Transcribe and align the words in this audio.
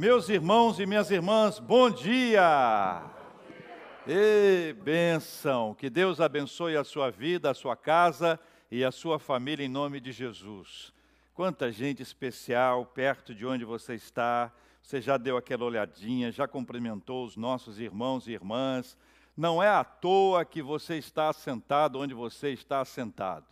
Meus 0.00 0.30
irmãos 0.30 0.80
e 0.80 0.86
minhas 0.86 1.10
irmãs, 1.10 1.58
bom 1.58 1.90
dia! 1.90 3.02
E 4.08 4.72
bênção! 4.82 5.74
Que 5.74 5.90
Deus 5.90 6.22
abençoe 6.22 6.74
a 6.74 6.82
sua 6.82 7.10
vida, 7.10 7.50
a 7.50 7.54
sua 7.54 7.76
casa 7.76 8.40
e 8.70 8.82
a 8.82 8.90
sua 8.90 9.18
família 9.18 9.62
em 9.62 9.68
nome 9.68 10.00
de 10.00 10.10
Jesus. 10.10 10.90
Quanta 11.34 11.70
gente 11.70 12.02
especial 12.02 12.86
perto 12.86 13.34
de 13.34 13.44
onde 13.44 13.62
você 13.62 13.94
está. 13.94 14.50
Você 14.82 15.02
já 15.02 15.18
deu 15.18 15.36
aquela 15.36 15.66
olhadinha, 15.66 16.32
já 16.32 16.48
cumprimentou 16.48 17.26
os 17.26 17.36
nossos 17.36 17.78
irmãos 17.78 18.26
e 18.26 18.32
irmãs. 18.32 18.96
Não 19.36 19.62
é 19.62 19.68
à 19.68 19.84
toa 19.84 20.46
que 20.46 20.62
você 20.62 20.96
está 20.96 21.30
sentado 21.30 21.98
onde 21.98 22.14
você 22.14 22.48
está 22.48 22.82
sentado. 22.86 23.44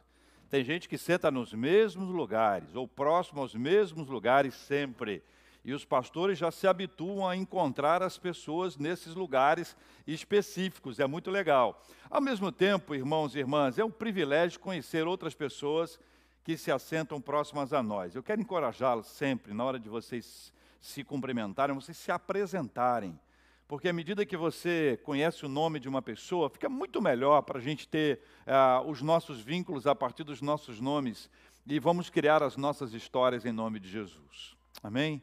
Tem 0.49 0.65
gente 0.65 0.89
que 0.89 0.96
senta 0.96 1.30
nos 1.30 1.53
mesmos 1.53 2.09
lugares, 2.09 2.75
ou 2.75 2.89
próximo 2.89 3.43
aos 3.43 3.55
mesmos 3.55 4.09
lugares 4.09 4.55
sempre. 4.55 5.23
E 5.64 5.72
os 5.72 5.84
pastores 5.84 6.38
já 6.38 6.50
se 6.50 6.66
habituam 6.66 7.29
a 7.29 7.36
encontrar 7.36 8.02
as 8.02 8.16
pessoas 8.16 8.77
nesses 8.77 9.14
lugares 9.14 9.77
específicos, 10.06 10.98
é 10.98 11.06
muito 11.06 11.30
legal. 11.30 11.83
Ao 12.09 12.20
mesmo 12.20 12.50
tempo, 12.50 12.95
irmãos 12.95 13.34
e 13.34 13.38
irmãs, 13.38 13.78
é 13.78 13.84
um 13.84 13.91
privilégio 13.91 14.60
conhecer 14.60 15.06
outras 15.06 15.34
pessoas 15.34 15.98
que 16.45 16.56
se 16.56 16.70
assentam 16.70 17.20
próximas 17.20 17.73
a 17.73 17.83
nós. 17.83 18.14
Eu 18.14 18.23
quero 18.23 18.41
encorajá-los 18.41 19.06
sempre, 19.06 19.52
na 19.52 19.64
hora 19.64 19.78
de 19.78 19.88
vocês 19.88 20.52
se 20.80 21.05
cumprimentarem, 21.05 21.75
vocês 21.75 21.97
se 21.97 22.11
apresentarem. 22.11 23.19
Porque 23.66 23.86
à 23.86 23.92
medida 23.92 24.25
que 24.25 24.36
você 24.36 24.98
conhece 25.05 25.45
o 25.45 25.48
nome 25.48 25.78
de 25.78 25.91
uma 25.91 26.00
pessoa, 26.00 26.48
fica 26.48 26.70
muito 26.70 27.02
melhor 27.02 27.42
para 27.42 27.59
a 27.59 27.61
gente 27.61 27.86
ter 27.86 28.19
uh, 28.47 28.88
os 28.88 29.02
nossos 29.02 29.41
vínculos 29.41 29.86
a 29.86 29.95
partir 29.95 30.25
dos 30.25 30.41
nossos 30.41 30.80
nomes 30.80 31.28
e 31.66 31.78
vamos 31.78 32.09
criar 32.09 32.42
as 32.42 32.56
nossas 32.56 32.95
histórias 32.95 33.45
em 33.45 33.52
nome 33.52 33.78
de 33.78 33.91
Jesus. 33.91 34.56
Amém? 34.83 35.22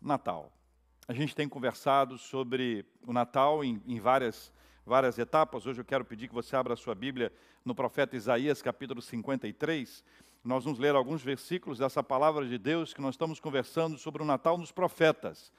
Natal. 0.00 0.52
A 1.06 1.12
gente 1.12 1.34
tem 1.34 1.48
conversado 1.48 2.16
sobre 2.16 2.86
o 3.06 3.12
Natal 3.12 3.64
em, 3.64 3.82
em 3.86 3.98
várias, 3.98 4.52
várias 4.86 5.18
etapas. 5.18 5.66
Hoje 5.66 5.80
eu 5.80 5.84
quero 5.84 6.04
pedir 6.04 6.28
que 6.28 6.34
você 6.34 6.54
abra 6.54 6.74
a 6.74 6.76
sua 6.76 6.94
Bíblia 6.94 7.32
no 7.64 7.74
profeta 7.74 8.16
Isaías, 8.16 8.62
capítulo 8.62 9.02
53. 9.02 10.04
Nós 10.44 10.64
vamos 10.64 10.78
ler 10.78 10.94
alguns 10.94 11.22
versículos 11.22 11.78
dessa 11.78 12.02
palavra 12.02 12.46
de 12.46 12.58
Deus 12.58 12.94
que 12.94 13.00
nós 13.00 13.14
estamos 13.14 13.38
conversando 13.38 13.98
sobre 13.98 14.22
o 14.22 14.26
Natal 14.26 14.56
nos 14.56 14.72
profetas. 14.72 15.52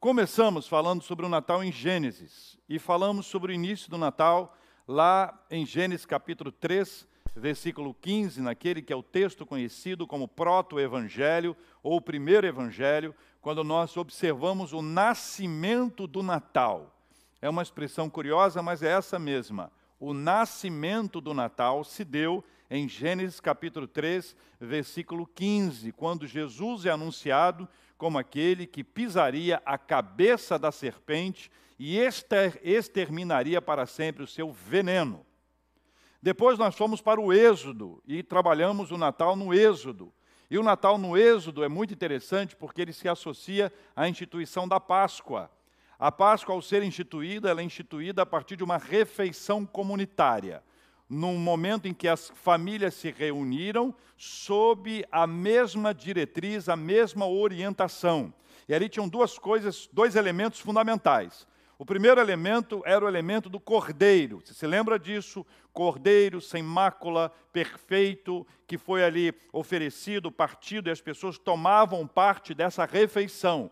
Começamos 0.00 0.68
falando 0.68 1.02
sobre 1.02 1.24
o 1.24 1.28
Natal 1.28 1.64
em 1.64 1.72
Gênesis 1.72 2.58
e 2.68 2.78
falamos 2.78 3.26
sobre 3.26 3.52
o 3.52 3.54
início 3.54 3.90
do 3.90 3.96
Natal 3.96 4.56
lá 4.86 5.42
em 5.50 5.64
Gênesis 5.64 6.04
capítulo 6.04 6.52
3, 6.52 7.06
versículo 7.34 7.94
15, 7.94 8.42
naquele 8.42 8.82
que 8.82 8.92
é 8.92 8.96
o 8.96 9.02
texto 9.02 9.46
conhecido 9.46 10.06
como 10.06 10.28
proto-evangelho 10.28 11.56
ou 11.82 12.00
primeiro 12.00 12.46
evangelho, 12.46 13.14
quando 13.44 13.62
nós 13.62 13.94
observamos 13.98 14.72
o 14.72 14.80
nascimento 14.80 16.06
do 16.06 16.22
Natal. 16.22 16.96
É 17.42 17.48
uma 17.50 17.60
expressão 17.60 18.08
curiosa, 18.08 18.62
mas 18.62 18.82
é 18.82 18.90
essa 18.90 19.18
mesma. 19.18 19.70
O 20.00 20.14
nascimento 20.14 21.20
do 21.20 21.34
Natal 21.34 21.84
se 21.84 22.06
deu 22.06 22.42
em 22.70 22.88
Gênesis 22.88 23.40
capítulo 23.40 23.86
3, 23.86 24.34
versículo 24.58 25.26
15, 25.26 25.92
quando 25.92 26.26
Jesus 26.26 26.86
é 26.86 26.90
anunciado 26.90 27.68
como 27.98 28.16
aquele 28.16 28.66
que 28.66 28.82
pisaria 28.82 29.60
a 29.66 29.76
cabeça 29.76 30.58
da 30.58 30.72
serpente 30.72 31.50
e 31.78 31.98
exterminaria 31.98 33.60
para 33.60 33.84
sempre 33.84 34.22
o 34.22 34.26
seu 34.26 34.50
veneno. 34.50 35.20
Depois 36.22 36.58
nós 36.58 36.74
fomos 36.74 37.02
para 37.02 37.20
o 37.20 37.30
Êxodo 37.30 38.02
e 38.06 38.22
trabalhamos 38.22 38.90
o 38.90 38.96
Natal 38.96 39.36
no 39.36 39.52
Êxodo. 39.52 40.10
E 40.54 40.58
o 40.58 40.62
Natal 40.62 40.96
no 40.96 41.16
Êxodo 41.16 41.64
é 41.64 41.68
muito 41.68 41.92
interessante 41.92 42.54
porque 42.54 42.80
ele 42.80 42.92
se 42.92 43.08
associa 43.08 43.72
à 43.96 44.08
instituição 44.08 44.68
da 44.68 44.78
Páscoa. 44.78 45.50
A 45.98 46.12
Páscoa, 46.12 46.54
ao 46.54 46.62
ser 46.62 46.84
instituída, 46.84 47.50
ela 47.50 47.60
é 47.60 47.64
instituída 47.64 48.22
a 48.22 48.26
partir 48.26 48.54
de 48.54 48.62
uma 48.62 48.78
refeição 48.78 49.66
comunitária, 49.66 50.62
num 51.10 51.36
momento 51.38 51.88
em 51.88 51.92
que 51.92 52.06
as 52.06 52.30
famílias 52.36 52.94
se 52.94 53.10
reuniram 53.10 53.92
sob 54.16 55.04
a 55.10 55.26
mesma 55.26 55.92
diretriz, 55.92 56.68
a 56.68 56.76
mesma 56.76 57.26
orientação. 57.26 58.32
E 58.68 58.74
ali 58.76 58.88
tinham 58.88 59.08
duas 59.08 59.36
coisas, 59.36 59.90
dois 59.92 60.14
elementos 60.14 60.60
fundamentais. 60.60 61.48
O 61.76 61.84
primeiro 61.84 62.20
elemento 62.20 62.80
era 62.86 63.04
o 63.04 63.08
elemento 63.08 63.48
do 63.48 63.58
cordeiro. 63.58 64.40
Você 64.44 64.54
se 64.54 64.68
lembra 64.68 65.00
disso? 65.00 65.44
Cordeiro 65.74 66.40
sem 66.40 66.62
mácula, 66.62 67.32
perfeito, 67.52 68.46
que 68.64 68.78
foi 68.78 69.04
ali 69.04 69.34
oferecido, 69.52 70.30
partido, 70.30 70.88
e 70.88 70.92
as 70.92 71.00
pessoas 71.00 71.36
tomavam 71.36 72.06
parte 72.06 72.54
dessa 72.54 72.84
refeição. 72.86 73.70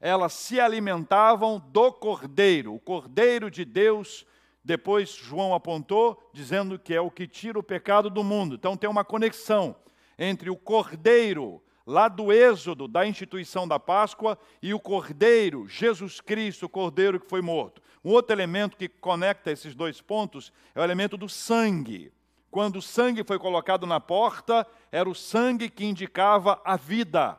Elas 0.00 0.32
se 0.32 0.60
alimentavam 0.60 1.62
do 1.68 1.92
cordeiro, 1.92 2.74
o 2.74 2.80
cordeiro 2.80 3.50
de 3.50 3.64
Deus. 3.64 4.26
Depois 4.64 5.10
João 5.10 5.54
apontou, 5.54 6.28
dizendo 6.32 6.76
que 6.78 6.92
é 6.92 7.00
o 7.00 7.10
que 7.10 7.26
tira 7.26 7.58
o 7.58 7.62
pecado 7.62 8.10
do 8.10 8.24
mundo. 8.24 8.56
Então 8.56 8.76
tem 8.76 8.90
uma 8.90 9.04
conexão 9.04 9.76
entre 10.18 10.50
o 10.50 10.56
cordeiro 10.56 11.62
lá 11.86 12.08
do 12.08 12.32
Êxodo, 12.32 12.88
da 12.88 13.06
instituição 13.06 13.68
da 13.68 13.78
Páscoa, 13.78 14.38
e 14.62 14.72
o 14.72 14.80
Cordeiro, 14.80 15.68
Jesus 15.68 16.20
Cristo, 16.20 16.66
o 16.66 16.68
Cordeiro 16.68 17.20
que 17.20 17.28
foi 17.28 17.42
morto. 17.42 17.82
Um 18.04 18.10
outro 18.10 18.34
elemento 18.34 18.76
que 18.76 18.88
conecta 18.88 19.50
esses 19.50 19.74
dois 19.74 20.00
pontos 20.00 20.52
é 20.74 20.80
o 20.80 20.84
elemento 20.84 21.16
do 21.16 21.28
sangue. 21.28 22.12
Quando 22.50 22.76
o 22.76 22.82
sangue 22.82 23.24
foi 23.24 23.38
colocado 23.38 23.86
na 23.86 23.98
porta, 23.98 24.66
era 24.92 25.08
o 25.08 25.14
sangue 25.14 25.68
que 25.68 25.84
indicava 25.84 26.60
a 26.64 26.76
vida. 26.76 27.38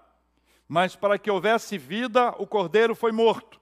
Mas 0.67 0.95
para 0.95 1.17
que 1.17 1.31
houvesse 1.31 1.77
vida, 1.77 2.35
o 2.38 2.45
cordeiro 2.47 2.95
foi 2.95 3.12
morto. 3.12 3.62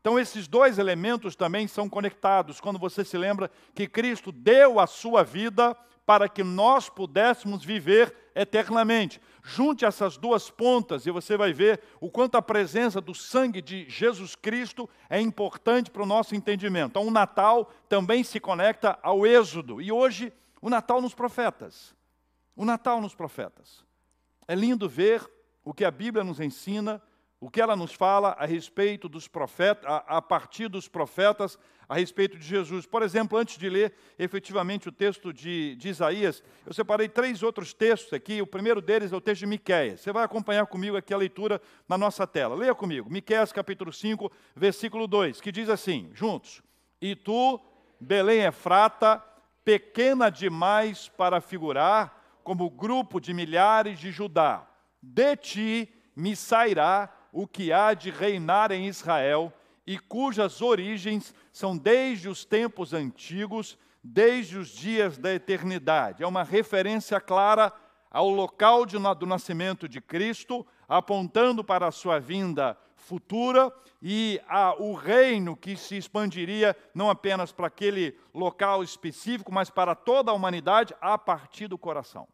Então, 0.00 0.18
esses 0.18 0.46
dois 0.46 0.78
elementos 0.78 1.34
também 1.34 1.66
são 1.66 1.88
conectados. 1.88 2.60
Quando 2.60 2.78
você 2.78 3.04
se 3.04 3.18
lembra 3.18 3.50
que 3.74 3.88
Cristo 3.88 4.30
deu 4.30 4.78
a 4.78 4.86
sua 4.86 5.24
vida 5.24 5.76
para 6.06 6.28
que 6.28 6.44
nós 6.44 6.88
pudéssemos 6.88 7.64
viver 7.64 8.14
eternamente. 8.36 9.20
Junte 9.42 9.84
essas 9.84 10.18
duas 10.18 10.50
pontas 10.50 11.06
e 11.06 11.10
você 11.10 11.36
vai 11.36 11.52
ver 11.52 11.80
o 12.00 12.10
quanto 12.10 12.36
a 12.36 12.42
presença 12.42 13.00
do 13.00 13.14
sangue 13.14 13.62
de 13.62 13.88
Jesus 13.88 14.34
Cristo 14.34 14.88
é 15.08 15.20
importante 15.20 15.90
para 15.90 16.02
o 16.02 16.06
nosso 16.06 16.34
entendimento. 16.34 16.90
Então, 16.90 17.06
o 17.06 17.10
Natal 17.10 17.72
também 17.88 18.22
se 18.22 18.38
conecta 18.38 18.98
ao 19.02 19.26
Êxodo. 19.26 19.80
E 19.80 19.90
hoje, 19.90 20.32
o 20.60 20.68
Natal 20.68 21.00
nos 21.00 21.14
profetas. 21.14 21.94
O 22.54 22.64
Natal 22.64 23.00
nos 23.00 23.14
profetas. 23.14 23.84
É 24.46 24.54
lindo 24.54 24.88
ver 24.88 25.28
o 25.64 25.72
que 25.72 25.84
a 25.84 25.90
Bíblia 25.90 26.22
nos 26.22 26.38
ensina 26.38 27.02
o 27.38 27.50
que 27.50 27.60
ela 27.60 27.76
nos 27.76 27.92
fala 27.92 28.30
a 28.38 28.46
respeito 28.46 29.08
dos 29.08 29.28
profetas, 29.28 29.84
a, 29.86 30.18
a, 30.18 30.22
partir 30.22 30.68
dos 30.68 30.88
profetas, 30.88 31.58
a 31.88 31.94
respeito 31.94 32.38
de 32.38 32.46
Jesus. 32.46 32.86
Por 32.86 33.02
exemplo, 33.02 33.36
antes 33.38 33.58
de 33.58 33.68
ler 33.68 33.94
efetivamente 34.18 34.88
o 34.88 34.92
texto 34.92 35.32
de, 35.32 35.76
de, 35.76 35.90
Isaías, 35.90 36.42
eu 36.64 36.72
separei 36.72 37.08
três 37.08 37.42
outros 37.42 37.74
textos 37.74 38.12
aqui. 38.14 38.40
O 38.40 38.46
primeiro 38.46 38.80
deles 38.80 39.12
é 39.12 39.16
o 39.16 39.20
texto 39.20 39.40
de 39.40 39.46
Miquéias. 39.46 40.00
Você 40.00 40.12
vai 40.12 40.24
acompanhar 40.24 40.66
comigo 40.66 40.96
aqui 40.96 41.12
a 41.12 41.18
leitura 41.18 41.60
na 41.86 41.98
nossa 41.98 42.26
tela. 42.26 42.56
Leia 42.56 42.74
comigo, 42.74 43.10
Miquéias 43.10 43.52
capítulo 43.52 43.92
5, 43.92 44.32
versículo 44.54 45.06
2, 45.06 45.40
que 45.40 45.52
diz 45.52 45.68
assim, 45.68 46.10
juntos: 46.14 46.62
E 47.00 47.14
tu, 47.14 47.60
Belém 48.00 48.44
Efrata, 48.44 49.22
pequena 49.62 50.30
demais 50.30 51.08
para 51.10 51.40
figurar 51.42 52.40
como 52.42 52.70
grupo 52.70 53.20
de 53.20 53.34
milhares 53.34 53.98
de 53.98 54.10
Judá, 54.10 54.66
de 55.02 55.36
ti 55.36 55.92
me 56.14 56.34
sairá 56.34 57.12
o 57.36 57.46
que 57.46 57.70
há 57.70 57.92
de 57.92 58.10
reinar 58.10 58.72
em 58.72 58.86
Israel 58.86 59.52
e 59.86 59.98
cujas 59.98 60.62
origens 60.62 61.34
são 61.52 61.76
desde 61.76 62.30
os 62.30 62.46
tempos 62.46 62.94
antigos, 62.94 63.78
desde 64.02 64.56
os 64.56 64.70
dias 64.70 65.18
da 65.18 65.34
eternidade. 65.34 66.22
É 66.22 66.26
uma 66.26 66.42
referência 66.42 67.20
clara 67.20 67.70
ao 68.10 68.30
local 68.30 68.86
de, 68.86 68.96
do 69.18 69.26
nascimento 69.26 69.86
de 69.86 70.00
Cristo, 70.00 70.66
apontando 70.88 71.62
para 71.62 71.86
a 71.86 71.92
sua 71.92 72.18
vinda 72.18 72.74
futura 72.94 73.70
e 74.00 74.40
ao 74.48 74.94
reino 74.94 75.54
que 75.54 75.76
se 75.76 75.94
expandiria 75.94 76.74
não 76.94 77.10
apenas 77.10 77.52
para 77.52 77.66
aquele 77.66 78.18
local 78.32 78.82
específico, 78.82 79.52
mas 79.52 79.68
para 79.68 79.94
toda 79.94 80.30
a 80.30 80.34
humanidade 80.34 80.94
a 81.02 81.18
partir 81.18 81.68
do 81.68 81.76
coração. 81.76 82.26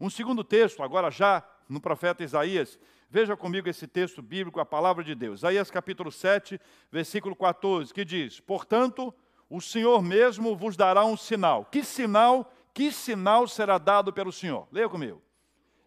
Um 0.00 0.10
segundo 0.10 0.42
texto, 0.42 0.82
agora 0.82 1.08
já 1.08 1.40
no 1.68 1.80
profeta 1.80 2.24
Isaías, 2.24 2.80
Veja 3.10 3.34
comigo 3.34 3.68
esse 3.68 3.86
texto 3.86 4.20
bíblico, 4.20 4.60
a 4.60 4.66
palavra 4.66 5.02
de 5.02 5.14
Deus. 5.14 5.40
Isaías 5.40 5.70
capítulo 5.70 6.12
7, 6.12 6.60
versículo 6.92 7.34
14, 7.34 7.92
que 7.94 8.04
diz: 8.04 8.38
Portanto, 8.38 9.14
o 9.48 9.62
Senhor 9.62 10.02
mesmo 10.02 10.54
vos 10.54 10.76
dará 10.76 11.04
um 11.06 11.16
sinal. 11.16 11.64
Que 11.64 11.82
sinal? 11.82 12.52
Que 12.74 12.92
sinal 12.92 13.48
será 13.48 13.78
dado 13.78 14.12
pelo 14.12 14.30
Senhor? 14.30 14.68
Leia 14.70 14.90
comigo. 14.90 15.22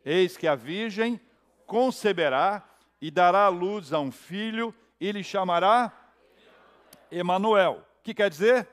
Eis 0.04 0.36
que 0.36 0.48
a 0.48 0.56
virgem 0.56 1.22
conceberá 1.68 2.68
e 3.00 3.12
dará 3.12 3.48
luz 3.50 3.94
a 3.94 4.00
um 4.00 4.12
filho 4.12 4.74
e 5.00 5.12
lhe 5.12 5.24
chamará 5.24 5.94
Emanuel. 7.12 7.86
O 8.00 8.04
que 8.04 8.16
quer 8.16 8.32
dizer? 8.32 8.68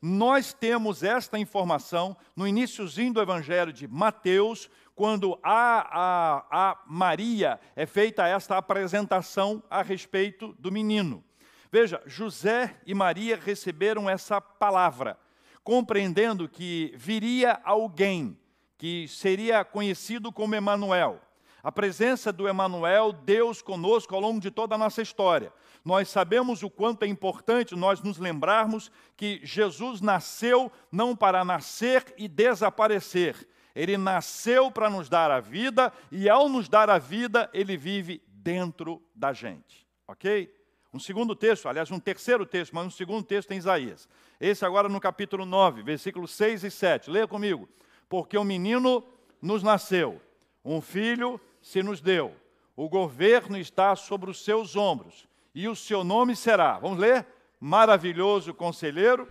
Nós 0.00 0.52
temos 0.52 1.02
esta 1.02 1.36
informação 1.36 2.16
no 2.36 2.46
iníciozinho 2.46 3.12
do 3.12 3.20
evangelho 3.20 3.72
de 3.72 3.88
Mateus, 3.88 4.70
quando 4.98 5.38
a, 5.44 6.40
a, 6.50 6.70
a 6.70 6.82
Maria 6.84 7.60
é 7.76 7.86
feita 7.86 8.26
esta 8.26 8.56
apresentação 8.56 9.62
a 9.70 9.80
respeito 9.80 10.56
do 10.58 10.72
menino. 10.72 11.22
Veja, 11.70 12.02
José 12.04 12.74
e 12.84 12.92
Maria 12.94 13.38
receberam 13.40 14.10
essa 14.10 14.40
palavra, 14.40 15.16
compreendendo 15.62 16.48
que 16.48 16.92
viria 16.96 17.60
alguém 17.62 18.36
que 18.76 19.06
seria 19.06 19.64
conhecido 19.64 20.32
como 20.32 20.56
Emanuel. 20.56 21.20
A 21.62 21.70
presença 21.70 22.32
do 22.32 22.48
Emanuel, 22.48 23.12
Deus 23.12 23.62
conosco 23.62 24.16
ao 24.16 24.20
longo 24.20 24.40
de 24.40 24.50
toda 24.50 24.74
a 24.74 24.78
nossa 24.78 25.00
história. 25.00 25.52
Nós 25.84 26.08
sabemos 26.08 26.64
o 26.64 26.70
quanto 26.70 27.04
é 27.04 27.06
importante 27.06 27.76
nós 27.76 28.02
nos 28.02 28.18
lembrarmos 28.18 28.90
que 29.16 29.40
Jesus 29.44 30.00
nasceu 30.00 30.72
não 30.90 31.14
para 31.14 31.44
nascer 31.44 32.12
e 32.18 32.26
desaparecer. 32.26 33.46
Ele 33.78 33.96
nasceu 33.96 34.72
para 34.72 34.90
nos 34.90 35.08
dar 35.08 35.30
a 35.30 35.38
vida 35.38 35.92
e 36.10 36.28
ao 36.28 36.48
nos 36.48 36.68
dar 36.68 36.90
a 36.90 36.98
vida, 36.98 37.48
ele 37.54 37.76
vive 37.76 38.20
dentro 38.26 39.00
da 39.14 39.32
gente. 39.32 39.86
OK? 40.08 40.52
Um 40.92 40.98
segundo 40.98 41.36
texto, 41.36 41.68
aliás, 41.68 41.88
um 41.92 42.00
terceiro 42.00 42.44
texto, 42.44 42.74
mas 42.74 42.84
um 42.84 42.90
segundo 42.90 43.22
texto 43.22 43.52
em 43.52 43.56
Isaías. 43.56 44.08
Esse 44.40 44.66
agora 44.66 44.88
no 44.88 44.98
capítulo 44.98 45.46
9, 45.46 45.84
versículos 45.84 46.32
6 46.32 46.64
e 46.64 46.72
7. 46.72 47.08
Leia 47.08 47.28
comigo. 47.28 47.68
Porque 48.08 48.36
um 48.36 48.42
menino 48.42 49.04
nos 49.40 49.62
nasceu, 49.62 50.20
um 50.64 50.80
filho 50.80 51.40
se 51.62 51.80
nos 51.80 52.00
deu, 52.00 52.34
o 52.74 52.88
governo 52.88 53.56
está 53.56 53.94
sobre 53.94 54.28
os 54.28 54.42
seus 54.42 54.74
ombros, 54.74 55.28
e 55.54 55.68
o 55.68 55.76
seu 55.76 56.02
nome 56.02 56.34
será, 56.34 56.80
vamos 56.80 56.98
ler? 56.98 57.24
Maravilhoso 57.60 58.52
conselheiro, 58.52 59.30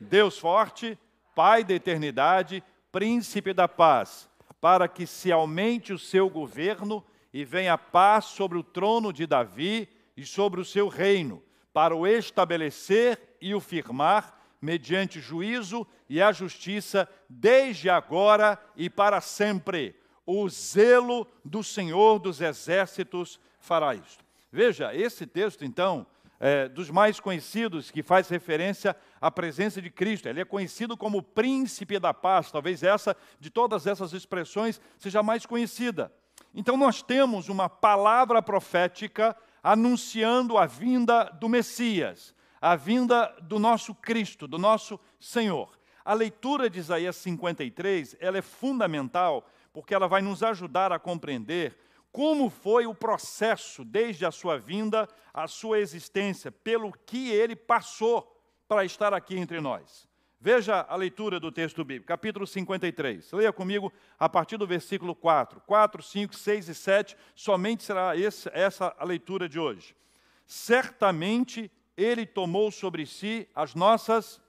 Deus 0.00 0.38
forte, 0.38 0.96
Pai 1.34 1.64
da 1.64 1.72
eternidade, 1.72 2.62
príncipe 2.92 3.54
da 3.54 3.66
paz, 3.66 4.28
para 4.60 4.86
que 4.86 5.06
se 5.06 5.32
aumente 5.32 5.92
o 5.92 5.98
seu 5.98 6.28
governo 6.28 7.02
e 7.32 7.44
venha 7.44 7.78
paz 7.78 8.26
sobre 8.26 8.58
o 8.58 8.62
trono 8.62 9.12
de 9.12 9.26
Davi 9.26 9.88
e 10.14 10.24
sobre 10.24 10.60
o 10.60 10.64
seu 10.64 10.86
reino, 10.86 11.42
para 11.72 11.96
o 11.96 12.06
estabelecer 12.06 13.36
e 13.40 13.54
o 13.54 13.60
firmar 13.60 14.38
mediante 14.60 15.18
juízo 15.18 15.84
e 16.08 16.22
a 16.22 16.30
justiça, 16.30 17.08
desde 17.28 17.90
agora 17.90 18.62
e 18.76 18.88
para 18.88 19.20
sempre. 19.20 19.96
O 20.24 20.48
zelo 20.48 21.26
do 21.44 21.64
Senhor 21.64 22.20
dos 22.20 22.40
exércitos 22.40 23.40
fará 23.58 23.94
isto. 23.94 24.22
Veja, 24.52 24.94
esse 24.94 25.26
texto, 25.26 25.64
então, 25.64 26.06
é 26.44 26.68
dos 26.68 26.90
mais 26.90 27.20
conhecidos, 27.20 27.92
que 27.92 28.02
faz 28.02 28.28
referência 28.28 28.96
à 29.20 29.30
presença 29.30 29.80
de 29.80 29.88
Cristo. 29.88 30.28
Ele 30.28 30.40
é 30.40 30.44
conhecido 30.44 30.96
como 30.96 31.22
príncipe 31.22 32.00
da 32.00 32.12
paz. 32.12 32.50
Talvez 32.50 32.82
essa, 32.82 33.16
de 33.38 33.48
todas 33.48 33.86
essas 33.86 34.12
expressões, 34.12 34.80
seja 34.98 35.22
mais 35.22 35.46
conhecida. 35.46 36.12
Então, 36.52 36.76
nós 36.76 37.00
temos 37.00 37.48
uma 37.48 37.68
palavra 37.68 38.42
profética 38.42 39.36
anunciando 39.62 40.58
a 40.58 40.66
vinda 40.66 41.24
do 41.26 41.48
Messias, 41.48 42.34
a 42.60 42.74
vinda 42.74 43.32
do 43.42 43.60
nosso 43.60 43.94
Cristo, 43.94 44.48
do 44.48 44.58
nosso 44.58 44.98
Senhor. 45.20 45.78
A 46.04 46.12
leitura 46.12 46.68
de 46.68 46.80
Isaías 46.80 47.14
53, 47.18 48.16
ela 48.18 48.38
é 48.38 48.42
fundamental, 48.42 49.48
porque 49.72 49.94
ela 49.94 50.08
vai 50.08 50.20
nos 50.20 50.42
ajudar 50.42 50.90
a 50.90 50.98
compreender 50.98 51.78
como 52.12 52.50
foi 52.50 52.86
o 52.86 52.94
processo 52.94 53.84
desde 53.84 54.26
a 54.26 54.30
sua 54.30 54.58
vinda, 54.58 55.08
a 55.32 55.48
sua 55.48 55.80
existência, 55.80 56.52
pelo 56.52 56.92
que 57.06 57.30
ele 57.30 57.56
passou 57.56 58.38
para 58.68 58.84
estar 58.84 59.14
aqui 59.14 59.38
entre 59.38 59.60
nós. 59.60 60.06
Veja 60.38 60.84
a 60.88 60.96
leitura 60.96 61.40
do 61.40 61.50
texto 61.50 61.84
bíblico, 61.84 62.08
capítulo 62.08 62.46
53. 62.46 63.32
Leia 63.32 63.52
comigo 63.52 63.92
a 64.18 64.28
partir 64.28 64.56
do 64.58 64.66
versículo 64.66 65.14
4. 65.14 65.60
4, 65.60 66.02
5, 66.02 66.34
6 66.34 66.68
e 66.68 66.74
7, 66.74 67.16
somente 67.34 67.84
será 67.84 68.16
esse, 68.16 68.50
essa 68.52 68.94
a 68.98 69.04
leitura 69.04 69.48
de 69.48 69.58
hoje. 69.58 69.96
Certamente 70.44 71.70
ele 71.96 72.26
tomou 72.26 72.70
sobre 72.70 73.06
si 73.06 73.48
as 73.54 73.74
nossas 73.74 74.42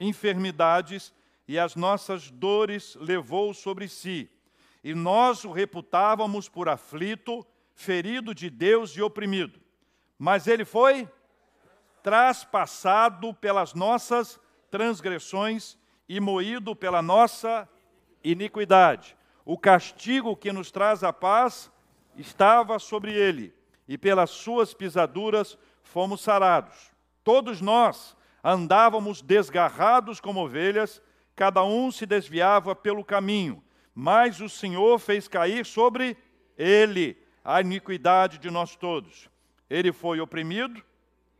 enfermidades 0.00 1.12
e 1.46 1.58
as 1.58 1.76
nossas 1.76 2.30
dores 2.30 2.96
levou 2.98 3.54
sobre 3.54 3.88
si. 3.88 4.30
E 4.86 4.94
nós 4.94 5.44
o 5.44 5.50
reputávamos 5.50 6.48
por 6.48 6.68
aflito, 6.68 7.44
ferido 7.74 8.32
de 8.32 8.48
Deus 8.48 8.92
e 8.92 9.02
oprimido. 9.02 9.58
Mas 10.16 10.46
ele 10.46 10.64
foi 10.64 11.10
traspassado 12.04 13.34
pelas 13.34 13.74
nossas 13.74 14.40
transgressões 14.70 15.76
e 16.08 16.20
moído 16.20 16.76
pela 16.76 17.02
nossa 17.02 17.68
iniquidade. 18.22 19.16
O 19.44 19.58
castigo 19.58 20.36
que 20.36 20.52
nos 20.52 20.70
traz 20.70 21.02
a 21.02 21.12
paz 21.12 21.68
estava 22.16 22.78
sobre 22.78 23.12
ele, 23.12 23.52
e 23.88 23.98
pelas 23.98 24.30
suas 24.30 24.72
pisaduras 24.72 25.58
fomos 25.82 26.20
sarados. 26.20 26.92
Todos 27.24 27.60
nós 27.60 28.16
andávamos 28.40 29.20
desgarrados 29.20 30.20
como 30.20 30.44
ovelhas, 30.44 31.02
cada 31.34 31.64
um 31.64 31.90
se 31.90 32.06
desviava 32.06 32.72
pelo 32.72 33.04
caminho, 33.04 33.64
mas 33.98 34.42
o 34.42 34.48
Senhor 34.48 34.98
fez 34.98 35.26
cair 35.26 35.64
sobre 35.64 36.18
ele 36.54 37.16
a 37.42 37.62
iniquidade 37.62 38.36
de 38.36 38.50
nós 38.50 38.76
todos. 38.76 39.30
Ele 39.70 39.90
foi 39.90 40.20
oprimido 40.20 40.84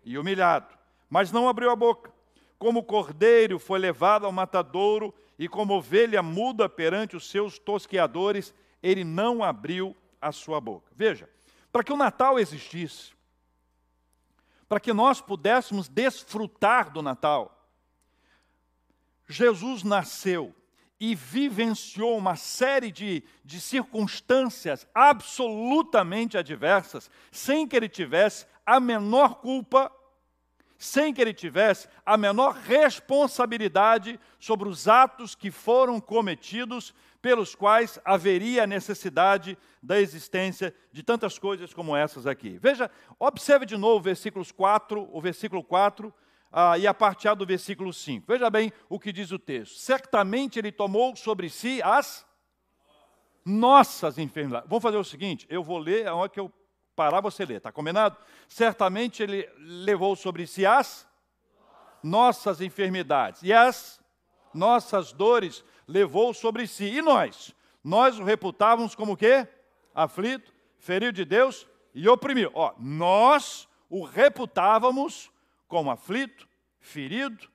e 0.03 0.17
humilhado, 0.17 0.75
mas 1.11 1.31
não 1.31 1.51
abriu 1.51 1.71
a 1.71 1.77
boca. 1.77 2.11
Como 2.59 2.83
cordeiro 2.83 3.59
foi 3.59 3.79
levado 3.79 4.25
ao 4.25 4.33
matadouro, 4.33 5.15
e 5.39 5.47
como 5.47 5.75
ovelha 5.75 6.23
muda 6.23 6.67
perante 6.67 7.15
os 7.15 7.29
seus 7.29 7.59
tosqueadores, 7.59 8.55
ele 8.83 9.05
não 9.05 9.45
abriu 9.45 9.95
a 10.19 10.33
sua 10.33 10.59
boca. 10.59 10.91
Veja, 10.97 11.29
para 11.71 11.85
que 11.85 11.93
o 11.93 11.97
Natal 11.97 12.39
existisse, 12.39 13.13
para 14.67 14.81
que 14.81 14.95
nós 14.95 15.21
pudéssemos 15.21 15.89
desfrutar 15.89 16.91
do 16.91 17.03
Natal, 17.03 17.69
Jesus 19.29 19.83
nasceu 19.83 20.55
e 20.99 21.15
vivenciou 21.15 22.17
uma 22.17 22.37
série 22.37 22.91
de, 22.91 23.23
de 23.45 23.61
circunstâncias 23.61 24.87
absolutamente 24.95 26.39
adversas, 26.39 27.11
sem 27.31 27.67
que 27.67 27.77
ele 27.77 27.89
tivesse 27.89 28.47
a 28.65 28.81
menor 28.81 29.37
culpa 29.37 29.93
sem 30.79 31.13
que 31.13 31.21
ele 31.21 31.33
tivesse 31.33 31.89
a 32.05 32.17
menor 32.17 32.55
responsabilidade 32.55 34.21
sobre 34.39 34.69
os 34.69 34.87
atos 34.87 35.35
que 35.35 35.51
foram 35.51 36.01
cometidos, 36.01 36.95
pelos 37.23 37.55
quais 37.55 37.99
haveria 38.05 38.67
necessidade 38.67 39.59
da 39.83 40.01
existência 40.01 40.73
de 40.93 41.03
tantas 41.03 41.39
coisas 41.39 41.75
como 41.75 41.97
essas 41.97 42.27
aqui. 42.27 42.59
Veja, 42.59 42.91
observe 43.19 43.67
de 43.67 43.77
novo 43.77 44.01
versículos 44.01 44.53
4, 44.53 45.09
o 45.11 45.21
versículo 45.21 45.65
4 45.65 46.15
ah, 46.53 46.79
e 46.79 46.87
a 46.87 46.95
parte 46.95 47.29
A 47.29 47.35
do 47.35 47.47
versículo 47.47 47.93
5. 47.93 48.25
Veja 48.27 48.49
bem 48.49 48.73
o 48.89 48.99
que 48.99 49.13
diz 49.13 49.31
o 49.33 49.39
texto. 49.39 49.79
Certamente 49.79 50.59
ele 50.59 50.73
tomou 50.73 51.15
sobre 51.17 51.49
si 51.49 51.83
as 51.83 52.27
nossas 53.45 54.19
enfermidades. 54.19 54.69
Vamos 54.69 54.83
fazer 54.83 54.97
o 54.97 55.05
seguinte, 55.05 55.47
eu 55.49 55.63
vou 55.63 55.79
ler 55.79 56.07
aonde 56.07 56.31
que 56.31 56.41
eu 56.41 56.53
parar 56.97 57.21
você 57.21 57.45
ler, 57.45 57.59
está 57.59 57.71
combinado? 57.71 58.17
Certamente 58.49 59.23
ele 59.23 59.49
levou 59.59 60.17
sobre 60.17 60.47
si 60.47 60.65
as 60.65 61.07
nossas 62.03 62.61
enfermidades 62.61 63.43
e 63.43 63.53
as 63.53 64.01
nossas 64.55 65.13
dores 65.13 65.63
levou 65.87 66.33
sobre 66.33 66.67
si. 66.67 66.87
E 66.87 67.03
nós? 67.03 67.55
Nós 67.85 68.19
o 68.19 68.25
reputávamos 68.25 68.95
como 68.95 69.17
quê? 69.17 69.47
Aflito, 69.95 70.53
ferido 70.79 71.13
de 71.13 71.25
Deus 71.25 71.69
e 71.95 72.09
oprimido. 72.09 72.51
Ó, 72.55 72.73
nós 72.79 73.69
o 73.89 74.05
reputávamos 74.05 75.31
como 75.69 75.91
aflito, 75.91 76.49
ferido 76.81 77.49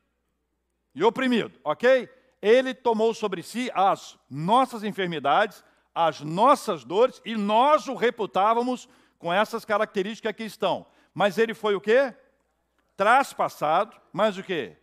e 0.93 1.03
oprimido, 1.03 1.59
ok? 1.63 2.09
Ele 2.41 2.73
tomou 2.73 3.13
sobre 3.13 3.43
si 3.43 3.71
as 3.73 4.17
nossas 4.29 4.83
enfermidades, 4.83 5.63
as 5.93 6.21
nossas 6.21 6.83
dores, 6.83 7.21
e 7.23 7.35
nós 7.35 7.87
o 7.87 7.95
reputávamos 7.95 8.89
com 9.19 9.31
essas 9.31 9.63
características 9.63 10.33
que 10.33 10.43
estão. 10.43 10.85
Mas 11.13 11.37
ele 11.37 11.53
foi 11.53 11.75
o 11.75 11.81
quê? 11.81 12.13
Traspassado, 12.97 13.95
mas 14.11 14.37
o 14.37 14.43
quê? 14.43 14.77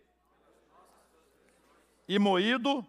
E 2.07 2.17
moído. 2.17 2.85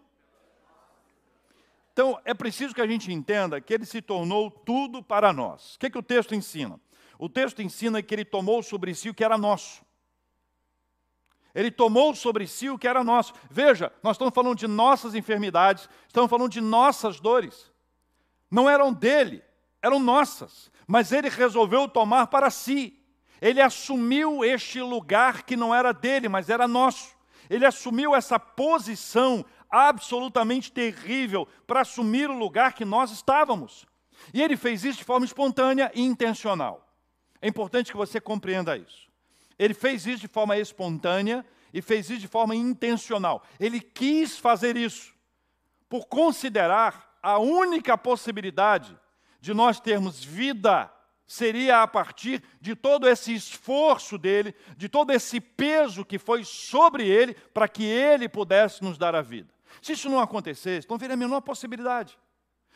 Então, 1.93 2.19
é 2.23 2.33
preciso 2.33 2.73
que 2.73 2.81
a 2.81 2.87
gente 2.87 3.11
entenda 3.11 3.59
que 3.59 3.73
ele 3.73 3.85
se 3.85 4.01
tornou 4.01 4.49
tudo 4.49 5.03
para 5.03 5.33
nós. 5.33 5.75
O 5.75 5.79
que, 5.79 5.89
que 5.89 5.97
o 5.97 6.03
texto 6.03 6.33
ensina? 6.33 6.79
O 7.19 7.29
texto 7.29 7.61
ensina 7.61 8.01
que 8.01 8.15
ele 8.15 8.25
tomou 8.25 8.63
sobre 8.63 8.95
si 8.95 9.09
o 9.09 9.13
que 9.13 9.23
era 9.23 9.37
nosso. 9.37 9.85
Ele 11.53 11.71
tomou 11.71 12.15
sobre 12.15 12.47
si 12.47 12.69
o 12.69 12.77
que 12.77 12.87
era 12.87 13.03
nosso. 13.03 13.33
Veja, 13.49 13.91
nós 14.01 14.15
estamos 14.15 14.33
falando 14.33 14.57
de 14.57 14.67
nossas 14.67 15.15
enfermidades, 15.15 15.89
estamos 16.07 16.29
falando 16.29 16.51
de 16.51 16.61
nossas 16.61 17.19
dores. 17.19 17.71
Não 18.49 18.69
eram 18.69 18.93
dele, 18.93 19.43
eram 19.81 19.99
nossas 19.99 20.71
mas 20.91 21.13
ele 21.13 21.29
resolveu 21.29 21.87
tomar 21.87 22.27
para 22.27 22.49
si. 22.49 22.99
Ele 23.39 23.61
assumiu 23.61 24.43
este 24.43 24.81
lugar 24.81 25.43
que 25.43 25.55
não 25.55 25.73
era 25.73 25.93
dele, 25.93 26.27
mas 26.27 26.49
era 26.49 26.67
nosso. 26.67 27.15
Ele 27.49 27.65
assumiu 27.65 28.13
essa 28.13 28.37
posição 28.37 29.45
absolutamente 29.69 30.69
terrível 30.69 31.47
para 31.65 31.79
assumir 31.79 32.29
o 32.29 32.37
lugar 32.37 32.73
que 32.73 32.83
nós 32.83 33.09
estávamos. 33.09 33.85
E 34.33 34.41
ele 34.41 34.57
fez 34.57 34.83
isso 34.83 34.97
de 34.97 35.05
forma 35.05 35.25
espontânea 35.25 35.89
e 35.95 36.01
intencional. 36.01 36.85
É 37.41 37.47
importante 37.47 37.89
que 37.89 37.97
você 37.97 38.19
compreenda 38.19 38.75
isso. 38.75 39.09
Ele 39.61 39.75
fez 39.75 40.07
isso 40.07 40.21
de 40.21 40.27
forma 40.27 40.57
espontânea 40.57 41.45
e 41.71 41.83
fez 41.83 42.09
isso 42.09 42.21
de 42.21 42.27
forma 42.27 42.55
intencional. 42.55 43.43
Ele 43.59 43.79
quis 43.79 44.35
fazer 44.39 44.75
isso 44.75 45.13
por 45.87 46.07
considerar 46.07 47.15
a 47.21 47.37
única 47.37 47.95
possibilidade 47.95 48.97
de 49.39 49.53
nós 49.53 49.79
termos 49.79 50.23
vida 50.23 50.91
seria 51.27 51.83
a 51.83 51.87
partir 51.87 52.43
de 52.59 52.75
todo 52.75 53.07
esse 53.07 53.35
esforço 53.35 54.17
dele, 54.17 54.55
de 54.75 54.89
todo 54.89 55.11
esse 55.11 55.39
peso 55.39 56.03
que 56.03 56.17
foi 56.17 56.43
sobre 56.43 57.07
ele 57.07 57.35
para 57.53 57.67
que 57.67 57.83
ele 57.83 58.27
pudesse 58.27 58.83
nos 58.83 58.97
dar 58.97 59.13
a 59.13 59.21
vida. 59.21 59.53
Se 59.79 59.91
isso 59.91 60.09
não 60.09 60.19
acontecesse, 60.19 60.89
não 60.89 60.95
haveria 60.95 61.13
a 61.13 61.17
menor 61.17 61.39
possibilidade. 61.41 62.17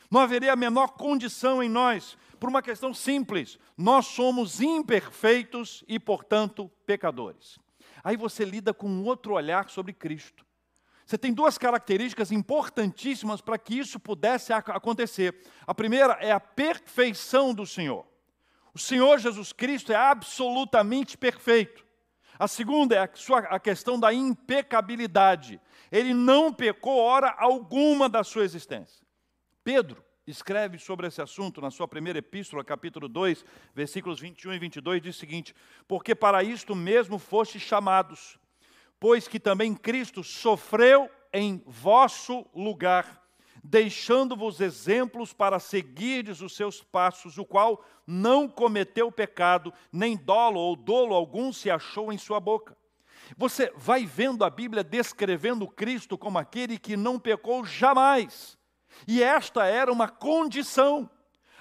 Não 0.09 0.21
haveria 0.21 0.53
a 0.53 0.55
menor 0.55 0.89
condição 0.89 1.61
em 1.61 1.69
nós, 1.69 2.17
por 2.39 2.49
uma 2.49 2.61
questão 2.61 2.93
simples: 2.93 3.57
nós 3.77 4.07
somos 4.07 4.61
imperfeitos 4.61 5.83
e, 5.87 5.99
portanto, 5.99 6.69
pecadores. 6.85 7.57
Aí 8.03 8.15
você 8.15 8.45
lida 8.45 8.73
com 8.73 9.03
outro 9.03 9.33
olhar 9.33 9.69
sobre 9.69 9.91
Cristo. 9.93 10.45
Você 11.05 11.17
tem 11.17 11.33
duas 11.33 11.57
características 11.57 12.31
importantíssimas 12.31 13.39
para 13.39 13.57
que 13.59 13.77
isso 13.77 13.99
pudesse 13.99 14.51
acontecer. 14.51 15.35
A 15.65 15.73
primeira 15.73 16.13
é 16.13 16.31
a 16.31 16.39
perfeição 16.39 17.53
do 17.53 17.65
Senhor. 17.65 18.05
O 18.73 18.79
Senhor 18.79 19.19
Jesus 19.19 19.53
Cristo 19.53 19.91
é 19.91 19.95
absolutamente 19.95 21.17
perfeito. 21.17 21.85
A 22.37 22.47
segunda 22.47 22.95
é 22.95 22.99
a, 22.99 23.09
sua, 23.13 23.39
a 23.39 23.59
questão 23.59 23.99
da 23.99 24.13
impecabilidade. 24.13 25.61
Ele 25.91 26.13
não 26.13 26.51
pecou 26.51 26.97
hora 26.97 27.33
alguma 27.37 28.09
da 28.09 28.23
sua 28.23 28.43
existência. 28.43 29.04
Pedro 29.65 30.05
escreve 30.27 30.77
sobre 30.77 31.07
esse 31.07 31.19
assunto 31.23 31.59
na 31.59 31.71
sua 31.71 31.87
primeira 31.87 32.19
epístola, 32.19 32.63
capítulo 32.63 33.09
2, 33.09 33.43
versículos 33.73 34.19
21 34.19 34.53
e 34.53 34.59
22, 34.59 35.01
diz 35.01 35.15
o 35.15 35.19
seguinte: 35.19 35.55
Porque 35.87 36.13
para 36.13 36.43
isto 36.43 36.75
mesmo 36.75 37.17
foste 37.17 37.59
chamados, 37.59 38.37
pois 38.99 39.27
que 39.27 39.39
também 39.39 39.73
Cristo 39.73 40.23
sofreu 40.23 41.09
em 41.33 41.63
vosso 41.65 42.45
lugar, 42.53 43.23
deixando-vos 43.63 44.61
exemplos 44.61 45.33
para 45.33 45.57
seguirdes 45.57 46.41
os 46.41 46.55
seus 46.55 46.83
passos, 46.83 47.39
o 47.39 47.43
qual 47.43 47.83
não 48.05 48.47
cometeu 48.47 49.11
pecado, 49.11 49.73
nem 49.91 50.15
dolo 50.15 50.59
ou 50.59 50.75
dolo 50.75 51.15
algum 51.15 51.51
se 51.51 51.71
achou 51.71 52.13
em 52.13 52.19
sua 52.19 52.39
boca. 52.39 52.77
Você 53.35 53.73
vai 53.75 54.05
vendo 54.05 54.45
a 54.45 54.49
Bíblia 54.51 54.83
descrevendo 54.83 55.67
Cristo 55.67 56.19
como 56.19 56.37
aquele 56.37 56.77
que 56.77 56.95
não 56.95 57.19
pecou 57.19 57.65
jamais 57.65 58.54
e 59.07 59.21
esta 59.21 59.65
era 59.65 59.91
uma 59.91 60.07
condição. 60.07 61.09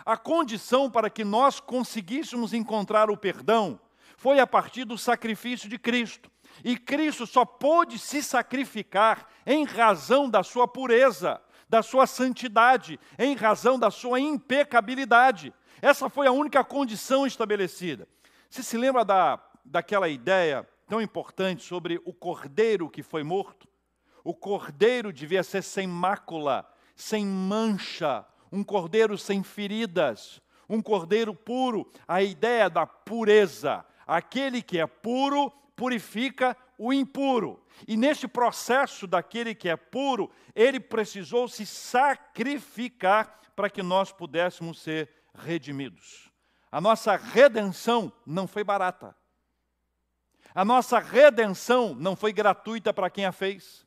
A 0.04 0.16
condição 0.16 0.90
para 0.90 1.08
que 1.08 1.24
nós 1.24 1.60
conseguíssemos 1.60 2.52
encontrar 2.52 3.10
o 3.10 3.16
perdão 3.16 3.80
foi 4.16 4.38
a 4.38 4.46
partir 4.46 4.84
do 4.84 4.98
sacrifício 4.98 5.68
de 5.68 5.78
Cristo. 5.78 6.30
E 6.62 6.76
Cristo 6.76 7.26
só 7.26 7.44
pôde 7.44 7.98
se 7.98 8.22
sacrificar 8.22 9.26
em 9.46 9.64
razão 9.64 10.28
da 10.28 10.42
sua 10.42 10.68
pureza, 10.68 11.40
da 11.68 11.82
sua 11.82 12.06
santidade, 12.06 13.00
em 13.18 13.34
razão 13.34 13.78
da 13.78 13.90
sua 13.90 14.20
impecabilidade. 14.20 15.52
Essa 15.82 16.08
foi 16.08 16.26
a 16.26 16.32
única 16.32 16.62
condição 16.62 17.26
estabelecida. 17.26 18.06
Você 18.48 18.62
se 18.62 18.76
lembra 18.76 19.04
da, 19.04 19.40
daquela 19.64 20.08
ideia 20.08 20.68
tão 20.86 21.00
importante 21.00 21.64
sobre 21.64 22.00
o 22.04 22.12
cordeiro 22.12 22.88
que 22.88 23.02
foi 23.02 23.22
morto? 23.22 23.66
O 24.22 24.32
cordeiro 24.32 25.12
devia 25.12 25.42
ser 25.42 25.62
sem 25.62 25.86
mácula, 25.86 26.66
sem 26.94 27.26
mancha, 27.26 28.24
um 28.50 28.62
cordeiro 28.62 29.18
sem 29.18 29.42
feridas, 29.42 30.40
um 30.68 30.80
cordeiro 30.80 31.34
puro. 31.34 31.90
A 32.06 32.22
ideia 32.22 32.70
da 32.70 32.86
pureza. 32.86 33.84
Aquele 34.06 34.62
que 34.62 34.78
é 34.78 34.86
puro 34.86 35.50
purifica 35.76 36.56
o 36.78 36.92
impuro. 36.92 37.62
E 37.86 37.96
nesse 37.96 38.28
processo 38.28 39.06
daquele 39.06 39.54
que 39.54 39.68
é 39.68 39.76
puro, 39.76 40.30
ele 40.54 40.78
precisou 40.78 41.48
se 41.48 41.66
sacrificar 41.66 43.40
para 43.56 43.70
que 43.70 43.82
nós 43.82 44.12
pudéssemos 44.12 44.80
ser 44.80 45.10
redimidos. 45.34 46.30
A 46.70 46.80
nossa 46.80 47.16
redenção 47.16 48.12
não 48.26 48.46
foi 48.46 48.64
barata. 48.64 49.14
A 50.54 50.64
nossa 50.64 50.98
redenção 50.98 51.94
não 51.94 52.14
foi 52.14 52.32
gratuita 52.32 52.92
para 52.92 53.10
quem 53.10 53.24
a 53.24 53.32
fez. 53.32 53.84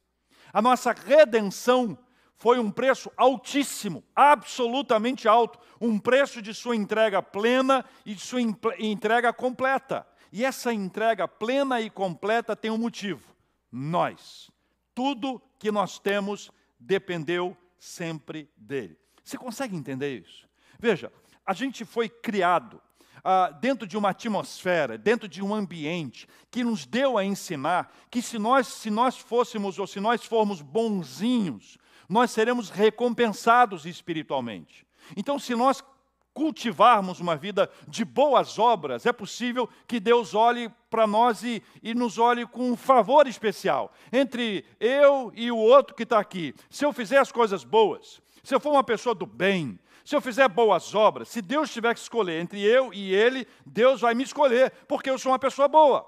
A 0.52 0.62
nossa 0.62 0.92
redenção 0.92 1.98
foi 2.38 2.60
um 2.60 2.70
preço 2.72 3.12
altíssimo, 3.18 4.04
absolutamente 4.16 5.28
alto, 5.28 5.60
um 5.82 5.98
preço 5.98 6.42
de 6.42 6.54
sua 6.54 6.76
entrega 6.76 7.22
plena 7.22 7.84
e 8.06 8.14
de 8.14 8.22
sua 8.22 8.40
entrega 8.80 9.34
completa. 9.34 10.08
E 10.32 10.46
essa 10.46 10.72
entrega 10.72 11.28
plena 11.28 11.82
e 11.82 11.90
completa 11.90 12.56
tem 12.56 12.70
um 12.70 12.78
motivo: 12.78 13.36
nós. 13.72 14.52
Tudo 14.94 15.42
que 15.58 15.72
nós 15.72 16.00
temos 16.00 16.52
dependeu 16.80 17.58
sempre 17.78 18.50
dele. 18.56 18.98
Você 19.24 19.38
consegue 19.38 19.76
entender 19.76 20.20
isso? 20.20 20.48
Veja, 20.80 21.12
a 21.46 21.54
gente 21.54 21.86
foi 21.86 22.08
criado 22.08 22.82
ah, 23.24 23.50
dentro 23.50 23.88
de 23.88 23.98
uma 23.98 24.10
atmosfera, 24.10 24.98
dentro 24.98 25.28
de 25.28 25.44
um 25.44 25.54
ambiente 25.54 26.28
que 26.52 26.64
nos 26.64 26.86
deu 26.86 27.18
a 27.18 27.26
ensinar 27.26 27.92
que 28.12 28.22
se 28.22 28.38
nós, 28.38 28.68
se 28.68 28.90
nós 28.90 29.18
fôssemos 29.18 29.80
ou 29.80 29.88
se 29.88 30.00
nós 30.00 30.24
formos 30.24 30.62
bonzinhos, 30.62 31.78
nós 32.08 32.32
seremos 32.32 32.70
recompensados 32.70 33.86
espiritualmente. 33.86 34.86
Então, 35.16 35.38
se 35.38 35.56
nós 35.56 35.84
cultivarmos 36.38 37.20
uma 37.20 37.36
vida 37.36 37.68
de 37.88 38.06
boas 38.06 38.60
obras, 38.60 39.08
é 39.08 39.12
possível 39.12 39.68
que 39.88 40.00
Deus 40.00 40.36
olhe 40.36 40.70
para 40.88 41.08
nós 41.08 41.42
e, 41.42 41.64
e, 41.82 41.96
nos 41.96 42.20
olhe 42.20 42.46
com 42.46 42.70
um 42.70 42.78
favor 42.78 43.26
especial. 43.26 43.92
Entre 44.14 44.64
eu 44.80 45.32
e 45.34 45.52
o 45.52 45.58
outro 45.58 45.96
que 45.96 46.04
está 46.04 46.20
aqui, 46.20 46.54
se 46.70 46.86
eu 46.86 46.94
fizer 46.94 47.18
as 47.18 47.32
coisas 47.32 47.64
boas, 47.64 48.22
se 48.44 48.54
eu 48.54 48.60
for 48.60 48.72
uma 48.72 48.84
pessoa 48.84 49.16
do 49.16 49.26
bem, 49.26 49.80
se 50.06 50.16
eu 50.16 50.22
fizer 50.22 50.48
boas 50.48 50.94
obras, 50.94 51.28
se 51.28 51.42
Deus 51.42 51.74
tiver 51.74 51.94
que 51.96 52.00
escolher 52.00 52.40
entre 52.40 52.62
eu 52.62 52.94
e 52.94 53.16
ele, 53.16 53.48
Deus 53.66 54.02
vai 54.02 54.14
me 54.14 54.24
escolher, 54.24 54.72
porque 54.88 55.10
eu 55.10 55.18
sou 55.18 55.32
uma 55.32 55.40
pessoa 55.40 55.68
boa. 55.68 56.08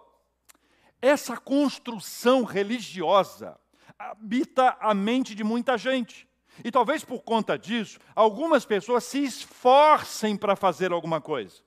Essa 1.02 1.38
construção 1.38 2.44
religiosa, 2.44 3.60
habita 4.00 4.78
a 4.80 4.94
mente 4.94 5.36
de 5.36 5.44
muita 5.44 5.78
gente. 5.78 6.26
E 6.64 6.72
talvez 6.72 7.04
por 7.04 7.22
conta 7.22 7.58
disso, 7.58 8.00
algumas 8.16 8.66
pessoas 8.66 9.04
se 9.04 9.22
esforcem 9.24 10.38
para 10.38 10.56
fazer 10.56 10.92
alguma 10.92 11.20
coisa, 11.20 11.62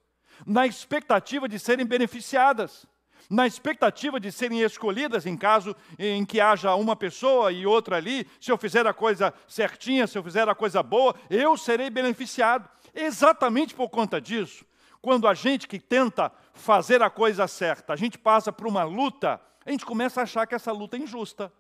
na 0.47 0.67
expectativa 0.67 1.47
de 1.47 1.59
serem 1.59 1.87
beneficiadas, 1.87 2.87
na 3.31 3.47
expectativa 3.47 4.19
de 4.19 4.33
serem 4.33 4.61
escolhidas 4.61 5.25
em 5.25 5.37
caso 5.37 5.77
em 5.99 6.25
que 6.25 6.41
haja 6.41 6.75
uma 6.75 6.97
pessoa 6.97 7.53
e 7.53 7.65
outra 7.65 7.97
ali, 7.97 8.27
se 8.41 8.51
eu 8.51 8.59
fizer 8.59 8.87
a 8.87 8.93
coisa 8.93 9.33
certinha, 9.47 10.07
se 10.07 10.19
eu 10.19 10.23
fizer 10.23 10.49
a 10.49 10.55
coisa 10.55 10.83
boa, 10.83 11.15
eu 11.31 11.57
serei 11.57 11.89
beneficiado. 11.89 12.69
Exatamente 12.95 13.75
por 13.75 13.89
conta 13.89 14.21
disso, 14.21 14.65
quando 15.01 15.27
a 15.27 15.35
gente 15.35 15.67
que 15.67 15.79
tenta 15.79 16.33
fazer 16.53 17.03
a 17.03 17.09
coisa 17.09 17.47
certa, 17.47 17.93
a 17.93 17.97
gente 17.97 18.19
passa 18.19 18.53
por 18.53 18.67
uma 18.67 18.85
luta, 18.85 19.41
a 19.65 19.71
gente 19.71 19.87
começa 19.87 20.21
a 20.21 20.25
achar 20.25 20.47
que 20.47 20.55
essa 20.55 20.73
luta 20.73 20.97
é 20.97 21.01
injusta. 21.01 21.53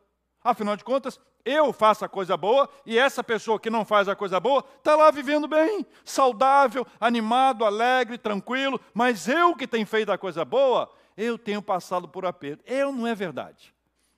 Afinal 0.44 0.76
de 0.76 0.84
contas, 0.84 1.20
eu 1.44 1.72
faço 1.72 2.04
a 2.04 2.08
coisa 2.08 2.36
boa 2.36 2.68
e 2.86 2.98
essa 2.98 3.22
pessoa 3.22 3.58
que 3.58 3.70
não 3.70 3.84
faz 3.84 4.08
a 4.08 4.16
coisa 4.16 4.38
boa 4.38 4.64
está 4.78 4.94
lá 4.94 5.10
vivendo 5.10 5.48
bem, 5.48 5.84
saudável, 6.04 6.86
animado, 7.00 7.64
alegre, 7.64 8.16
tranquilo, 8.18 8.80
mas 8.94 9.28
eu 9.28 9.54
que 9.56 9.66
tenho 9.66 9.86
feito 9.86 10.12
a 10.12 10.18
coisa 10.18 10.44
boa, 10.44 10.90
eu 11.16 11.36
tenho 11.36 11.60
passado 11.60 12.08
por 12.08 12.24
aperto. 12.24 12.64
Eu 12.66 12.92
não 12.92 13.06
é 13.06 13.14
verdade. 13.14 13.74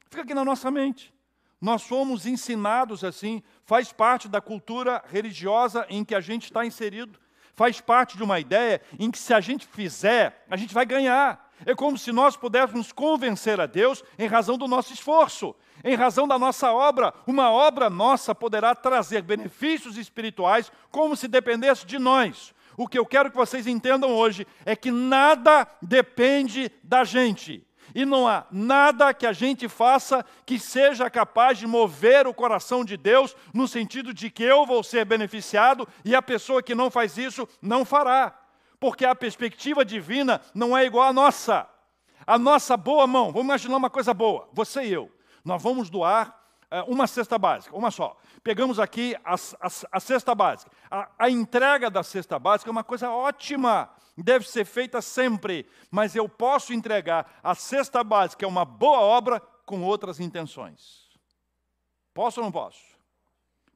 Fica 0.08 0.22
aqui 0.22 0.34
na 0.34 0.44
nossa 0.44 0.70
mente. 0.70 1.12
Nós 1.60 1.82
somos 1.82 2.26
ensinados 2.26 3.02
assim, 3.02 3.42
faz 3.64 3.90
parte 3.90 4.28
da 4.28 4.40
cultura 4.40 5.02
religiosa 5.08 5.86
em 5.88 6.04
que 6.04 6.14
a 6.14 6.20
gente 6.20 6.44
está 6.44 6.66
inserido, 6.66 7.18
faz 7.54 7.80
parte 7.80 8.16
de 8.16 8.22
uma 8.22 8.38
ideia 8.38 8.82
em 8.98 9.10
que 9.10 9.18
se 9.18 9.32
a 9.32 9.40
gente 9.40 9.66
fizer, 9.66 10.44
a 10.50 10.56
gente 10.56 10.74
vai 10.74 10.84
ganhar. 10.84 11.43
É 11.66 11.74
como 11.74 11.96
se 11.96 12.12
nós 12.12 12.36
pudéssemos 12.36 12.92
convencer 12.92 13.60
a 13.60 13.66
Deus 13.66 14.02
em 14.18 14.26
razão 14.26 14.58
do 14.58 14.68
nosso 14.68 14.92
esforço, 14.92 15.54
em 15.82 15.94
razão 15.94 16.28
da 16.28 16.38
nossa 16.38 16.72
obra. 16.72 17.12
Uma 17.26 17.50
obra 17.50 17.88
nossa 17.88 18.34
poderá 18.34 18.74
trazer 18.74 19.22
benefícios 19.22 19.96
espirituais 19.96 20.70
como 20.90 21.16
se 21.16 21.28
dependesse 21.28 21.86
de 21.86 21.98
nós. 21.98 22.54
O 22.76 22.88
que 22.88 22.98
eu 22.98 23.06
quero 23.06 23.30
que 23.30 23.36
vocês 23.36 23.66
entendam 23.66 24.10
hoje 24.10 24.46
é 24.64 24.74
que 24.74 24.90
nada 24.90 25.66
depende 25.80 26.70
da 26.82 27.04
gente. 27.04 27.66
E 27.94 28.04
não 28.04 28.26
há 28.26 28.46
nada 28.50 29.14
que 29.14 29.26
a 29.26 29.32
gente 29.32 29.68
faça 29.68 30.24
que 30.44 30.58
seja 30.58 31.08
capaz 31.08 31.58
de 31.58 31.66
mover 31.66 32.26
o 32.26 32.34
coração 32.34 32.84
de 32.84 32.96
Deus 32.96 33.36
no 33.52 33.68
sentido 33.68 34.12
de 34.12 34.30
que 34.30 34.42
eu 34.42 34.66
vou 34.66 34.82
ser 34.82 35.04
beneficiado 35.04 35.86
e 36.04 36.14
a 36.14 36.22
pessoa 36.22 36.62
que 36.62 36.74
não 36.74 36.90
faz 36.90 37.16
isso 37.16 37.48
não 37.62 37.84
fará 37.84 38.43
porque 38.84 39.06
a 39.06 39.14
perspectiva 39.14 39.82
divina 39.82 40.42
não 40.54 40.76
é 40.76 40.84
igual 40.84 41.08
à 41.08 41.10
nossa. 41.10 41.66
A 42.26 42.38
nossa 42.38 42.76
boa 42.76 43.06
mão, 43.06 43.32
vamos 43.32 43.46
imaginar 43.46 43.78
uma 43.78 43.88
coisa 43.88 44.12
boa, 44.12 44.46
você 44.52 44.82
e 44.84 44.92
eu, 44.92 45.10
nós 45.42 45.62
vamos 45.62 45.88
doar 45.88 46.38
é, 46.70 46.82
uma 46.82 47.06
cesta 47.06 47.38
básica, 47.38 47.74
uma 47.74 47.90
só. 47.90 48.14
Pegamos 48.42 48.78
aqui 48.78 49.16
a, 49.24 49.36
a, 49.36 49.68
a 49.90 50.00
cesta 50.00 50.34
básica. 50.34 50.70
A, 50.90 51.08
a 51.18 51.30
entrega 51.30 51.88
da 51.88 52.02
cesta 52.02 52.38
básica 52.38 52.68
é 52.68 52.72
uma 52.72 52.84
coisa 52.84 53.08
ótima, 53.08 53.88
deve 54.18 54.46
ser 54.46 54.66
feita 54.66 55.00
sempre, 55.00 55.66
mas 55.90 56.14
eu 56.14 56.28
posso 56.28 56.74
entregar 56.74 57.40
a 57.42 57.54
cesta 57.54 58.04
básica, 58.04 58.44
é 58.44 58.48
uma 58.48 58.66
boa 58.66 59.00
obra, 59.00 59.40
com 59.64 59.82
outras 59.82 60.20
intenções. 60.20 61.08
Posso 62.12 62.38
ou 62.38 62.44
não 62.44 62.52
posso? 62.52 62.82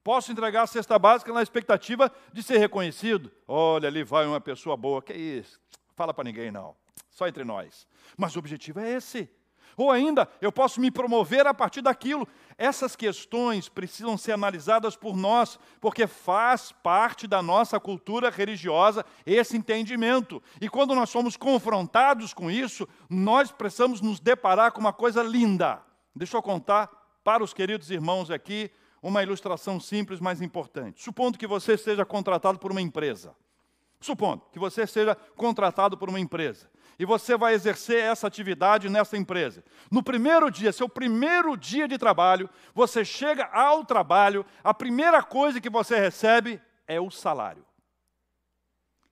Posso 0.02 0.33
entregar 0.33 0.62
a 0.62 0.67
cesta 0.67 0.99
básica 0.99 1.33
na 1.33 1.43
expectativa 1.43 2.11
de 2.33 2.43
ser 2.43 2.59
reconhecido. 2.59 3.31
Olha, 3.47 3.88
ali 3.88 4.02
vai 4.05 4.26
uma 4.26 4.40
pessoa 4.40 4.76
boa. 4.76 5.02
Que 5.02 5.12
isso? 5.12 5.61
Fala 5.95 6.14
para 6.14 6.25
ninguém 6.25 6.50
não. 6.50 6.76
Só 7.11 7.26
entre 7.26 7.45
nós. 7.45 7.87
Mas 8.17 8.37
o 8.37 8.38
objetivo 8.38 8.81
é 8.81 8.93
esse. 8.93 9.28
Ou 9.76 9.93
ainda, 9.93 10.28
eu 10.40 10.50
posso 10.50 10.81
me 10.81 10.90
promover 10.90 11.47
a 11.47 11.55
partir 11.55 11.83
daquilo. 11.83 12.26
Essas 12.57 12.97
questões 12.97 13.69
precisam 13.69 14.19
ser 14.19 14.33
analisadas 14.33 14.97
por 14.97 15.17
nós, 15.17 15.57
porque 15.81 16.09
faz 16.09 16.73
parte 16.73 17.28
da 17.28 17.40
nossa 17.40 17.78
cultura 17.78 18.28
religiosa 18.28 19.07
esse 19.25 19.57
entendimento. 19.57 20.43
E 20.61 20.69
quando 20.69 20.97
nós 20.97 21.11
somos 21.11 21.37
confrontados 21.37 22.35
com 22.35 22.50
isso, 22.50 22.88
nós 23.09 23.52
precisamos 23.52 24.00
nos 24.00 24.19
deparar 24.19 24.73
com 24.73 24.81
uma 24.81 24.93
coisa 24.93 25.23
linda. 25.23 25.81
Deixa 26.12 26.37
eu 26.37 26.43
contar 26.43 26.90
para 27.23 27.45
os 27.45 27.55
queridos 27.55 27.88
irmãos 27.88 28.33
aqui 28.33 28.73
uma 29.02 29.23
ilustração 29.23 29.78
simples, 29.78 30.21
mas 30.21 30.43
importante. 30.43 31.02
Supondo 31.02 31.38
que 31.38 31.47
você 31.47 31.76
seja 31.76 32.05
contratado 32.05 32.59
por 32.59 32.71
uma 32.71 32.81
empresa. 32.81 33.35
Supondo 34.00 34.45
que 34.52 34.59
você 34.59 34.87
seja 34.87 35.14
contratado 35.37 35.97
por 35.97 36.09
uma 36.09 36.21
empresa 36.21 36.71
e 36.99 37.05
você 37.05 37.37
vai 37.37 37.55
exercer 37.55 38.02
essa 38.02 38.26
atividade 38.26 38.88
nessa 38.88 39.17
empresa. 39.17 39.64
No 39.90 40.02
primeiro 40.02 40.50
dia, 40.50 40.73
seu 40.73 40.88
primeiro 40.88 41.57
dia 41.57 41.87
de 41.87 41.97
trabalho, 41.97 42.50
você 42.75 43.05
chega 43.05 43.45
ao 43.47 43.85
trabalho, 43.85 44.45
a 44.64 44.75
primeira 44.75 45.23
coisa 45.23 45.61
que 45.61 45.71
você 45.71 45.99
recebe 45.99 46.61
é 46.87 47.00
o 47.00 47.11
salário. 47.11 47.64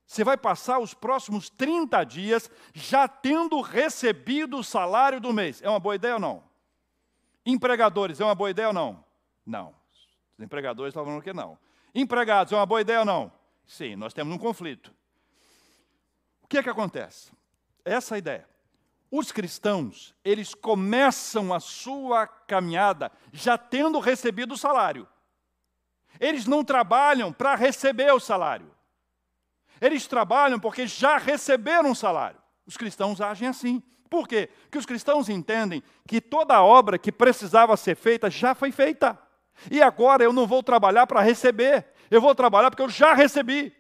Você 0.04 0.22
vai 0.22 0.36
passar 0.36 0.78
os 0.78 0.94
próximos 0.94 1.48
30 1.50 2.02
dias 2.04 2.50
já 2.72 3.08
tendo 3.08 3.60
recebido 3.60 4.58
o 4.58 4.64
salário 4.64 5.20
do 5.20 5.32
mês. 5.32 5.60
É 5.62 5.68
uma 5.68 5.80
boa 5.80 5.96
ideia 5.96 6.14
ou 6.14 6.20
não? 6.20 6.44
Empregadores, 7.44 8.20
é 8.20 8.24
uma 8.24 8.34
boa 8.34 8.50
ideia 8.50 8.68
ou 8.68 8.74
não? 8.74 9.04
Não. 9.46 9.74
Os 10.36 10.44
empregadores 10.44 10.90
estavam 10.90 11.06
falando 11.06 11.22
que 11.22 11.32
não. 11.32 11.58
Empregados, 11.94 12.52
é 12.52 12.56
uma 12.56 12.66
boa 12.66 12.80
ideia 12.80 13.00
ou 13.00 13.04
não? 13.06 13.32
Sim, 13.66 13.96
nós 13.96 14.12
temos 14.12 14.34
um 14.34 14.38
conflito. 14.38 14.92
O 16.42 16.48
que 16.48 16.58
é 16.58 16.62
que 16.62 16.68
acontece? 16.68 17.32
Essa 17.84 18.14
é 18.14 18.16
a 18.16 18.18
ideia. 18.18 18.48
Os 19.10 19.30
cristãos, 19.32 20.14
eles 20.24 20.54
começam 20.54 21.54
a 21.54 21.60
sua 21.60 22.26
caminhada 22.26 23.10
já 23.32 23.56
tendo 23.56 24.00
recebido 24.00 24.54
o 24.54 24.58
salário. 24.58 25.08
Eles 26.20 26.46
não 26.46 26.64
trabalham 26.64 27.32
para 27.32 27.54
receber 27.54 28.12
o 28.12 28.20
salário. 28.20 28.70
Eles 29.80 30.06
trabalham 30.06 30.58
porque 30.58 30.86
já 30.86 31.18
receberam 31.18 31.92
o 31.92 31.96
salário. 31.96 32.40
Os 32.66 32.76
cristãos 32.76 33.20
agem 33.20 33.48
assim. 33.48 33.82
Por 34.08 34.26
quê? 34.26 34.50
Porque 34.62 34.78
os 34.78 34.86
cristãos 34.86 35.28
entendem 35.28 35.82
que 36.06 36.20
toda 36.20 36.54
a 36.54 36.64
obra 36.64 36.98
que 36.98 37.12
precisava 37.12 37.76
ser 37.76 37.96
feita 37.96 38.30
já 38.30 38.54
foi 38.54 38.72
feita. 38.72 39.18
E 39.70 39.82
agora 39.82 40.22
eu 40.22 40.32
não 40.32 40.46
vou 40.46 40.62
trabalhar 40.62 41.06
para 41.06 41.20
receber, 41.20 41.86
eu 42.10 42.20
vou 42.20 42.34
trabalhar 42.34 42.70
porque 42.70 42.82
eu 42.82 42.88
já 42.88 43.14
recebi. 43.14 43.72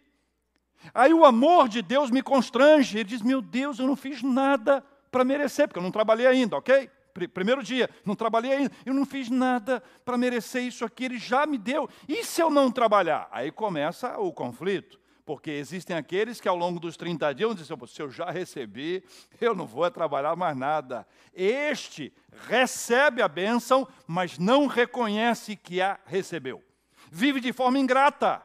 Aí 0.94 1.12
o 1.12 1.24
amor 1.24 1.68
de 1.68 1.82
Deus 1.82 2.10
me 2.10 2.22
constrange, 2.22 2.98
ele 2.98 3.08
diz: 3.08 3.22
Meu 3.22 3.40
Deus, 3.40 3.78
eu 3.78 3.86
não 3.86 3.96
fiz 3.96 4.22
nada 4.22 4.84
para 5.10 5.24
merecer, 5.24 5.66
porque 5.66 5.78
eu 5.78 5.82
não 5.82 5.90
trabalhei 5.90 6.26
ainda, 6.26 6.56
ok? 6.56 6.90
Primeiro 7.32 7.62
dia, 7.62 7.88
não 8.04 8.14
trabalhei 8.14 8.52
ainda, 8.52 8.72
eu 8.84 8.92
não 8.92 9.06
fiz 9.06 9.30
nada 9.30 9.82
para 10.04 10.18
merecer 10.18 10.62
isso 10.62 10.84
aqui, 10.84 11.06
ele 11.06 11.18
já 11.18 11.46
me 11.46 11.56
deu. 11.56 11.88
E 12.06 12.22
se 12.22 12.42
eu 12.42 12.50
não 12.50 12.70
trabalhar? 12.70 13.26
Aí 13.32 13.50
começa 13.50 14.18
o 14.18 14.30
conflito. 14.32 15.00
Porque 15.26 15.50
existem 15.50 15.96
aqueles 15.96 16.40
que 16.40 16.46
ao 16.46 16.56
longo 16.56 16.78
dos 16.78 16.96
30 16.96 17.34
dias 17.34 17.48
vão 17.48 17.56
dizer, 17.56 17.88
se 17.88 18.00
eu 18.00 18.08
já 18.08 18.30
recebi, 18.30 19.04
eu 19.40 19.56
não 19.56 19.66
vou 19.66 19.90
trabalhar 19.90 20.36
mais 20.36 20.56
nada. 20.56 21.04
Este 21.34 22.14
recebe 22.46 23.20
a 23.20 23.26
bênção, 23.26 23.88
mas 24.06 24.38
não 24.38 24.68
reconhece 24.68 25.56
que 25.56 25.80
a 25.80 25.98
recebeu. 26.06 26.62
Vive 27.10 27.40
de 27.40 27.52
forma 27.52 27.76
ingrata. 27.76 28.40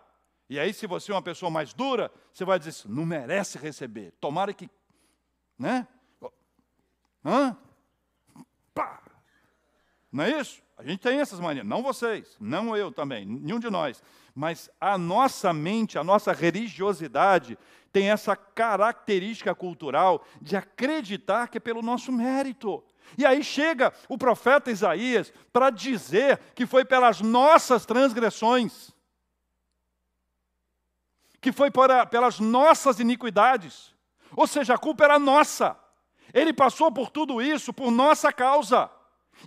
E 0.49 0.60
aí, 0.60 0.73
se 0.73 0.88
você 0.88 1.12
é 1.12 1.15
uma 1.15 1.21
pessoa 1.21 1.51
mais 1.51 1.71
dura, 1.71 2.12
você 2.34 2.43
vai 2.43 2.58
dizer, 2.58 2.89
não 2.89 3.06
merece 3.06 3.60
receber. 3.60 4.12
Tomara 4.19 4.51
que. 4.51 4.67
Né? 5.60 5.88
Hã? 7.23 7.56
Pá! 8.73 9.03
Não 10.12 10.23
é 10.23 10.41
isso? 10.41 10.63
A 10.75 10.84
gente 10.84 10.99
tem 10.99 11.19
essas 11.19 11.39
manias. 11.39 11.65
Não 11.65 11.84
vocês, 11.84 12.36
não 12.39 12.75
eu 12.75 12.91
também, 12.91 13.23
nenhum 13.23 13.60
de 13.60 13.69
nós. 13.69 14.01
Mas 14.34 14.70
a 14.80 14.98
nossa 14.98 15.52
mente, 15.52 15.98
a 15.98 16.04
nossa 16.04 16.32
religiosidade 16.32 17.58
tem 17.91 18.10
essa 18.10 18.36
característica 18.36 19.54
cultural 19.54 20.26
de 20.41 20.56
acreditar 20.56 21.50
que 21.50 21.58
é 21.58 21.62
pelo 21.62 21.82
nosso 21.82 22.12
mérito. 22.12 22.84
E 23.17 23.26
aí 23.26 23.44
chega 23.44 23.94
o 24.08 24.17
profeta 24.17 24.72
Isaías 24.72 25.34
para 25.52 25.70
dizer 25.70 26.39
que 26.56 26.65
foi 26.65 26.86
pelas 26.86 27.20
nossas 27.20 27.86
transgressões, 27.86 28.91
que 31.41 31.52
foi 31.52 31.70
para, 31.70 32.06
pelas 32.06 32.39
nossas 32.39 33.00
iniquidades. 33.00 33.94
Ou 34.36 34.48
seja, 34.48 34.76
a 34.76 34.78
culpa 34.78 35.04
era 35.04 35.20
nossa. 35.20 35.78
Ele 36.34 36.54
passou 36.54 36.91
por 36.91 37.10
tudo 37.10 37.41
isso 37.41 37.74
por 37.74 37.91
nossa 37.91 38.32
causa. 38.32 38.89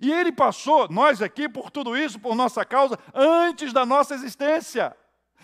E 0.01 0.13
ele 0.13 0.33
passou, 0.33 0.89
nós 0.89 1.23
aqui, 1.23 1.49
por 1.49 1.71
tudo 1.71 1.97
isso, 1.97 2.19
por 2.19 2.35
nossa 2.35 2.65
causa, 2.65 2.99
antes 3.15 3.73
da 3.73 3.87
nossa 3.87 4.15
existência. 4.15 4.97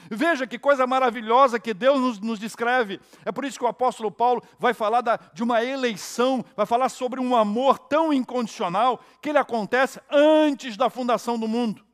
Veja 0.08 0.46
que 0.46 0.58
coisa 0.58 0.86
maravilhosa 0.86 1.60
que 1.60 1.74
Deus 1.74 2.00
nos, 2.00 2.20
nos, 2.20 2.38
descreve. 2.38 3.00
É 3.24 3.30
por 3.30 3.44
isso 3.44 3.58
que 3.58 3.64
o 3.64 3.68
apóstolo 3.68 4.10
Paulo 4.10 4.42
vai 4.58 4.72
falar 4.72 5.02
da, 5.02 5.18
de 5.32 5.42
uma 5.42 5.62
eleição, 5.62 6.44
vai 6.56 6.66
falar 6.66 6.88
sobre 6.88 7.20
um 7.20 7.36
amor 7.36 7.78
tão 7.78 8.12
incondicional 8.12 9.00
que 9.20 9.28
ele 9.28 9.38
acontece 9.38 10.00
antes 10.10 10.76
da 10.76 10.88
fundação 10.88 11.38
do 11.38 11.46
mundo. 11.46 11.84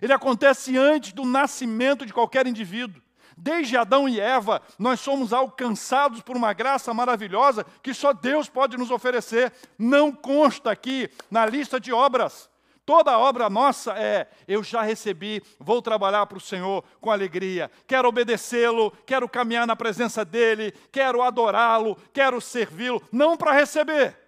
Ele 0.00 0.12
acontece 0.12 0.76
antes 0.76 1.12
do 1.12 1.24
nascimento 1.24 2.06
de 2.06 2.12
qualquer 2.12 2.46
indivíduo. 2.46 3.02
Desde 3.40 3.76
Adão 3.76 4.08
e 4.08 4.18
Eva, 4.18 4.60
nós 4.76 4.98
somos 4.98 5.32
alcançados 5.32 6.20
por 6.20 6.36
uma 6.36 6.52
graça 6.52 6.92
maravilhosa 6.92 7.64
que 7.80 7.94
só 7.94 8.12
Deus 8.12 8.48
pode 8.48 8.76
nos 8.76 8.90
oferecer. 8.90 9.52
Não 9.78 10.10
consta 10.10 10.72
aqui 10.72 11.08
na 11.30 11.46
lista 11.46 11.78
de 11.78 11.92
obras. 11.92 12.50
Toda 12.84 13.16
obra 13.16 13.48
nossa 13.48 13.92
é: 13.92 14.28
eu 14.48 14.64
já 14.64 14.82
recebi, 14.82 15.40
vou 15.60 15.80
trabalhar 15.80 16.26
para 16.26 16.38
o 16.38 16.40
Senhor 16.40 16.82
com 17.00 17.12
alegria, 17.12 17.70
quero 17.86 18.08
obedecê-lo, 18.08 18.90
quero 19.06 19.28
caminhar 19.28 19.68
na 19.68 19.76
presença 19.76 20.24
dEle, 20.24 20.72
quero 20.90 21.22
adorá-lo, 21.22 21.96
quero 22.12 22.40
servi-lo, 22.40 23.00
não 23.12 23.36
para 23.36 23.52
receber, 23.52 24.18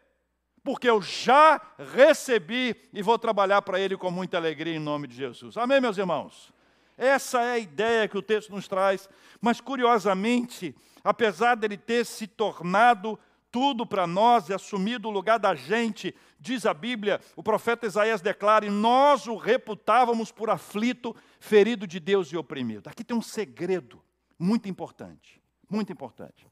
porque 0.62 0.88
eu 0.88 1.03
já 1.03 1.61
recebi 1.94 2.77
e 2.92 3.03
vou 3.03 3.18
trabalhar 3.18 3.62
para 3.62 3.81
Ele 3.81 3.96
com 3.96 4.11
muita 4.11 4.37
alegria 4.37 4.77
em 4.77 4.79
nome 4.79 5.09
de 5.09 5.16
Jesus. 5.16 5.57
Amém, 5.57 5.81
meus 5.81 5.99
irmãos? 5.99 6.60
Essa 7.00 7.42
é 7.42 7.52
a 7.52 7.58
ideia 7.58 8.06
que 8.06 8.18
o 8.18 8.22
texto 8.22 8.50
nos 8.50 8.68
traz. 8.68 9.08
Mas, 9.40 9.58
curiosamente, 9.58 10.76
apesar 11.02 11.54
dele 11.54 11.78
ter 11.78 12.04
se 12.04 12.26
tornado 12.26 13.18
tudo 13.50 13.86
para 13.86 14.06
nós 14.06 14.50
e 14.50 14.52
assumido 14.52 15.08
o 15.08 15.10
lugar 15.10 15.38
da 15.38 15.54
gente, 15.54 16.14
diz 16.38 16.66
a 16.66 16.74
Bíblia, 16.74 17.18
o 17.34 17.42
profeta 17.42 17.86
Isaías 17.86 18.20
declara: 18.20 18.66
e 18.66 18.70
nós 18.70 19.26
o 19.26 19.34
reputávamos 19.34 20.30
por 20.30 20.50
aflito, 20.50 21.16
ferido 21.40 21.86
de 21.86 21.98
Deus 21.98 22.30
e 22.32 22.36
oprimido. 22.36 22.88
Aqui 22.90 23.02
tem 23.02 23.16
um 23.16 23.22
segredo 23.22 24.02
muito 24.38 24.68
importante, 24.68 25.40
muito 25.70 25.90
importante. 25.90 26.46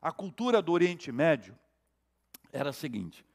A 0.00 0.12
cultura 0.12 0.62
do 0.62 0.70
Oriente 0.70 1.10
Médio 1.10 1.58
era 2.52 2.70
a 2.70 2.72
seguinte: 2.72 3.26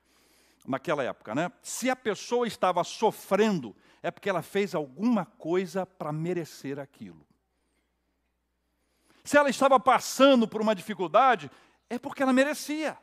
naquela 0.67 1.03
época, 1.03 1.35
né? 1.35 1.51
Se 1.61 1.89
a 1.89 1.95
pessoa 1.95 2.47
estava 2.47 2.83
sofrendo, 2.83 3.75
é 4.01 4.11
porque 4.11 4.29
ela 4.29 4.41
fez 4.41 4.75
alguma 4.75 5.25
coisa 5.25 5.85
para 5.85 6.11
merecer 6.11 6.79
aquilo. 6.79 7.25
Se 9.23 9.37
ela 9.37 9.49
estava 9.49 9.79
passando 9.79 10.47
por 10.47 10.61
uma 10.61 10.75
dificuldade, 10.75 11.49
é 11.89 11.97
porque 11.97 12.21
ela 12.21 12.33
merecia. 12.33 12.97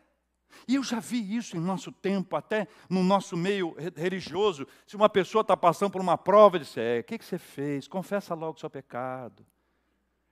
E 0.67 0.75
eu 0.75 0.83
já 0.83 1.01
vi 1.01 1.37
isso 1.37 1.57
em 1.57 1.61
nosso 1.61 1.93
tempo, 1.93 2.37
até 2.37 2.69
no 2.89 3.03
nosso 3.03 3.37
meio 3.37 3.75
religioso. 3.97 4.67
Se 4.87 4.97
uma 4.97 5.09
pessoa 5.09 5.43
está 5.43 5.57
passando 5.57 5.93
por 5.93 6.01
uma 6.01 6.19
prova, 6.19 6.59
diz: 6.59 6.77
é, 6.77 7.01
o 7.01 7.05
que, 7.05 7.19
que 7.19 7.25
você 7.25 7.39
fez? 7.39 7.89
Confessa 7.89 8.35
logo 8.35 8.57
o 8.57 8.61
seu 8.61 8.69
pecado. 8.69 9.47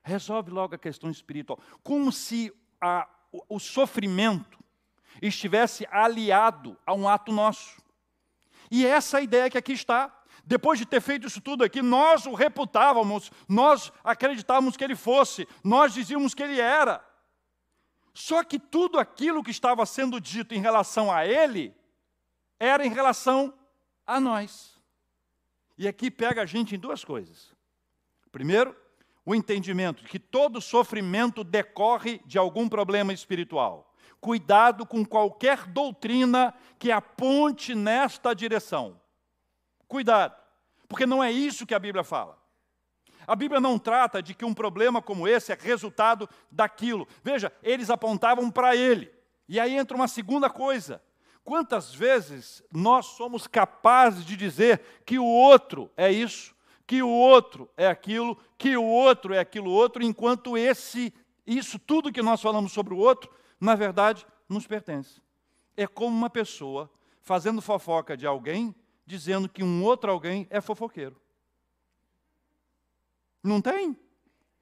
Resolve 0.02 0.50
logo 0.50 0.74
a 0.74 0.78
questão 0.78 1.10
espiritual. 1.10 1.58
Como 1.82 2.10
se 2.12 2.52
a, 2.80 3.08
o, 3.32 3.56
o 3.56 3.58
sofrimento 3.58 4.58
estivesse 5.20 5.86
aliado 5.90 6.76
a 6.86 6.94
um 6.94 7.08
ato 7.08 7.32
nosso. 7.32 7.80
E 8.70 8.86
é 8.86 8.90
essa 8.90 9.18
a 9.18 9.22
ideia 9.22 9.50
que 9.50 9.58
aqui 9.58 9.72
está 9.72 10.14
depois 10.48 10.78
de 10.78 10.86
ter 10.86 11.02
feito 11.02 11.26
isso 11.26 11.42
tudo 11.42 11.62
aqui, 11.62 11.82
nós 11.82 12.24
o 12.24 12.32
reputávamos, 12.32 13.30
nós 13.46 13.92
acreditávamos 14.02 14.78
que 14.78 14.82
ele 14.82 14.96
fosse, 14.96 15.46
nós 15.62 15.92
dizíamos 15.92 16.32
que 16.32 16.42
ele 16.42 16.58
era. 16.58 17.04
Só 18.14 18.42
que 18.42 18.58
tudo 18.58 18.98
aquilo 18.98 19.44
que 19.44 19.50
estava 19.50 19.84
sendo 19.84 20.18
dito 20.18 20.54
em 20.54 20.58
relação 20.58 21.12
a 21.12 21.26
ele, 21.26 21.76
era 22.58 22.84
em 22.86 22.88
relação 22.88 23.52
a 24.06 24.18
nós. 24.18 24.74
E 25.76 25.86
aqui 25.86 26.10
pega 26.10 26.42
a 26.42 26.46
gente 26.46 26.74
em 26.74 26.78
duas 26.78 27.04
coisas. 27.04 27.54
Primeiro, 28.32 28.74
o 29.24 29.34
entendimento 29.34 30.02
de 30.02 30.08
que 30.08 30.18
todo 30.18 30.62
sofrimento 30.62 31.44
decorre 31.44 32.22
de 32.24 32.38
algum 32.38 32.68
problema 32.70 33.12
espiritual. 33.12 33.87
Cuidado 34.20 34.84
com 34.84 35.04
qualquer 35.04 35.66
doutrina 35.66 36.54
que 36.78 36.90
aponte 36.90 37.74
nesta 37.74 38.34
direção. 38.34 39.00
Cuidado, 39.86 40.34
porque 40.88 41.06
não 41.06 41.22
é 41.22 41.30
isso 41.30 41.66
que 41.66 41.74
a 41.74 41.78
Bíblia 41.78 42.04
fala. 42.04 42.38
A 43.26 43.36
Bíblia 43.36 43.60
não 43.60 43.78
trata 43.78 44.22
de 44.22 44.34
que 44.34 44.44
um 44.44 44.54
problema 44.54 45.02
como 45.02 45.28
esse 45.28 45.52
é 45.52 45.58
resultado 45.60 46.28
daquilo. 46.50 47.06
Veja, 47.22 47.52
eles 47.62 47.90
apontavam 47.90 48.50
para 48.50 48.74
ele. 48.74 49.12
E 49.48 49.60
aí 49.60 49.76
entra 49.76 49.96
uma 49.96 50.08
segunda 50.08 50.48
coisa. 50.48 51.02
Quantas 51.44 51.94
vezes 51.94 52.62
nós 52.72 53.06
somos 53.06 53.46
capazes 53.46 54.24
de 54.24 54.36
dizer 54.36 54.80
que 55.04 55.18
o 55.18 55.24
outro 55.24 55.90
é 55.96 56.10
isso, 56.10 56.54
que 56.86 57.02
o 57.02 57.08
outro 57.08 57.70
é 57.76 57.86
aquilo, 57.86 58.36
que 58.56 58.76
o 58.76 58.84
outro 58.84 59.32
é 59.32 59.38
aquilo 59.38 59.70
outro, 59.70 60.02
enquanto 60.02 60.56
esse 60.56 61.12
isso 61.46 61.78
tudo 61.78 62.12
que 62.12 62.20
nós 62.20 62.42
falamos 62.42 62.72
sobre 62.72 62.92
o 62.92 62.98
outro, 62.98 63.30
na 63.60 63.74
verdade, 63.74 64.26
nos 64.48 64.66
pertence. 64.66 65.20
É 65.76 65.86
como 65.86 66.16
uma 66.16 66.30
pessoa 66.30 66.90
fazendo 67.20 67.60
fofoca 67.60 68.16
de 68.16 68.26
alguém, 68.26 68.74
dizendo 69.04 69.48
que 69.48 69.62
um 69.62 69.84
outro 69.84 70.10
alguém 70.10 70.46
é 70.50 70.60
fofoqueiro. 70.60 71.20
Não 73.42 73.60
tem? 73.60 73.98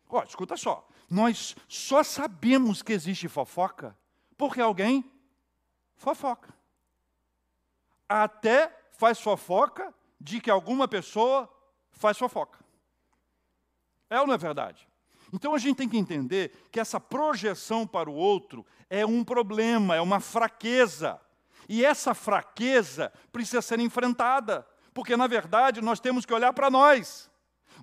Ó, 0.09 0.23
escuta 0.23 0.57
só. 0.57 0.87
Nós 1.09 1.57
só 1.69 2.03
sabemos 2.03 2.83
que 2.83 2.93
existe 2.93 3.29
fofoca 3.29 3.97
porque 4.37 4.61
alguém 4.61 5.11
fofoca 5.97 6.55
até 8.09 8.69
faz 8.93 9.21
fofoca 9.21 9.95
de 10.21 10.41
que 10.41 10.51
alguma 10.51 10.87
pessoa 10.87 11.53
faz 11.91 12.17
fofoca. 12.17 12.65
É 14.09 14.21
ou 14.21 14.27
não 14.27 14.35
é 14.35 14.39
verdade? 14.39 14.89
Então 15.37 15.55
a 15.55 15.59
gente 15.59 15.77
tem 15.77 15.89
que 15.89 15.99
entender 15.99 16.51
que 16.73 16.81
essa 16.81 16.99
projeção 16.99 17.87
para 17.87 18.09
o 18.09 18.15
outro 18.15 18.65
é 18.89 19.05
um 19.05 19.23
problema, 19.23 19.95
é 19.95 20.01
uma 20.01 20.19
fraqueza. 20.19 21.21
E 21.69 21.85
essa 21.85 22.15
fraqueza 22.15 23.13
precisa 23.31 23.61
ser 23.61 23.79
enfrentada, 23.79 24.67
porque 24.95 25.15
na 25.15 25.27
verdade 25.27 25.83
nós 25.83 26.01
temos 26.01 26.25
que 26.25 26.33
olhar 26.33 26.55
para 26.55 26.71
nós. 26.71 27.31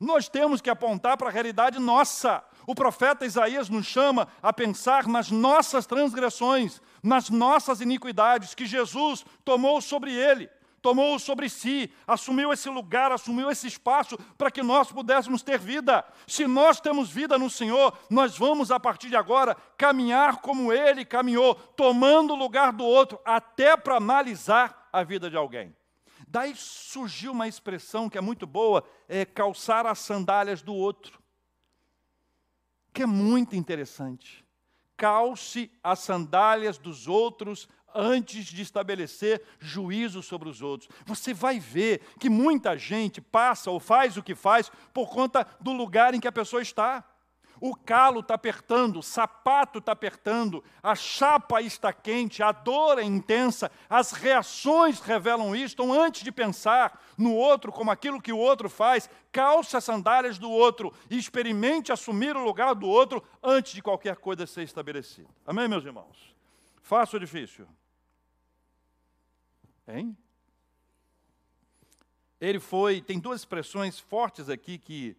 Nós 0.01 0.27
temos 0.27 0.61
que 0.61 0.69
apontar 0.69 1.15
para 1.15 1.29
a 1.29 1.31
realidade 1.31 1.77
nossa. 1.77 2.43
O 2.65 2.73
profeta 2.73 3.23
Isaías 3.23 3.69
nos 3.69 3.85
chama 3.85 4.27
a 4.41 4.51
pensar 4.51 5.05
nas 5.07 5.29
nossas 5.29 5.85
transgressões, 5.85 6.81
nas 7.03 7.29
nossas 7.29 7.81
iniquidades 7.81 8.55
que 8.55 8.65
Jesus 8.65 9.23
tomou 9.45 9.79
sobre 9.79 10.11
ele, 10.11 10.49
tomou 10.83 11.17
sobre 11.17 11.49
si, 11.49 11.91
assumiu 12.05 12.53
esse 12.53 12.69
lugar, 12.69 13.11
assumiu 13.11 13.49
esse 13.49 13.65
espaço 13.65 14.15
para 14.37 14.51
que 14.51 14.61
nós 14.61 14.91
pudéssemos 14.91 15.41
ter 15.41 15.57
vida. 15.57 16.05
Se 16.27 16.45
nós 16.45 16.79
temos 16.79 17.09
vida 17.09 17.39
no 17.39 17.49
Senhor, 17.49 17.97
nós 18.07 18.37
vamos 18.37 18.69
a 18.69 18.79
partir 18.79 19.09
de 19.09 19.15
agora 19.15 19.55
caminhar 19.75 20.41
como 20.41 20.71
ele 20.71 21.03
caminhou, 21.03 21.55
tomando 21.55 22.33
o 22.33 22.37
lugar 22.37 22.71
do 22.71 22.85
outro, 22.85 23.19
até 23.25 23.75
para 23.75 23.97
analisar 23.97 24.89
a 24.93 25.03
vida 25.03 25.27
de 25.27 25.37
alguém. 25.37 25.75
Daí 26.27 26.53
surgiu 26.55 27.31
uma 27.31 27.47
expressão 27.47 28.07
que 28.07 28.17
é 28.17 28.21
muito 28.21 28.45
boa, 28.45 28.83
é 29.09 29.25
calçar 29.25 29.87
as 29.87 29.97
sandálias 29.97 30.61
do 30.61 30.75
outro 30.75 31.23
que 32.93 33.01
é 33.01 33.07
muito 33.07 33.55
interessante. 33.55 34.45
Calce 34.95 35.71
as 35.83 35.99
sandálias 35.99 36.77
dos 36.77 37.07
outros 37.07 37.67
antes 37.93 38.45
de 38.45 38.62
estabelecer 38.62 39.41
juízo 39.60 40.21
sobre 40.21 40.49
os 40.49 40.62
outros. 40.62 40.89
Você 41.06 41.34
vai 41.34 41.60
ver 41.60 42.01
que 42.19 42.29
muita 42.29 42.77
gente 42.77 43.21
passa 43.21 43.71
ou 43.71 43.79
faz 43.79 44.17
o 44.17 44.23
que 44.23 44.36
faz 44.36 44.71
por 44.93 45.10
conta 45.10 45.45
do 45.60 45.71
lugar 45.71 46.13
em 46.13 46.19
que 46.19 46.27
a 46.27 46.32
pessoa 46.32 46.62
está 46.62 47.03
o 47.65 47.73
calo 47.73 48.19
está 48.19 48.34
apertando, 48.34 48.99
o 48.99 49.01
sapato 49.01 49.79
está 49.79 49.93
apertando, 49.93 50.62
a 50.84 50.95
chapa 50.95 51.62
está 51.62 51.93
quente, 51.93 52.43
a 52.43 52.51
dor 52.51 52.99
é 52.99 53.03
intensa, 53.03 53.71
as 53.89 54.12
reações 54.12 54.99
revelam 54.99 55.56
isso. 55.56 55.73
Então, 55.75 55.93
antes 55.93 56.23
de 56.23 56.32
pensar 56.32 57.01
no 57.17 57.34
outro 57.34 57.71
como 57.71 57.89
aquilo 57.89 58.21
que 58.21 58.34
o 58.34 58.38
outro 58.38 58.69
faz, 58.69 59.10
calce 59.32 59.77
as 59.77 59.84
sandálias 59.86 60.38
do 60.38 60.51
outro 60.51 60.93
e 61.10 61.17
experimente 61.17 61.89
assumir 61.89 62.36
o 62.36 62.43
lugar 62.43 62.75
do 62.75 62.86
outro 62.86 63.23
antes 63.41 63.71
de 63.71 63.82
qualquer 63.82 64.17
coisa 64.17 64.45
ser 64.45 64.63
estabelecida. 64.63 65.29
Amém, 65.47 65.69
meus 65.69 65.86
irmãos? 65.86 66.36
Fácil 66.82 67.15
ou 67.15 67.21
difícil? 67.21 67.65
Hein? 69.87 70.17
Ele 72.39 72.59
foi, 72.59 73.01
tem 73.01 73.19
duas 73.19 73.41
expressões 73.41 73.99
fortes 73.99 74.49
aqui 74.49 74.77
que 74.77 75.15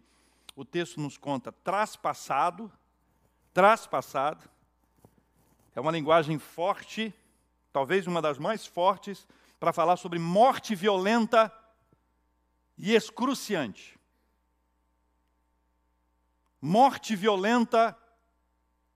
o 0.55 0.63
texto 0.63 0.99
nos 0.99 1.17
conta 1.17 1.51
traspassado, 1.51 2.71
traspassado. 3.53 4.47
É 5.75 5.81
uma 5.81 5.91
linguagem 5.91 6.39
forte, 6.39 7.13
talvez 7.73 8.07
uma 8.07 8.21
das 8.21 8.37
mais 8.37 8.65
fortes, 8.65 9.27
para 9.59 9.73
falar 9.73 9.97
sobre 9.97 10.19
morte 10.19 10.75
violenta 10.75 11.51
e 12.77 12.93
excruciante. 12.93 13.99
Morte 16.61 17.15
violenta 17.15 17.97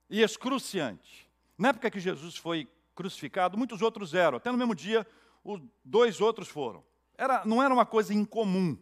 e 0.10 0.22
excruciante. 0.22 1.30
Na 1.58 1.70
época 1.70 1.92
que 1.92 2.00
Jesus 2.00 2.36
foi 2.38 2.68
crucificado, 2.96 3.58
muitos 3.58 3.82
outros 3.82 4.14
eram. 4.14 4.38
Até 4.38 4.52
no 4.52 4.58
mesmo 4.58 4.74
dia, 4.74 5.06
os 5.44 5.62
dois 5.84 6.22
outros 6.22 6.48
foram. 6.48 6.84
Era, 7.18 7.44
não 7.46 7.62
era 7.62 7.74
uma 7.74 7.86
coisa 7.86 8.14
incomum 8.14 8.78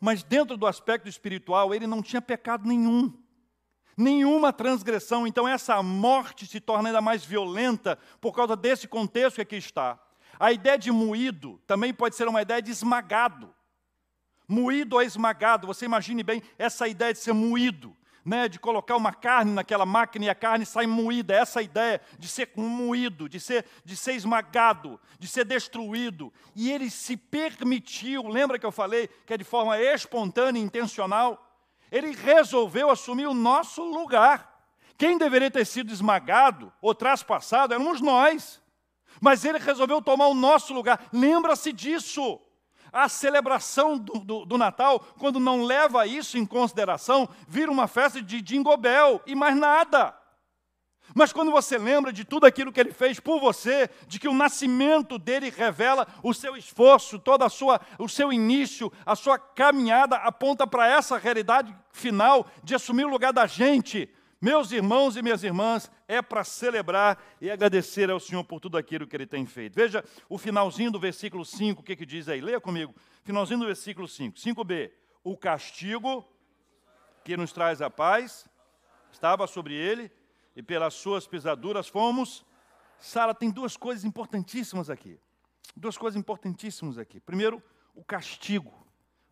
mas 0.00 0.22
dentro 0.22 0.56
do 0.56 0.66
aspecto 0.66 1.08
espiritual, 1.08 1.74
ele 1.74 1.86
não 1.86 2.02
tinha 2.02 2.22
pecado 2.22 2.66
nenhum. 2.66 3.12
Nenhuma 3.96 4.50
transgressão, 4.50 5.26
então 5.26 5.46
essa 5.46 5.82
morte 5.82 6.46
se 6.46 6.58
torna 6.58 6.88
ainda 6.88 7.02
mais 7.02 7.22
violenta 7.22 7.98
por 8.18 8.32
causa 8.32 8.56
desse 8.56 8.88
contexto 8.88 9.36
que 9.36 9.42
aqui 9.42 9.56
está. 9.56 10.00
A 10.38 10.50
ideia 10.52 10.78
de 10.78 10.90
moído 10.90 11.60
também 11.66 11.92
pode 11.92 12.16
ser 12.16 12.26
uma 12.26 12.40
ideia 12.40 12.62
de 12.62 12.70
esmagado. 12.70 13.54
Moído 14.48 14.96
ou 14.96 15.02
esmagado, 15.02 15.66
você 15.66 15.84
imagine 15.84 16.22
bem 16.22 16.42
essa 16.56 16.88
ideia 16.88 17.12
de 17.12 17.18
ser 17.18 17.34
moído 17.34 17.94
né, 18.24 18.48
de 18.48 18.58
colocar 18.58 18.96
uma 18.96 19.12
carne 19.12 19.52
naquela 19.52 19.86
máquina 19.86 20.26
e 20.26 20.28
a 20.28 20.34
carne 20.34 20.66
sai 20.66 20.86
moída. 20.86 21.34
Essa 21.34 21.62
ideia 21.62 22.00
de 22.18 22.28
ser 22.28 22.50
moído, 22.56 23.28
de 23.28 23.40
ser, 23.40 23.64
de 23.84 23.96
ser 23.96 24.14
esmagado, 24.14 25.00
de 25.18 25.26
ser 25.26 25.44
destruído. 25.44 26.32
E 26.54 26.70
ele 26.70 26.90
se 26.90 27.16
permitiu, 27.16 28.28
lembra 28.28 28.58
que 28.58 28.66
eu 28.66 28.72
falei 28.72 29.08
que 29.26 29.34
é 29.34 29.38
de 29.38 29.44
forma 29.44 29.80
espontânea 29.80 30.60
e 30.60 30.64
intencional? 30.64 31.46
Ele 31.90 32.12
resolveu 32.12 32.90
assumir 32.90 33.26
o 33.26 33.34
nosso 33.34 33.82
lugar. 33.82 34.48
Quem 34.96 35.18
deveria 35.18 35.50
ter 35.50 35.64
sido 35.64 35.92
esmagado 35.92 36.72
ou 36.80 36.94
traspassado 36.94 37.74
éramos 37.74 38.00
nós. 38.00 38.60
Mas 39.20 39.44
ele 39.44 39.58
resolveu 39.58 40.00
tomar 40.00 40.28
o 40.28 40.34
nosso 40.34 40.72
lugar. 40.72 41.08
Lembra-se 41.12 41.72
disso. 41.72 42.40
A 42.92 43.08
celebração 43.08 43.96
do, 43.96 44.20
do, 44.20 44.44
do, 44.44 44.58
Natal, 44.58 45.00
quando 45.18 45.38
não 45.38 45.62
leva 45.64 46.06
isso 46.06 46.36
em 46.36 46.46
consideração, 46.46 47.28
vira 47.46 47.70
uma 47.70 47.86
festa 47.86 48.20
de 48.20 48.42
Jingobel 48.44 49.20
e 49.26 49.34
mais 49.34 49.56
nada. 49.56 50.16
Mas 51.14 51.32
quando 51.32 51.50
você 51.50 51.76
lembra 51.76 52.12
de 52.12 52.24
tudo 52.24 52.46
aquilo 52.46 52.72
que 52.72 52.80
ele 52.80 52.92
fez 52.92 53.18
por 53.18 53.40
você, 53.40 53.90
de 54.06 54.18
que 54.18 54.28
o 54.28 54.34
nascimento 54.34 55.18
dele 55.18 55.50
revela 55.50 56.06
o 56.22 56.32
seu 56.32 56.56
esforço, 56.56 57.18
toda 57.18 57.44
a 57.46 57.48
sua, 57.48 57.80
o 57.98 58.08
seu 58.08 58.32
início, 58.32 58.92
a 59.04 59.16
sua 59.16 59.38
caminhada 59.38 60.16
aponta 60.16 60.66
para 60.66 60.86
essa 60.88 61.18
realidade 61.18 61.74
final 61.92 62.46
de 62.62 62.74
assumir 62.74 63.04
o 63.04 63.10
lugar 63.10 63.32
da 63.32 63.46
gente, 63.46 64.08
meus 64.40 64.72
irmãos 64.72 65.16
e 65.16 65.22
minhas 65.22 65.44
irmãs, 65.44 65.90
é 66.08 66.22
para 66.22 66.42
celebrar 66.44 67.22
e 67.40 67.50
agradecer 67.50 68.10
ao 68.10 68.18
Senhor 68.18 68.42
por 68.44 68.58
tudo 68.58 68.78
aquilo 68.78 69.06
que 69.06 69.14
Ele 69.14 69.26
tem 69.26 69.44
feito. 69.44 69.74
Veja 69.74 70.04
o 70.28 70.38
finalzinho 70.38 70.90
do 70.90 70.98
versículo 70.98 71.44
5, 71.44 71.80
o 71.80 71.84
que, 71.84 71.94
que 71.94 72.06
diz 72.06 72.28
aí? 72.28 72.40
Leia 72.40 72.60
comigo. 72.60 72.94
Finalzinho 73.22 73.60
do 73.60 73.66
versículo 73.66 74.08
5. 74.08 74.38
5b. 74.38 74.90
O 75.22 75.36
castigo 75.36 76.26
que 77.22 77.36
nos 77.36 77.52
traz 77.52 77.82
a 77.82 77.90
paz 77.90 78.48
estava 79.12 79.46
sobre 79.46 79.74
ele, 79.74 80.10
e 80.54 80.62
pelas 80.62 80.94
suas 80.94 81.26
pisaduras 81.26 81.88
fomos. 81.88 82.44
Sara, 82.98 83.34
tem 83.34 83.50
duas 83.50 83.76
coisas 83.76 84.04
importantíssimas 84.04 84.90
aqui. 84.90 85.18
Duas 85.76 85.96
coisas 85.96 86.18
importantíssimas 86.18 86.98
aqui. 86.98 87.20
Primeiro, 87.20 87.62
o 87.94 88.04
castigo 88.04 88.79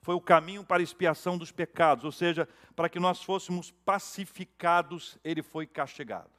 foi 0.09 0.14
o 0.14 0.23
caminho 0.23 0.64
para 0.64 0.81
a 0.81 0.83
expiação 0.83 1.37
dos 1.37 1.53
pecados, 1.53 2.03
ou 2.03 2.11
seja, 2.11 2.49
para 2.75 2.88
que 2.88 2.99
nós 2.99 3.23
fôssemos 3.23 3.71
pacificados, 3.71 5.18
ele 5.23 5.42
foi 5.42 5.66
castigado. 5.66 6.31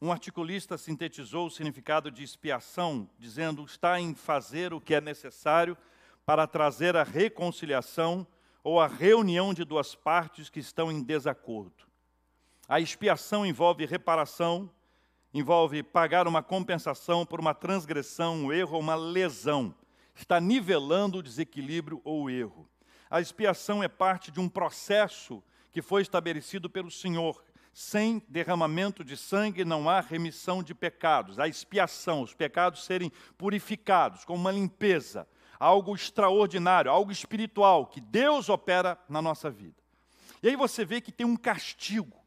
Um 0.00 0.10
articulista 0.10 0.78
sintetizou 0.78 1.48
o 1.48 1.50
significado 1.50 2.10
de 2.10 2.22
expiação, 2.22 3.06
dizendo: 3.18 3.62
está 3.62 4.00
em 4.00 4.14
fazer 4.14 4.72
o 4.72 4.80
que 4.80 4.94
é 4.94 5.02
necessário 5.02 5.76
para 6.24 6.46
trazer 6.46 6.96
a 6.96 7.02
reconciliação 7.02 8.26
ou 8.64 8.80
a 8.80 8.86
reunião 8.86 9.52
de 9.52 9.66
duas 9.66 9.94
partes 9.94 10.48
que 10.48 10.60
estão 10.60 10.90
em 10.90 11.02
desacordo. 11.02 11.84
A 12.66 12.80
expiação 12.80 13.44
envolve 13.44 13.84
reparação, 13.84 14.70
envolve 15.32 15.82
pagar 15.82 16.28
uma 16.28 16.42
compensação 16.42 17.24
por 17.24 17.40
uma 17.40 17.54
transgressão, 17.54 18.44
um 18.44 18.52
erro 18.52 18.74
ou 18.74 18.80
uma 18.80 18.94
lesão. 18.94 19.74
Está 20.14 20.38
nivelando 20.40 21.18
o 21.18 21.22
desequilíbrio 21.22 22.00
ou 22.04 22.24
o 22.24 22.30
erro. 22.30 22.68
A 23.10 23.20
expiação 23.20 23.82
é 23.82 23.88
parte 23.88 24.30
de 24.30 24.40
um 24.40 24.48
processo 24.48 25.42
que 25.70 25.80
foi 25.80 26.02
estabelecido 26.02 26.68
pelo 26.68 26.90
Senhor. 26.90 27.42
Sem 27.72 28.22
derramamento 28.28 29.02
de 29.02 29.16
sangue 29.16 29.64
não 29.64 29.88
há 29.88 30.00
remissão 30.00 30.62
de 30.62 30.74
pecados. 30.74 31.38
A 31.38 31.48
expiação, 31.48 32.20
os 32.20 32.34
pecados 32.34 32.84
serem 32.84 33.10
purificados, 33.38 34.24
com 34.26 34.34
uma 34.34 34.52
limpeza, 34.52 35.26
algo 35.58 35.94
extraordinário, 35.94 36.90
algo 36.90 37.10
espiritual 37.10 37.86
que 37.86 38.00
Deus 38.00 38.50
opera 38.50 38.98
na 39.08 39.22
nossa 39.22 39.50
vida. 39.50 39.82
E 40.42 40.48
aí 40.48 40.56
você 40.56 40.84
vê 40.84 41.00
que 41.00 41.12
tem 41.12 41.26
um 41.26 41.36
castigo, 41.36 42.18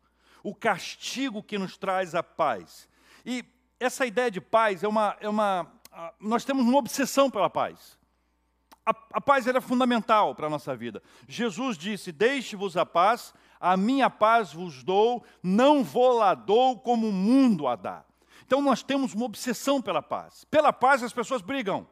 o 0.41 0.55
castigo 0.55 1.43
que 1.43 1.57
nos 1.57 1.77
traz 1.77 2.15
a 2.15 2.23
paz. 2.23 2.87
E 3.25 3.43
essa 3.79 4.05
ideia 4.05 4.29
de 4.29 4.39
paz 4.39 4.83
é 4.83 4.87
uma. 4.87 5.17
É 5.19 5.27
uma 5.27 5.71
nós 6.19 6.43
temos 6.43 6.65
uma 6.65 6.77
obsessão 6.77 7.31
pela 7.31 7.49
paz 7.49 7.97
a, 8.85 8.95
a 9.13 9.21
paz 9.21 9.47
era 9.47 9.59
fundamental 9.59 10.35
para 10.35 10.45
a 10.45 10.49
nossa 10.49 10.75
vida. 10.75 11.01
Jesus 11.27 11.77
disse: 11.77 12.11
Deixe-vos 12.11 12.77
a 12.77 12.85
paz, 12.85 13.33
a 13.59 13.75
minha 13.75 14.09
paz 14.09 14.53
vos 14.53 14.83
dou, 14.83 15.25
não 15.41 15.83
vou 15.83 16.13
lá 16.13 16.35
dou 16.35 16.79
como 16.79 17.09
o 17.09 17.13
mundo 17.13 17.67
a 17.67 17.75
dá. 17.75 18.05
Então 18.45 18.61
nós 18.61 18.83
temos 18.83 19.13
uma 19.15 19.25
obsessão 19.25 19.81
pela 19.81 20.03
paz. 20.03 20.45
Pela 20.45 20.71
paz 20.71 21.01
as 21.01 21.11
pessoas 21.11 21.41
brigam. 21.41 21.87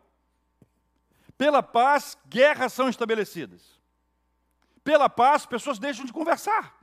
Pela 1.36 1.64
paz, 1.64 2.16
guerras 2.28 2.74
são 2.74 2.88
estabelecidas. 2.88 3.82
Pela 4.84 5.10
paz, 5.10 5.48
pessoas 5.48 5.80
deixam 5.80 6.06
de 6.06 6.14
conversar. 6.14 6.78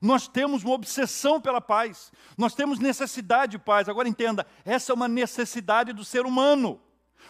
Nós 0.00 0.26
temos 0.26 0.64
uma 0.64 0.74
obsessão 0.74 1.40
pela 1.40 1.60
paz. 1.60 2.10
Nós 2.36 2.54
temos 2.54 2.78
necessidade 2.78 3.52
de 3.52 3.58
paz. 3.58 3.88
Agora 3.88 4.08
entenda, 4.08 4.46
essa 4.64 4.92
é 4.92 4.94
uma 4.94 5.08
necessidade 5.08 5.92
do 5.92 6.04
ser 6.04 6.24
humano. 6.24 6.80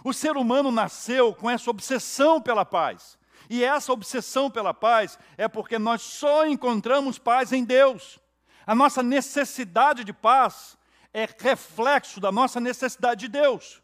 O 0.05 0.13
ser 0.13 0.37
humano 0.37 0.71
nasceu 0.71 1.35
com 1.35 1.51
essa 1.51 1.69
obsessão 1.69 2.41
pela 2.41 2.65
paz. 2.65 3.19
E 3.49 3.65
essa 3.65 3.93
obsessão 3.93 4.49
pela 4.49 4.73
paz 4.73 5.19
é 5.37 5.49
porque 5.49 5.79
nós 5.79 6.03
só 6.03 6.47
encontramos 6.47 7.19
paz 7.19 7.53
em 7.53 7.65
Deus. 7.65 8.21
A 8.65 8.75
nossa 8.75 9.03
necessidade 9.03 10.05
de 10.05 10.13
paz 10.13 10.79
é 11.13 11.29
reflexo 11.39 12.21
da 12.21 12.31
nossa 12.31 12.61
necessidade 12.61 13.23
de 13.23 13.29
Deus. 13.29 13.83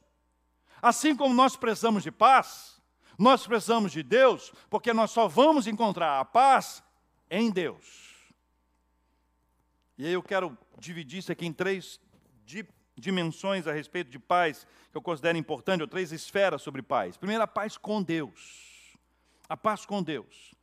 Assim 0.81 1.17
como 1.17 1.35
nós 1.35 1.57
precisamos 1.57 2.05
de 2.05 2.13
paz, 2.13 2.81
nós 3.19 3.45
precisamos 3.45 3.91
de 3.91 4.05
Deus, 4.05 4.53
porque 4.71 4.93
nós 4.93 5.11
só 5.11 5.27
vamos 5.27 5.67
encontrar 5.67 6.21
a 6.21 6.25
paz 6.25 6.83
em 7.29 7.51
Deus. 7.51 8.06
E 9.99 10.07
aí 10.07 10.13
eu 10.13 10.23
quero 10.23 10.57
dividir 10.79 11.19
isso 11.21 11.33
aqui 11.33 11.47
em 11.47 11.53
três 11.53 12.01
dimensões 12.97 13.67
a 13.67 13.73
respeito 13.73 14.11
de 14.11 14.19
paz 14.19 14.67
que 14.91 14.97
eu 14.97 15.03
considero 15.03 15.39
importante, 15.39 15.83
ou 15.83 15.89
três 15.89 16.13
esferas 16.13 16.63
sobre 16.63 16.83
paz. 16.83 17.17
Primeiro, 17.17 17.43
a 17.43 17.47
paz 17.47 17.77
com 17.77 18.03
Deus. 18.03 18.97
A 19.49 19.57
paz 19.57 19.87
com 19.87 20.03
Deus. 20.03 20.55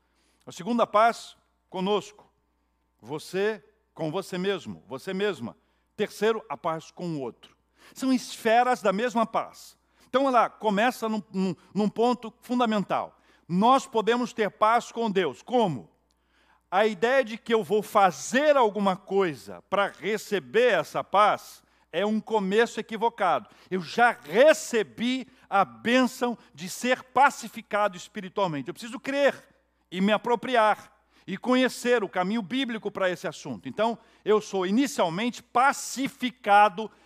A 0.45 0.51
segunda, 0.51 0.83
a 0.83 0.87
paz 0.87 1.37
conosco. 1.69 2.31
Você 3.01 3.63
com 3.93 4.11
você 4.11 4.37
mesmo, 4.37 4.83
você 4.87 5.13
mesma. 5.13 5.55
Terceiro, 5.95 6.43
a 6.49 6.57
paz 6.57 6.89
com 6.89 7.15
o 7.15 7.21
outro. 7.21 7.55
São 7.93 8.11
esferas 8.11 8.81
da 8.81 8.91
mesma 8.91 9.25
paz. 9.25 9.77
Então 10.07 10.27
ela 10.27 10.49
começa 10.49 11.07
num, 11.07 11.21
num, 11.31 11.55
num 11.73 11.89
ponto 11.89 12.33
fundamental. 12.41 13.19
Nós 13.47 13.85
podemos 13.85 14.33
ter 14.33 14.49
paz 14.49 14.91
com 14.91 15.11
Deus. 15.11 15.41
Como? 15.41 15.89
A 16.75 16.87
ideia 16.87 17.23
de 17.23 17.37
que 17.37 17.53
eu 17.53 17.63
vou 17.63 17.83
fazer 17.83 18.57
alguma 18.57 18.95
coisa 18.97 19.63
para 19.69 19.93
receber 19.99 20.73
essa 20.73 21.03
paz 21.03 21.61
é 21.91 22.03
um 22.03 22.19
começo 22.19 22.79
equivocado. 22.79 23.47
Eu 23.69 23.79
já 23.79 24.17
recebi 24.23 25.27
a 25.47 25.63
bênção 25.63 26.35
de 26.51 26.67
ser 26.67 27.03
pacificado 27.03 27.95
espiritualmente. 27.95 28.69
Eu 28.69 28.73
preciso 28.73 28.99
crer 28.99 29.35
e 29.91 30.01
me 30.01 30.11
apropriar 30.11 30.91
e 31.27 31.37
conhecer 31.37 32.03
o 32.03 32.09
caminho 32.09 32.41
bíblico 32.41 32.89
para 32.89 33.07
esse 33.07 33.27
assunto. 33.27 33.69
Então, 33.69 33.95
eu 34.25 34.41
sou 34.41 34.65
inicialmente 34.65 35.43
pacificado 35.43 36.89
espiritualmente. 36.89 37.02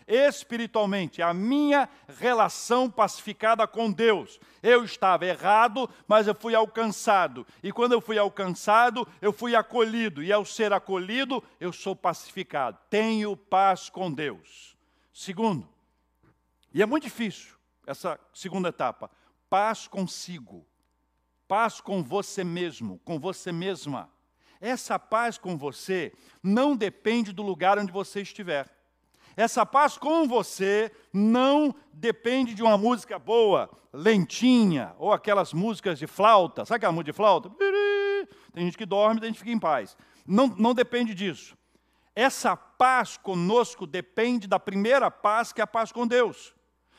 A 1.21 1.33
minha 1.33 1.89
relação 2.17 2.89
pacificada 2.89 3.67
com 3.67 3.91
Deus. 3.91 4.39
Eu 4.63 4.85
estava 4.85 5.25
errado, 5.25 5.89
mas 6.07 6.27
eu 6.27 6.33
fui 6.33 6.55
alcançado. 6.55 7.45
E 7.61 7.71
quando 7.71 7.91
eu 7.91 7.99
fui 7.99 8.17
alcançado, 8.17 9.05
eu 9.21 9.33
fui 9.33 9.55
acolhido. 9.55 10.23
E 10.23 10.31
ao 10.31 10.45
ser 10.45 10.71
acolhido, 10.71 11.43
eu 11.59 11.73
sou 11.73 11.95
pacificado. 11.95 12.77
Tenho 12.89 13.35
paz 13.35 13.89
com 13.89 14.11
Deus. 14.11 14.77
Segundo, 15.13 15.67
e 16.73 16.81
é 16.81 16.85
muito 16.85 17.03
difícil 17.03 17.55
essa 17.85 18.19
segunda 18.33 18.69
etapa, 18.69 19.09
paz 19.49 19.87
consigo, 19.87 20.65
paz 21.47 21.81
com 21.81 22.03
você 22.03 22.43
mesmo, 22.43 22.99
com 23.03 23.19
você 23.19 23.51
mesma. 23.51 24.09
Essa 24.59 24.99
paz 24.99 25.37
com 25.37 25.57
você 25.57 26.13
não 26.43 26.75
depende 26.75 27.31
do 27.31 27.43
lugar 27.43 27.79
onde 27.79 27.91
você 27.91 28.21
estiver. 28.21 28.76
Essa 29.37 29.63
paz 29.67 29.99
com 29.99 30.27
você 30.27 30.91
não 31.13 31.73
depende 31.93 32.55
de 32.55 32.63
uma 32.63 32.75
música 32.75 33.19
boa, 33.19 33.69
lentinha, 33.93 34.95
ou 34.97 35.13
aquelas 35.13 35.53
músicas 35.53 35.99
de 35.99 36.07
flauta. 36.07 36.65
Sabe 36.65 36.77
aquela 36.77 36.91
música 36.91 37.11
de 37.11 37.15
flauta? 37.15 37.51
Tem 38.51 38.65
gente 38.65 38.75
que 38.75 38.85
dorme, 38.85 39.21
tem 39.21 39.29
gente 39.29 39.35
que 39.35 39.43
fica 39.43 39.55
em 39.55 39.59
paz. 39.59 39.95
Não, 40.25 40.47
não 40.47 40.73
depende 40.73 41.13
disso. 41.13 41.55
Essa 42.15 42.57
paz 42.57 43.15
conosco 43.15 43.85
depende 43.85 44.47
da 44.47 44.59
primeira 44.59 45.11
paz, 45.11 45.53
que 45.53 45.61
é 45.61 45.63
a 45.63 45.67
paz 45.67 45.91
com 45.91 46.07
Deus. 46.07 46.55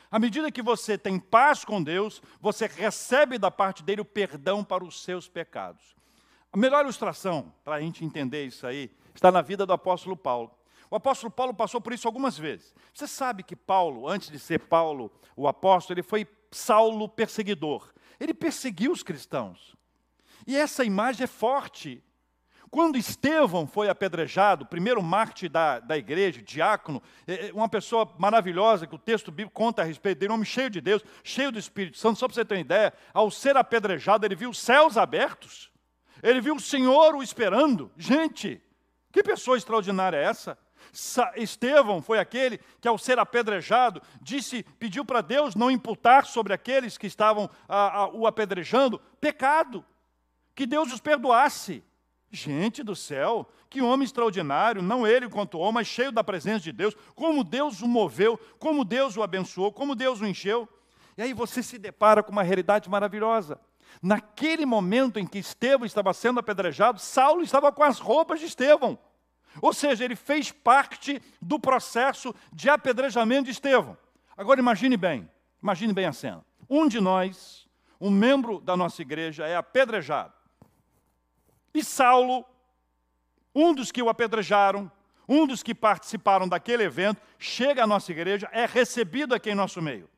À 0.09 0.17
medida 0.17 0.49
que 0.49 0.61
você 0.61 0.97
tem 0.97 1.19
paz 1.19 1.65
com 1.65 1.83
Deus, 1.83 2.21
você 2.39 2.67
recebe 2.67 3.37
da 3.37 3.51
parte 3.51 3.83
dele 3.83 3.99
o 3.99 4.05
perdão 4.05 4.63
para 4.63 4.85
os 4.85 5.03
seus 5.03 5.27
pecados. 5.27 5.93
A 6.53 6.57
melhor 6.57 6.85
ilustração 6.85 7.53
para 7.65 7.75
a 7.75 7.81
gente 7.81 8.05
entender 8.05 8.45
isso 8.45 8.65
aí 8.65 8.89
está 9.13 9.29
na 9.29 9.41
vida 9.41 9.65
do 9.65 9.73
apóstolo 9.73 10.15
Paulo. 10.15 10.57
O 10.89 10.95
apóstolo 10.95 11.31
Paulo 11.31 11.53
passou 11.53 11.79
por 11.79 11.93
isso 11.93 12.07
algumas 12.07 12.37
vezes. 12.37 12.73
Você 12.93 13.07
sabe 13.07 13.43
que 13.43 13.55
Paulo, 13.55 14.07
antes 14.07 14.29
de 14.29 14.39
ser 14.39 14.59
Paulo 14.59 15.11
o 15.35 15.47
apóstolo, 15.47 15.95
ele 15.95 16.07
foi 16.07 16.27
Saulo 16.51 17.07
perseguidor. 17.07 17.93
Ele 18.19 18.33
perseguiu 18.33 18.91
os 18.91 19.03
cristãos. 19.03 19.75
E 20.47 20.55
essa 20.55 20.83
imagem 20.83 21.23
é 21.23 21.27
forte 21.27 22.03
quando 22.69 22.97
Estevão 22.97 23.65
foi 23.65 23.89
apedrejado, 23.89 24.65
primeiro 24.65 25.01
mártir 25.01 25.49
da, 25.49 25.79
da 25.79 25.97
igreja, 25.97 26.41
diácono, 26.41 27.01
é, 27.27 27.47
é, 27.47 27.53
uma 27.53 27.67
pessoa 27.67 28.13
maravilhosa 28.19 28.85
que 28.85 28.93
o 28.93 28.99
texto 28.99 29.31
bíblico 29.31 29.53
conta 29.53 29.81
a 29.81 29.85
respeito 29.85 30.19
dele, 30.19 30.31
um 30.31 30.35
homem 30.35 30.45
cheio 30.45 30.69
de 30.69 30.79
Deus, 30.79 31.03
cheio 31.23 31.51
do 31.51 31.57
Espírito 31.57 31.97
Santo, 31.97 32.19
só 32.19 32.27
para 32.27 32.35
você 32.35 32.45
ter 32.45 32.55
uma 32.55 32.61
ideia, 32.61 32.93
ao 33.11 33.31
ser 33.31 33.57
apedrejado, 33.57 34.25
ele 34.25 34.35
viu 34.35 34.51
os 34.51 34.59
céus 34.59 34.97
abertos, 34.97 35.71
ele 36.21 36.41
viu 36.41 36.55
o 36.55 36.59
Senhor 36.59 37.15
o 37.15 37.23
esperando. 37.23 37.91
Gente, 37.97 38.61
que 39.11 39.23
pessoa 39.23 39.57
extraordinária 39.57 40.17
é 40.17 40.23
essa? 40.23 40.57
Estevão 41.35 42.01
foi 42.01 42.19
aquele 42.19 42.59
que, 42.79 42.87
ao 42.87 42.97
ser 42.97 43.19
apedrejado, 43.19 44.01
disse, 44.21 44.63
pediu 44.77 45.05
para 45.05 45.21
Deus 45.21 45.55
não 45.55 45.69
imputar 45.69 46.25
sobre 46.25 46.53
aqueles 46.53 46.97
que 46.97 47.07
estavam 47.07 47.49
a, 47.67 48.01
a, 48.01 48.09
o 48.09 48.25
apedrejando 48.25 48.99
pecado, 49.19 49.85
que 50.55 50.65
Deus 50.65 50.91
os 50.91 50.99
perdoasse. 50.99 51.83
Gente 52.31 52.83
do 52.83 52.95
céu, 52.95 53.49
que 53.69 53.81
homem 53.81 54.05
extraordinário, 54.05 54.81
não 54.81 55.05
ele 55.05 55.27
quanto 55.27 55.57
homem, 55.57 55.75
mas 55.75 55.87
cheio 55.87 56.11
da 56.11 56.23
presença 56.23 56.59
de 56.59 56.71
Deus, 56.71 56.95
como 57.15 57.43
Deus 57.43 57.81
o 57.81 57.87
moveu, 57.87 58.39
como 58.59 58.85
Deus 58.85 59.17
o 59.17 59.23
abençoou, 59.23 59.71
como 59.71 59.95
Deus 59.95 60.21
o 60.21 60.25
encheu. 60.25 60.69
E 61.17 61.21
aí 61.21 61.33
você 61.33 61.63
se 61.63 61.77
depara 61.77 62.21
com 62.21 62.31
uma 62.31 62.43
realidade 62.43 62.89
maravilhosa. 62.89 63.59
Naquele 64.01 64.65
momento 64.65 65.19
em 65.19 65.25
que 65.25 65.39
Estevão 65.39 65.85
estava 65.85 66.13
sendo 66.13 66.39
apedrejado, 66.39 66.99
Saulo 66.99 67.41
estava 67.41 67.71
com 67.71 67.83
as 67.83 67.99
roupas 67.99 68.39
de 68.39 68.45
Estevão. 68.45 68.97
Ou 69.61 69.73
seja, 69.73 70.05
ele 70.05 70.15
fez 70.15 70.51
parte 70.51 71.21
do 71.41 71.59
processo 71.59 72.33
de 72.53 72.69
apedrejamento 72.69 73.45
de 73.45 73.51
Estevão. 73.51 73.97
Agora 74.37 74.59
imagine 74.59 74.95
bem, 74.95 75.29
imagine 75.61 75.93
bem 75.93 76.05
a 76.05 76.13
cena. 76.13 76.45
Um 76.69 76.87
de 76.87 76.99
nós, 77.01 77.67
um 77.99 78.09
membro 78.09 78.61
da 78.61 78.77
nossa 78.77 79.01
igreja, 79.01 79.45
é 79.45 79.55
apedrejado. 79.55 80.33
E 81.73 81.83
Saulo, 81.83 82.45
um 83.53 83.73
dos 83.73 83.91
que 83.91 84.01
o 84.01 84.09
apedrejaram, 84.09 84.91
um 85.27 85.45
dos 85.45 85.61
que 85.61 85.75
participaram 85.75 86.47
daquele 86.47 86.83
evento, 86.83 87.21
chega 87.37 87.83
à 87.83 87.87
nossa 87.87 88.11
igreja, 88.11 88.49
é 88.51 88.65
recebido 88.65 89.35
aqui 89.35 89.51
em 89.51 89.55
nosso 89.55 89.81
meio. 89.81 90.09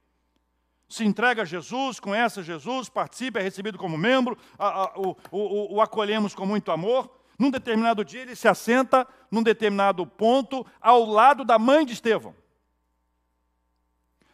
Se 0.88 1.06
entrega 1.06 1.41
a 1.41 1.46
Jesus, 1.46 2.00
conhece 2.00 2.41
a 2.41 2.44
Jesus, 2.44 2.89
participa, 2.89 3.39
é 3.39 3.41
recebido 3.41 3.78
como 3.78 3.98
membro, 3.98 4.38
a, 4.60 4.67
a, 4.67 5.00
o, 5.00 5.15
o, 5.32 5.76
o 5.76 5.82
acolhemos 5.82 6.36
com 6.36 6.46
muito 6.46 6.72
amor. 6.72 7.10
Num 7.38 7.50
determinado 7.50 8.06
dia, 8.06 8.22
ele 8.22 8.36
se 8.36 8.48
assenta 8.48 9.08
num 9.30 9.41
determinado 9.41 10.06
ponto 10.06 10.65
ao 10.80 11.06
lado 11.06 11.44
da 11.44 11.58
mãe 11.58 11.86
de 11.86 11.94
Estevão, 11.94 12.36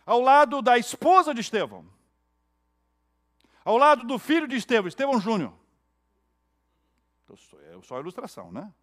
ao 0.05 0.21
lado 0.21 0.61
da 0.61 0.77
esposa 0.77 1.33
de 1.33 1.41
Estevão, 1.41 1.85
ao 3.63 3.77
lado 3.77 4.05
do 4.05 4.17
filho 4.17 4.47
de 4.47 4.55
Estevão, 4.55 4.87
Estevão 4.87 5.19
Júnior. 5.19 5.53
É 7.29 7.81
só 7.81 7.99
ilustração, 7.99 8.51
né? 8.51 8.73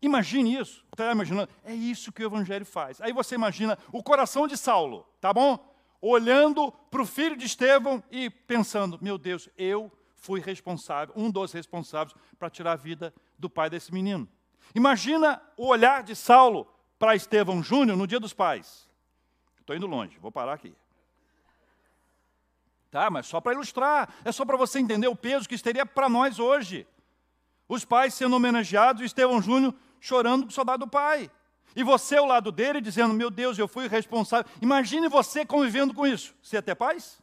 Imagine 0.00 0.58
isso. 0.58 0.84
Está 0.92 1.10
imaginando? 1.10 1.50
É 1.64 1.74
isso 1.74 2.12
que 2.12 2.22
o 2.22 2.26
Evangelho 2.26 2.66
faz. 2.66 3.00
Aí 3.00 3.12
você 3.12 3.34
imagina 3.34 3.78
o 3.92 4.02
coração 4.02 4.46
de 4.46 4.56
Saulo, 4.56 5.06
tá 5.20 5.32
bom? 5.32 5.74
Olhando 6.00 6.70
para 6.70 7.02
o 7.02 7.06
filho 7.06 7.36
de 7.36 7.46
Estevão 7.46 8.02
e 8.10 8.28
pensando: 8.30 8.98
meu 9.00 9.18
Deus, 9.18 9.48
eu 9.56 9.90
fui 10.26 10.40
responsável, 10.40 11.14
um 11.16 11.30
dos 11.30 11.52
responsáveis 11.52 12.16
para 12.36 12.50
tirar 12.50 12.72
a 12.72 12.76
vida 12.76 13.14
do 13.38 13.48
pai 13.48 13.70
desse 13.70 13.94
menino. 13.94 14.28
Imagina 14.74 15.40
o 15.56 15.68
olhar 15.68 16.02
de 16.02 16.16
Saulo 16.16 16.66
para 16.98 17.14
Estevão 17.14 17.62
Júnior 17.62 17.96
no 17.96 18.08
dia 18.08 18.18
dos 18.18 18.34
pais. 18.34 18.88
Estou 19.60 19.76
indo 19.76 19.86
longe, 19.86 20.18
vou 20.18 20.32
parar 20.32 20.54
aqui. 20.54 20.74
Tá, 22.90 23.08
mas 23.08 23.26
só 23.26 23.40
para 23.40 23.52
ilustrar, 23.52 24.12
é 24.24 24.32
só 24.32 24.44
para 24.44 24.56
você 24.56 24.80
entender 24.80 25.06
o 25.06 25.14
peso 25.14 25.48
que 25.48 25.54
isso 25.54 25.62
teria 25.62 25.86
para 25.86 26.08
nós 26.08 26.40
hoje. 26.40 26.86
Os 27.68 27.84
pais 27.84 28.12
sendo 28.14 28.34
homenageados, 28.34 29.02
Estevão 29.02 29.40
Júnior 29.40 29.74
chorando 30.00 30.42
com 30.42 30.48
o 30.50 30.52
saudade 30.52 30.80
do 30.80 30.88
pai. 30.88 31.30
E 31.74 31.84
você 31.84 32.16
ao 32.16 32.26
lado 32.26 32.50
dele 32.50 32.80
dizendo: 32.80 33.12
Meu 33.12 33.30
Deus, 33.30 33.58
eu 33.58 33.68
fui 33.68 33.86
responsável. 33.86 34.50
Imagine 34.62 35.08
você 35.08 35.44
convivendo 35.44 35.92
com 35.92 36.06
isso. 36.06 36.34
Você 36.42 36.56
ia 36.56 36.62
ter 36.62 36.74
paz? 36.74 37.20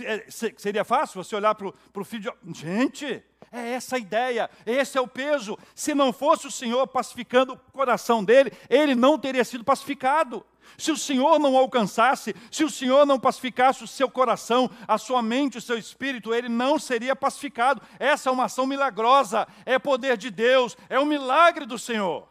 É, 0.00 0.26
seria 0.30 0.84
fácil 0.84 1.22
você 1.22 1.34
olhar 1.36 1.54
para 1.54 1.68
o 1.68 2.04
filho 2.04 2.32
de. 2.42 2.60
Gente, 2.60 3.22
é 3.50 3.70
essa 3.72 3.96
a 3.96 3.98
ideia, 3.98 4.48
esse 4.64 4.96
é 4.96 5.00
o 5.00 5.06
peso. 5.06 5.58
Se 5.74 5.94
não 5.94 6.12
fosse 6.12 6.46
o 6.46 6.50
Senhor 6.50 6.86
pacificando 6.86 7.52
o 7.52 7.72
coração 7.72 8.24
dele, 8.24 8.52
ele 8.70 8.94
não 8.94 9.18
teria 9.18 9.44
sido 9.44 9.64
pacificado. 9.64 10.44
Se 10.78 10.90
o 10.90 10.96
Senhor 10.96 11.38
não 11.38 11.56
alcançasse, 11.56 12.34
se 12.50 12.64
o 12.64 12.70
Senhor 12.70 13.04
não 13.04 13.20
pacificasse 13.20 13.84
o 13.84 13.88
seu 13.88 14.08
coração, 14.08 14.70
a 14.88 14.96
sua 14.96 15.20
mente, 15.20 15.58
o 15.58 15.60
seu 15.60 15.76
espírito, 15.76 16.32
ele 16.32 16.48
não 16.48 16.78
seria 16.78 17.14
pacificado. 17.14 17.82
Essa 17.98 18.30
é 18.30 18.32
uma 18.32 18.44
ação 18.44 18.66
milagrosa, 18.66 19.46
é 19.66 19.78
poder 19.78 20.16
de 20.16 20.30
Deus, 20.30 20.76
é 20.88 20.98
um 20.98 21.04
milagre 21.04 21.66
do 21.66 21.78
Senhor. 21.78 22.28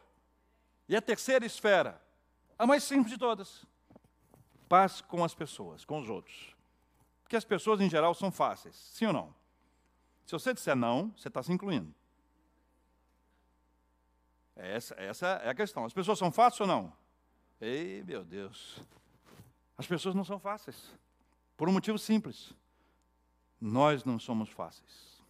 E 0.89 0.95
a 0.95 1.01
terceira 1.01 1.45
esfera, 1.45 2.01
a 2.57 2.65
mais 2.65 2.83
simples 2.83 3.11
de 3.11 3.19
todas, 3.19 3.65
paz 4.67 5.01
com 5.01 5.23
as 5.23 5.35
pessoas, 5.35 5.85
com 5.85 5.99
os 5.99 6.09
outros. 6.09 6.50
Porque 7.31 7.37
as 7.37 7.45
pessoas 7.45 7.79
em 7.79 7.89
geral 7.89 8.13
são 8.13 8.29
fáceis, 8.29 8.75
sim 8.75 9.05
ou 9.05 9.13
não? 9.13 9.33
Se 10.25 10.33
você 10.33 10.53
disser 10.53 10.75
não, 10.75 11.13
você 11.15 11.29
está 11.29 11.41
se 11.41 11.49
incluindo. 11.49 11.95
Essa, 14.53 14.93
essa 14.95 15.27
é 15.41 15.49
a 15.49 15.55
questão. 15.55 15.85
As 15.85 15.93
pessoas 15.93 16.19
são 16.19 16.29
fáceis 16.29 16.59
ou 16.59 16.67
não? 16.67 16.91
Ei, 17.61 18.03
meu 18.03 18.25
Deus. 18.25 18.81
As 19.77 19.87
pessoas 19.87 20.13
não 20.13 20.25
são 20.25 20.39
fáceis. 20.39 20.93
Por 21.55 21.69
um 21.69 21.71
motivo 21.71 21.97
simples. 21.97 22.53
Nós 23.61 24.03
não 24.03 24.19
somos 24.19 24.49
fáceis. 24.49 25.23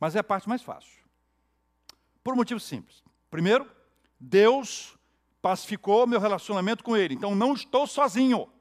Mas 0.00 0.16
é 0.16 0.18
a 0.18 0.24
parte 0.24 0.48
mais 0.48 0.62
fácil. 0.62 1.00
Por 2.24 2.34
um 2.34 2.38
motivo 2.38 2.58
simples. 2.58 3.04
Primeiro, 3.30 3.70
Deus 4.18 4.98
pacificou 5.40 6.08
meu 6.08 6.18
relacionamento 6.18 6.82
com 6.82 6.96
Ele. 6.96 7.14
Então 7.14 7.36
não 7.36 7.54
estou 7.54 7.86
sozinho. 7.86 8.52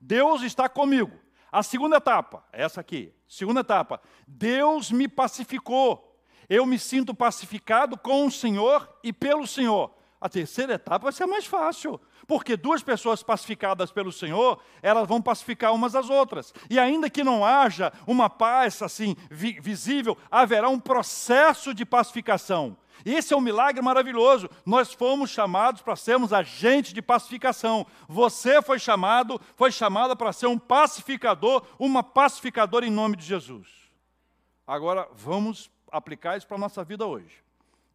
Deus 0.00 0.40
está 0.40 0.66
comigo. 0.66 1.28
A 1.52 1.62
segunda 1.62 1.96
etapa, 1.96 2.44
essa 2.52 2.80
aqui. 2.80 3.12
Segunda 3.26 3.60
etapa. 3.60 4.00
Deus 4.26 4.90
me 4.90 5.08
pacificou. 5.08 6.06
Eu 6.48 6.66
me 6.66 6.78
sinto 6.78 7.14
pacificado 7.14 7.96
com 7.96 8.26
o 8.26 8.30
Senhor 8.30 8.88
e 9.02 9.12
pelo 9.12 9.46
Senhor. 9.46 9.94
A 10.20 10.28
terceira 10.28 10.74
etapa 10.74 11.04
vai 11.04 11.12
ser 11.12 11.26
mais 11.26 11.46
fácil. 11.46 12.00
Porque 12.26 12.56
duas 12.56 12.82
pessoas 12.82 13.22
pacificadas 13.22 13.90
pelo 13.90 14.12
Senhor, 14.12 14.60
elas 14.82 15.08
vão 15.08 15.20
pacificar 15.20 15.74
umas 15.74 15.96
às 15.96 16.10
outras. 16.10 16.52
E 16.68 16.78
ainda 16.78 17.10
que 17.10 17.24
não 17.24 17.44
haja 17.44 17.92
uma 18.06 18.28
paz 18.28 18.82
assim 18.82 19.16
vi 19.30 19.58
visível, 19.60 20.16
haverá 20.30 20.68
um 20.68 20.78
processo 20.78 21.74
de 21.74 21.84
pacificação. 21.84 22.76
Esse 23.04 23.32
é 23.32 23.36
um 23.36 23.40
milagre 23.40 23.82
maravilhoso. 23.82 24.48
Nós 24.64 24.92
fomos 24.92 25.30
chamados 25.30 25.82
para 25.82 25.96
sermos 25.96 26.32
agentes 26.32 26.92
de 26.92 27.02
pacificação. 27.02 27.86
Você 28.08 28.60
foi 28.62 28.78
chamado, 28.78 29.40
foi 29.56 29.72
chamada 29.72 30.14
para 30.14 30.32
ser 30.32 30.46
um 30.46 30.58
pacificador, 30.58 31.64
uma 31.78 32.02
pacificadora 32.02 32.86
em 32.86 32.90
nome 32.90 33.16
de 33.16 33.24
Jesus. 33.24 33.68
Agora 34.66 35.08
vamos 35.14 35.70
aplicar 35.90 36.36
isso 36.36 36.46
para 36.46 36.56
a 36.56 36.60
nossa 36.60 36.84
vida 36.84 37.06
hoje. 37.06 37.42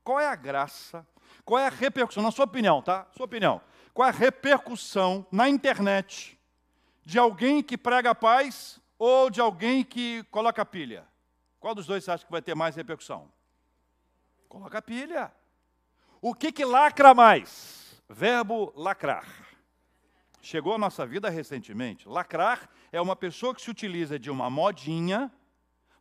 Qual 0.03 0.19
é 0.19 0.27
a 0.27 0.35
graça? 0.35 1.05
Qual 1.43 1.59
é 1.59 1.67
a 1.67 1.69
repercussão? 1.69 2.23
Na 2.23 2.31
sua 2.31 2.45
opinião, 2.45 2.81
tá? 2.81 3.07
Sua 3.15 3.25
opinião 3.25 3.61
qual 3.95 4.09
é 4.09 4.11
a 4.11 4.13
repercussão 4.13 5.25
na 5.31 5.47
internet 5.47 6.37
de 7.05 7.17
alguém 7.17 7.63
que 7.63 7.77
prega 7.77 8.13
paz 8.13 8.77
ou 8.99 9.29
de 9.29 9.39
alguém 9.39 9.85
que 9.85 10.21
coloca 10.29 10.65
pilha? 10.65 11.07
Qual 11.61 11.73
dos 11.73 11.87
dois 11.87 12.03
você 12.03 12.11
acha 12.11 12.25
que 12.25 12.31
vai 12.31 12.41
ter 12.41 12.53
mais 12.53 12.75
repercussão? 12.75 13.31
Coloca 14.47 14.81
pilha. 14.81 15.31
O 16.21 16.34
que, 16.34 16.51
que 16.51 16.65
lacra 16.65 17.13
mais? 17.13 18.01
Verbo 18.10 18.71
lacrar. 18.75 19.25
Chegou 20.41 20.73
à 20.73 20.77
nossa 20.77 21.05
vida 21.05 21.29
recentemente. 21.29 22.08
Lacrar 22.08 22.69
é 22.91 23.01
uma 23.01 23.15
pessoa 23.15 23.53
que 23.53 23.62
se 23.62 23.69
utiliza 23.69 24.19
de 24.19 24.29
uma 24.29 24.49
modinha 24.49 25.31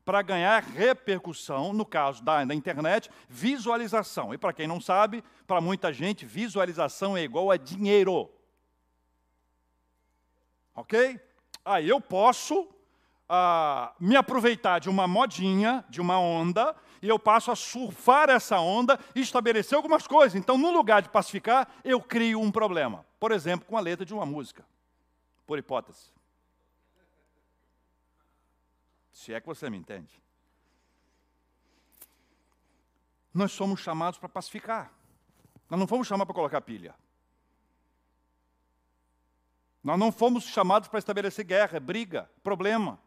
para 0.05 0.21
ganhar 0.21 0.63
repercussão, 0.63 1.73
no 1.73 1.87
caso 1.87 2.23
da, 2.23 2.45
da 2.45 2.55
internet, 2.55 3.11
visualização. 3.29 4.35
E 4.35 4.39
para 4.39 4.53
quem 4.53 4.67
não 4.67 4.81
sabe, 4.81 5.25
para 5.47 5.61
muita 5.61 5.93
gente, 5.93 6.27
visualização 6.27 7.17
é 7.17 7.23
igual 7.23 7.51
a 7.51 7.57
dinheiro. 7.57 8.31
Ok? 10.75 11.19
Aí 11.65 11.89
eu 11.89 12.01
posso 12.01 12.69
ah, 13.29 13.95
me 13.99 14.17
aproveitar 14.17 14.79
de 14.79 14.91
uma 14.91 15.07
modinha, 15.07 15.85
de 15.89 16.01
uma 16.01 16.19
onda, 16.19 16.77
e 17.05 17.09
eu 17.09 17.19
passo 17.19 17.51
a 17.51 17.55
surfar 17.55 18.31
essa 18.31 18.59
onda 18.59 18.99
e 19.15 19.21
estabelecer 19.21 19.77
algumas 19.77 20.07
coisas. 20.07 20.35
Então, 20.35 20.57
no 20.57 20.71
lugar 20.71 21.03
de 21.03 21.11
pacificar, 21.11 21.69
eu 21.85 22.01
crio 22.01 22.41
um 22.41 22.51
problema. 22.51 23.05
Por 23.21 23.31
exemplo, 23.31 23.69
com 23.69 23.77
a 23.77 23.81
letra 23.81 24.07
de 24.07 24.15
uma 24.15 24.25
música, 24.25 24.65
por 25.47 25.59
hipótese. 25.59 26.11
Se 29.13 29.35
é 29.35 29.41
que 29.41 29.47
você 29.47 29.69
me 29.69 29.77
entende. 29.77 30.19
Nós 33.35 33.53
somos 33.53 33.81
chamados 33.81 34.19
para 34.19 34.31
pacificar. 34.31 34.91
Nós 35.69 35.79
não 35.79 35.87
fomos 35.87 36.07
chamados 36.07 36.29
para 36.29 36.35
colocar 36.37 36.63
pilha. 36.63 36.95
Nós 39.83 39.99
não 39.99 40.11
fomos 40.11 40.45
chamados 40.45 40.89
para 40.89 40.99
estabelecer 40.99 41.45
guerra, 41.45 41.79
briga, 41.79 42.31
problema. 42.43 42.99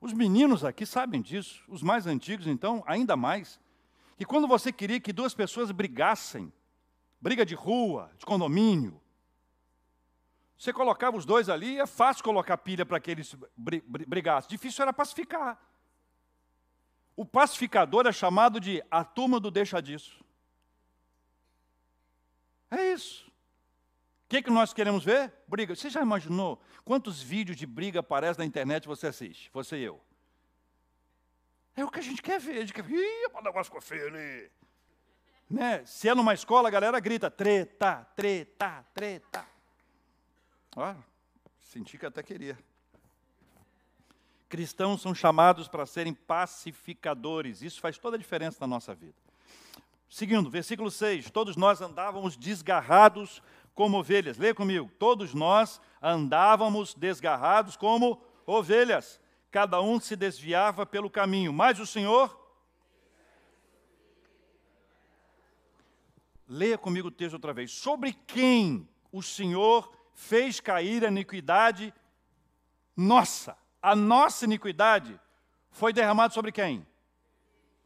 Os 0.00 0.12
meninos 0.12 0.64
aqui 0.64 0.86
sabem 0.86 1.20
disso, 1.20 1.62
os 1.68 1.82
mais 1.82 2.06
antigos, 2.06 2.46
então, 2.46 2.82
ainda 2.86 3.16
mais. 3.16 3.60
Que 4.16 4.24
quando 4.24 4.48
você 4.48 4.72
queria 4.72 4.98
que 4.98 5.12
duas 5.12 5.34
pessoas 5.34 5.70
brigassem, 5.70 6.52
briga 7.20 7.44
de 7.44 7.54
rua, 7.54 8.10
de 8.16 8.24
condomínio, 8.24 9.00
você 10.56 10.72
colocava 10.72 11.16
os 11.16 11.24
dois 11.24 11.48
ali, 11.48 11.78
é 11.78 11.86
fácil 11.86 12.22
colocar 12.22 12.56
pilha 12.58 12.84
para 12.84 13.00
que 13.00 13.10
eles 13.10 13.34
brigassem. 13.56 14.50
Difícil 14.50 14.82
era 14.82 14.92
pacificar. 14.92 15.58
O 17.16 17.24
pacificador 17.24 18.06
é 18.06 18.12
chamado 18.12 18.60
de 18.60 18.82
a 18.90 19.04
turma 19.04 19.40
do 19.40 19.50
deixa 19.50 19.80
disso. 19.80 20.22
É 22.70 22.92
isso. 22.92 23.29
Que, 24.30 24.40
que 24.40 24.50
nós 24.50 24.72
queremos 24.72 25.04
ver? 25.04 25.32
Briga. 25.48 25.74
Você 25.74 25.90
já 25.90 26.00
imaginou 26.00 26.62
quantos 26.84 27.20
vídeos 27.20 27.56
de 27.56 27.66
briga 27.66 27.98
aparecem 27.98 28.38
na 28.38 28.46
internet 28.46 28.86
você 28.86 29.08
assiste? 29.08 29.50
Você 29.52 29.76
e 29.76 29.82
eu. 29.82 30.00
É 31.74 31.84
o 31.84 31.90
que 31.90 31.98
a 31.98 32.02
gente 32.02 32.22
quer 32.22 32.38
ver. 32.38 32.58
A 32.58 32.60
gente 32.60 32.72
quer 32.72 32.84
ver. 32.84 32.94
Ih, 32.94 33.26
o 33.34 33.42
negócio 33.42 33.76
ali. 34.06 34.48
Né? 35.50 35.84
Se 35.84 36.08
é 36.08 36.14
numa 36.14 36.32
escola, 36.32 36.68
a 36.68 36.70
galera 36.70 37.00
grita 37.00 37.28
treta, 37.28 38.06
treta, 38.14 38.86
treta. 38.94 39.44
Ah, 40.76 40.94
senti 41.60 41.98
que 41.98 42.06
até 42.06 42.22
queria. 42.22 42.56
Cristãos 44.48 45.02
são 45.02 45.12
chamados 45.12 45.66
para 45.66 45.84
serem 45.86 46.14
pacificadores. 46.14 47.62
Isso 47.62 47.80
faz 47.80 47.98
toda 47.98 48.14
a 48.14 48.18
diferença 48.18 48.58
na 48.60 48.68
nossa 48.68 48.94
vida. 48.94 49.16
Seguindo, 50.08 50.50
versículo 50.50 50.90
6. 50.90 51.30
Todos 51.30 51.56
nós 51.56 51.80
andávamos 51.80 52.36
desgarrados 52.36 53.40
como 53.74 53.98
ovelhas. 53.98 54.38
Leia 54.38 54.54
comigo. 54.54 54.90
Todos 54.98 55.34
nós 55.34 55.80
andávamos 56.00 56.94
desgarrados 56.94 57.76
como 57.76 58.22
ovelhas. 58.46 59.20
Cada 59.50 59.80
um 59.80 59.98
se 59.98 60.16
desviava 60.16 60.86
pelo 60.86 61.10
caminho. 61.10 61.52
Mas 61.52 61.78
o 61.78 61.86
Senhor. 61.86 62.38
Leia 66.46 66.76
comigo 66.76 67.08
o 67.08 67.12
texto 67.12 67.34
outra 67.34 67.52
vez. 67.52 67.70
Sobre 67.70 68.12
quem 68.12 68.88
o 69.12 69.22
Senhor 69.22 69.90
fez 70.14 70.60
cair 70.60 71.04
a 71.04 71.08
iniquidade 71.08 71.94
nossa. 72.96 73.56
A 73.80 73.96
nossa 73.96 74.44
iniquidade 74.44 75.18
foi 75.70 75.92
derramada 75.92 76.34
sobre 76.34 76.52
quem? 76.52 76.86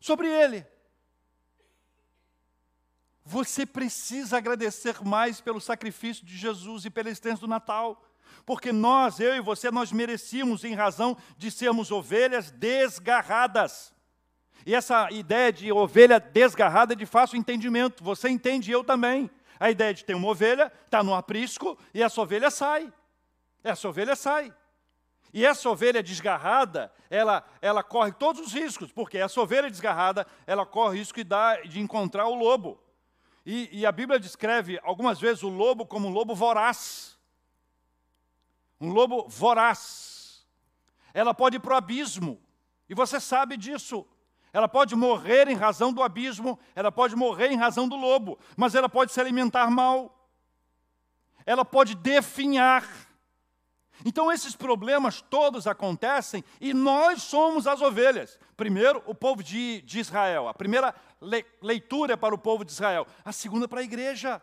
Sobre 0.00 0.28
ele. 0.28 0.66
Você 3.24 3.64
precisa 3.64 4.36
agradecer 4.36 5.02
mais 5.02 5.40
pelo 5.40 5.60
sacrifício 5.60 6.26
de 6.26 6.36
Jesus 6.36 6.84
e 6.84 6.90
pela 6.90 7.08
existência 7.08 7.40
do 7.40 7.48
Natal. 7.48 8.04
Porque 8.44 8.70
nós, 8.70 9.18
eu 9.18 9.34
e 9.34 9.40
você, 9.40 9.70
nós 9.70 9.90
merecíamos 9.90 10.64
em 10.64 10.74
razão 10.74 11.16
de 11.38 11.50
sermos 11.50 11.90
ovelhas 11.90 12.50
desgarradas. 12.50 13.94
E 14.66 14.74
essa 14.74 15.10
ideia 15.10 15.50
de 15.50 15.72
ovelha 15.72 16.20
desgarrada 16.20 16.92
é 16.92 16.96
de 16.96 17.06
fácil 17.06 17.38
entendimento. 17.38 18.04
Você 18.04 18.28
entende, 18.28 18.70
eu 18.70 18.84
também. 18.84 19.30
A 19.58 19.70
ideia 19.70 19.94
de 19.94 20.04
ter 20.04 20.14
uma 20.14 20.28
ovelha, 20.28 20.70
está 20.84 21.02
no 21.02 21.14
aprisco 21.14 21.78
e 21.94 22.02
essa 22.02 22.20
ovelha 22.20 22.50
sai. 22.50 22.92
Essa 23.62 23.88
ovelha 23.88 24.14
sai. 24.14 24.52
E 25.32 25.44
essa 25.44 25.68
ovelha 25.68 26.02
desgarrada, 26.02 26.92
ela, 27.10 27.44
ela 27.60 27.82
corre 27.82 28.12
todos 28.12 28.46
os 28.46 28.52
riscos, 28.52 28.92
porque 28.92 29.18
essa 29.18 29.40
ovelha 29.40 29.70
desgarrada, 29.70 30.26
ela 30.46 30.64
corre 30.66 30.96
o 30.96 30.98
risco 30.98 31.16
de, 31.16 31.24
dar, 31.24 31.62
de 31.62 31.80
encontrar 31.80 32.26
o 32.26 32.34
lobo. 32.34 32.83
E, 33.44 33.80
e 33.80 33.86
a 33.86 33.92
Bíblia 33.92 34.18
descreve 34.18 34.80
algumas 34.82 35.20
vezes 35.20 35.42
o 35.42 35.48
lobo 35.48 35.84
como 35.84 36.08
um 36.08 36.10
lobo 36.10 36.34
voraz. 36.34 37.18
Um 38.80 38.90
lobo 38.90 39.28
voraz. 39.28 40.46
Ela 41.12 41.34
pode 41.34 41.56
ir 41.56 41.60
para 41.60 41.74
o 41.74 41.76
abismo, 41.76 42.40
e 42.88 42.94
você 42.94 43.20
sabe 43.20 43.56
disso. 43.56 44.06
Ela 44.52 44.68
pode 44.68 44.94
morrer 44.94 45.48
em 45.48 45.54
razão 45.54 45.92
do 45.92 46.02
abismo, 46.02 46.58
ela 46.74 46.90
pode 46.90 47.16
morrer 47.16 47.50
em 47.50 47.56
razão 47.56 47.88
do 47.88 47.96
lobo, 47.96 48.38
mas 48.56 48.74
ela 48.74 48.88
pode 48.88 49.12
se 49.12 49.20
alimentar 49.20 49.70
mal. 49.70 50.28
Ela 51.44 51.64
pode 51.64 51.94
definhar. 51.94 52.88
Então, 54.04 54.30
esses 54.30 54.54
problemas 54.54 55.22
todos 55.22 55.66
acontecem 55.66 56.44
e 56.60 56.74
nós 56.74 57.22
somos 57.22 57.66
as 57.66 57.80
ovelhas. 57.80 58.38
Primeiro, 58.54 59.02
o 59.06 59.14
povo 59.14 59.42
de, 59.42 59.80
de 59.82 59.98
Israel. 59.98 60.46
A 60.46 60.52
primeira 60.52 60.94
le, 61.20 61.44
leitura 61.62 62.12
é 62.12 62.16
para 62.16 62.34
o 62.34 62.38
povo 62.38 62.64
de 62.64 62.72
Israel. 62.72 63.06
A 63.24 63.32
segunda, 63.32 63.66
para 63.66 63.80
a 63.80 63.84
igreja. 63.84 64.42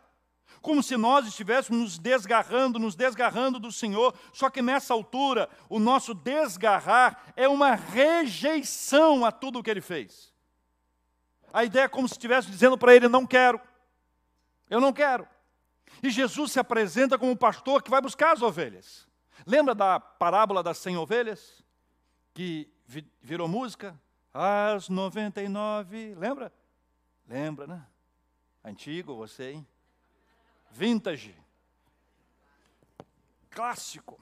Como 0.62 0.82
se 0.82 0.98
nós 0.98 1.28
estivéssemos 1.28 1.80
nos 1.80 2.00
desgarrando, 2.00 2.80
nos 2.80 2.96
desgarrando 2.96 3.60
do 3.60 3.72
Senhor. 3.72 4.16
Só 4.34 4.50
que 4.50 4.64
nessa 4.64 4.96
altura, 4.96 5.48
o 5.70 5.80
nosso 5.80 6.16
desgarrar 6.16 7.32
é 7.36 7.48
uma 7.48 7.76
rejeição 7.76 9.24
a 9.24 9.32
tudo 9.32 9.60
o 9.60 9.64
que 9.64 9.70
ele 9.70 9.82
fez. 9.82 10.34
A 11.54 11.64
ideia 11.64 11.84
é 11.84 11.88
como 11.88 12.08
se 12.08 12.16
estivesse 12.16 12.50
dizendo 12.50 12.80
para 12.80 12.96
ele: 12.96 13.08
não 13.08 13.28
quero. 13.28 13.62
Eu 14.68 14.82
não 14.82 14.92
quero. 14.92 15.28
E 16.02 16.10
Jesus 16.10 16.52
se 16.52 16.60
apresenta 16.60 17.18
como 17.20 17.32
um 17.32 17.36
pastor 17.36 17.84
que 17.84 17.92
vai 17.92 18.02
buscar 18.02 18.32
as 18.32 18.42
ovelhas. 18.42 19.11
Lembra 19.46 19.74
da 19.74 20.00
parábola 20.00 20.62
das 20.62 20.78
cem 20.78 20.98
ovelhas? 20.98 21.64
Que 22.34 22.72
virou 23.22 23.48
música? 23.48 24.00
As 24.34 24.88
99, 24.88 26.16
lembra? 26.16 26.54
Lembra, 27.28 27.68
né? 27.68 27.86
Antigo 28.64 29.16
você, 29.16 29.52
hein? 29.52 29.68
Vintage. 30.70 31.36
Clássico. 33.50 34.20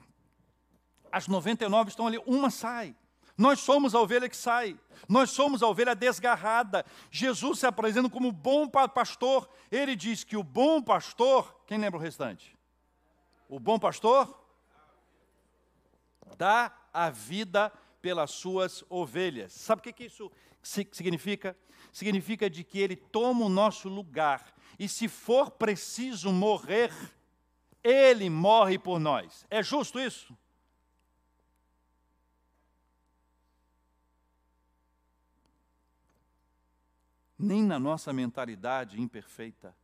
As 1.12 1.28
99 1.28 1.90
estão 1.90 2.06
ali, 2.06 2.18
uma 2.26 2.50
sai. 2.50 2.96
Nós 3.36 3.60
somos 3.60 3.94
a 3.94 4.00
ovelha 4.00 4.28
que 4.28 4.36
sai. 4.36 4.78
Nós 5.08 5.30
somos 5.30 5.62
a 5.62 5.66
ovelha 5.66 5.94
desgarrada. 5.94 6.84
Jesus 7.10 7.60
se 7.60 7.66
apresenta 7.66 8.10
como 8.10 8.30
bom 8.30 8.68
pastor. 8.68 9.48
Ele 9.70 9.96
diz 9.96 10.24
que 10.24 10.36
o 10.36 10.42
bom 10.42 10.82
pastor, 10.82 11.62
quem 11.66 11.78
lembra 11.78 11.98
o 11.98 12.02
restante? 12.02 12.56
O 13.48 13.58
bom 13.58 13.78
pastor 13.78 14.38
dá 16.40 16.74
a 16.90 17.10
vida 17.10 17.70
pelas 18.00 18.30
suas 18.30 18.82
ovelhas. 18.88 19.52
Sabe 19.52 19.80
o 19.80 19.92
que, 19.92 20.04
isso 20.04 20.32
significa? 20.62 21.54
Significa 21.92 22.48
de 22.48 22.64
que 22.64 22.78
ele 22.78 22.96
toma 22.96 23.44
o 23.44 23.50
nosso 23.50 23.90
lugar 23.90 24.54
e, 24.78 24.88
se 24.88 25.06
for 25.06 25.50
preciso 25.50 26.32
morrer, 26.32 26.90
ele 27.84 28.30
morre 28.30 28.78
por 28.78 28.98
nós. 28.98 29.46
É 29.50 29.62
justo 29.62 30.00
isso? 30.00 30.34
Nem 37.38 37.62
na 37.62 37.78
nossa 37.78 38.14
mentalidade 38.14 38.98
imperfeita, 38.98 39.76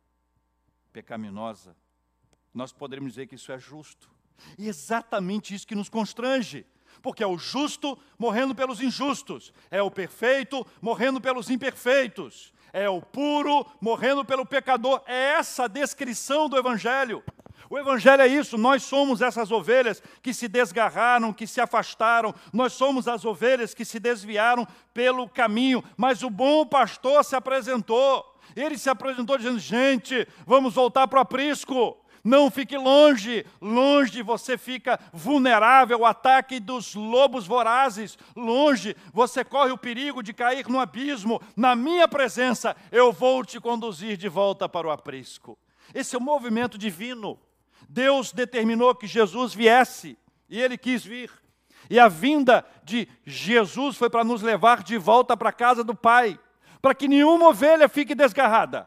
pecaminosa, 0.91 1.75
nós 2.51 2.71
poderíamos 2.71 3.13
dizer 3.13 3.27
que 3.27 3.35
isso 3.35 3.51
é 3.51 3.59
justo. 3.59 4.16
E 4.57 4.65
é 4.65 4.69
exatamente 4.69 5.53
isso 5.53 5.67
que 5.67 5.75
nos 5.75 5.89
constrange. 5.89 6.65
Porque 7.01 7.23
é 7.23 7.27
o 7.27 7.37
justo 7.37 7.97
morrendo 8.17 8.55
pelos 8.55 8.81
injustos, 8.81 9.53
é 9.69 9.81
o 9.81 9.91
perfeito 9.91 10.65
morrendo 10.81 11.21
pelos 11.21 11.49
imperfeitos, 11.49 12.51
é 12.73 12.89
o 12.89 13.01
puro 13.01 13.65
morrendo 13.79 14.25
pelo 14.25 14.45
pecador. 14.45 15.01
É 15.05 15.33
essa 15.33 15.65
a 15.65 15.67
descrição 15.67 16.49
do 16.49 16.57
Evangelho. 16.57 17.23
O 17.69 17.77
Evangelho 17.77 18.21
é 18.21 18.27
isso, 18.27 18.57
nós 18.57 18.83
somos 18.83 19.21
essas 19.21 19.51
ovelhas 19.51 20.01
que 20.21 20.33
se 20.33 20.47
desgarraram, 20.47 21.33
que 21.33 21.45
se 21.45 21.59
afastaram, 21.59 22.33
nós 22.53 22.73
somos 22.73 23.07
as 23.07 23.25
ovelhas 23.25 23.73
que 23.73 23.83
se 23.83 23.99
desviaram 23.99 24.65
pelo 24.93 25.27
caminho, 25.27 25.83
mas 25.97 26.23
o 26.23 26.29
bom 26.29 26.65
pastor 26.65 27.23
se 27.25 27.35
apresentou. 27.35 28.37
Ele 28.55 28.77
se 28.77 28.89
apresentou 28.89 29.37
dizendo: 29.37 29.59
gente, 29.59 30.27
vamos 30.45 30.73
voltar 30.73 31.07
para 31.07 31.19
o 31.19 31.21
aprisco. 31.21 31.97
Não 32.27 32.51
fique 32.51 32.75
longe, 32.75 33.45
longe 33.61 34.21
você 34.21 34.57
fica 34.57 34.99
vulnerável 35.13 35.99
ao 35.99 36.05
ataque 36.11 36.59
dos 36.59 36.93
lobos 36.93 37.47
vorazes. 37.47 38.17
Longe 38.35 38.97
você 39.13 39.45
corre 39.45 39.71
o 39.71 39.77
perigo 39.77 40.21
de 40.21 40.33
cair 40.33 40.67
no 40.67 40.77
abismo. 40.77 41.41
Na 41.55 41.73
minha 41.73 42.05
presença, 42.05 42.75
eu 42.91 43.13
vou 43.13 43.45
te 43.45 43.61
conduzir 43.61 44.17
de 44.17 44.27
volta 44.27 44.67
para 44.67 44.85
o 44.85 44.91
aprisco. 44.91 45.57
Esse 45.95 46.17
é 46.17 46.19
o 46.19 46.21
movimento 46.21 46.77
divino. 46.77 47.39
Deus 47.87 48.33
determinou 48.33 48.93
que 48.93 49.07
Jesus 49.07 49.53
viesse 49.53 50.17
e 50.49 50.61
ele 50.61 50.77
quis 50.77 51.05
vir. 51.05 51.31
E 51.89 51.97
a 51.97 52.09
vinda 52.09 52.65
de 52.83 53.07
Jesus 53.25 53.95
foi 53.95 54.09
para 54.09 54.25
nos 54.25 54.41
levar 54.41 54.83
de 54.83 54.97
volta 54.97 55.37
para 55.37 55.47
a 55.47 55.53
casa 55.53 55.81
do 55.81 55.95
Pai, 55.95 56.37
para 56.81 56.93
que 56.93 57.07
nenhuma 57.07 57.47
ovelha 57.47 57.87
fique 57.87 58.13
desgarrada, 58.13 58.85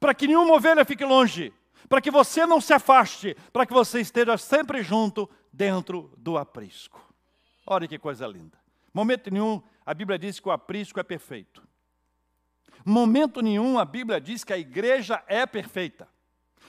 para 0.00 0.14
que 0.14 0.26
nenhuma 0.26 0.54
ovelha 0.54 0.86
fique 0.86 1.04
longe, 1.04 1.52
para 1.88 2.00
que 2.00 2.10
você 2.10 2.44
não 2.46 2.60
se 2.60 2.72
afaste, 2.72 3.36
para 3.52 3.64
que 3.66 3.72
você 3.72 4.00
esteja 4.00 4.36
sempre 4.36 4.82
junto 4.82 5.28
dentro 5.52 6.12
do 6.16 6.36
aprisco. 6.36 7.00
Olha 7.66 7.88
que 7.88 7.98
coisa 7.98 8.26
linda. 8.26 8.58
Momento 8.92 9.30
nenhum, 9.30 9.62
a 9.84 9.94
Bíblia 9.94 10.18
diz 10.18 10.40
que 10.40 10.48
o 10.48 10.52
aprisco 10.52 11.00
é 11.00 11.02
perfeito. 11.02 11.66
Momento 12.84 13.40
nenhum, 13.40 13.78
a 13.78 13.84
Bíblia 13.84 14.20
diz 14.20 14.44
que 14.44 14.52
a 14.52 14.58
igreja 14.58 15.22
é 15.26 15.46
perfeita. 15.46 16.08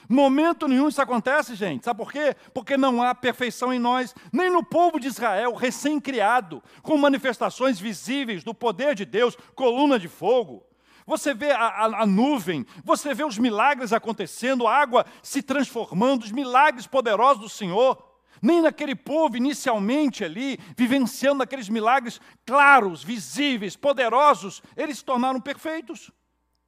Momento 0.08 0.66
nenhum 0.66 0.88
isso 0.88 1.00
acontece, 1.00 1.54
gente. 1.54 1.84
Sabe 1.84 1.98
por 1.98 2.10
quê? 2.10 2.34
Porque 2.52 2.76
não 2.76 3.02
há 3.02 3.14
perfeição 3.14 3.72
em 3.72 3.78
nós, 3.78 4.14
nem 4.32 4.50
no 4.50 4.64
povo 4.64 4.98
de 4.98 5.06
Israel, 5.06 5.54
recém-criado, 5.54 6.62
com 6.82 6.96
manifestações 6.96 7.78
visíveis 7.78 8.42
do 8.42 8.54
poder 8.54 8.94
de 8.94 9.04
Deus, 9.04 9.36
coluna 9.54 9.98
de 9.98 10.08
fogo, 10.08 10.66
você 11.10 11.34
vê 11.34 11.50
a, 11.50 11.58
a, 11.58 12.02
a, 12.02 12.06
nuvem, 12.06 12.64
você 12.84 13.12
vê 13.12 13.24
os 13.24 13.36
milagres 13.36 13.92
acontecendo, 13.92 14.64
a 14.64 14.76
água 14.76 15.04
se 15.24 15.42
transformando, 15.42 16.22
os 16.22 16.30
milagres 16.30 16.86
poderosos 16.86 17.42
do 17.42 17.48
Senhor. 17.48 18.00
Nem 18.40 18.62
naquele 18.62 18.94
povo 18.94 19.36
inicialmente 19.36 20.24
ali, 20.24 20.56
vivenciando 20.76 21.42
aqueles 21.42 21.68
milagres 21.68 22.20
claros, 22.46 23.02
visíveis, 23.02 23.74
poderosos, 23.74 24.62
eles 24.76 24.98
se 24.98 25.04
tornaram 25.04 25.40
perfeitos. 25.40 26.12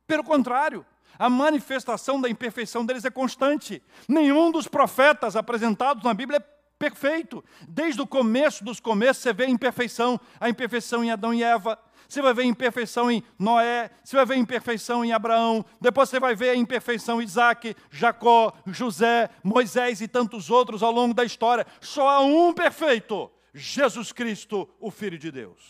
Pelo 0.09 0.25
contrário, 0.25 0.85
a 1.17 1.31
manifestação 1.31 2.21
da 2.21 2.29
imperfeição 2.29 2.85
deles 2.85 3.05
é 3.05 3.11
constante. 3.11 3.81
Nenhum 4.09 4.51
dos 4.51 4.67
profetas 4.67 5.37
apresentados 5.37 6.03
na 6.03 6.13
Bíblia 6.13 6.39
é 6.39 6.62
perfeito. 6.83 7.45
Desde 7.69 8.01
o 8.01 8.07
começo 8.07 8.65
dos 8.65 8.81
começos 8.81 9.23
você 9.23 9.33
vê 9.33 9.45
a 9.45 9.49
imperfeição, 9.49 10.21
a 10.41 10.49
imperfeição 10.49 11.05
em 11.05 11.13
Adão 11.13 11.33
e 11.33 11.41
Eva, 11.41 11.79
você 12.09 12.21
vai 12.21 12.35
ver 12.35 12.43
imperfeição 12.43 13.09
em 13.09 13.23
Noé, 13.39 13.89
você 14.03 14.17
vai 14.17 14.27
ver 14.27 14.37
imperfeição 14.37 15.05
em 15.05 15.13
Abraão, 15.13 15.65
depois 15.81 16.09
você 16.09 16.19
vai 16.19 16.35
ver 16.35 16.51
a 16.51 16.57
imperfeição 16.57 17.23
em 17.23 17.25
Isaac, 17.25 17.77
Jacó, 17.89 18.53
José, 18.67 19.31
Moisés 19.45 20.01
e 20.01 20.09
tantos 20.09 20.51
outros 20.51 20.83
ao 20.83 20.91
longo 20.91 21.15
da 21.15 21.25
história. 21.25 21.65
Só 21.81 22.09
há 22.09 22.21
um 22.21 22.53
perfeito: 22.53 23.31
Jesus 23.55 24.11
Cristo, 24.11 24.69
o 24.81 24.91
Filho 24.91 25.19
de 25.19 25.31
Deus. 25.31 25.63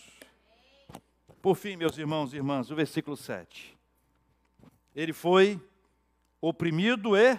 Por 1.43 1.55
fim, 1.55 1.75
meus 1.75 1.95
irmãos 1.95 2.33
e 2.33 2.37
irmãs, 2.37 2.71
o 2.71 2.75
versículo 2.75 3.15
7. 3.15 3.77
Ele 4.95 5.13
foi 5.13 5.61
oprimido 6.41 7.15
e 7.15 7.37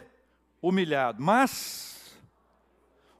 humilhado, 0.62 1.20
mas, 1.20 1.93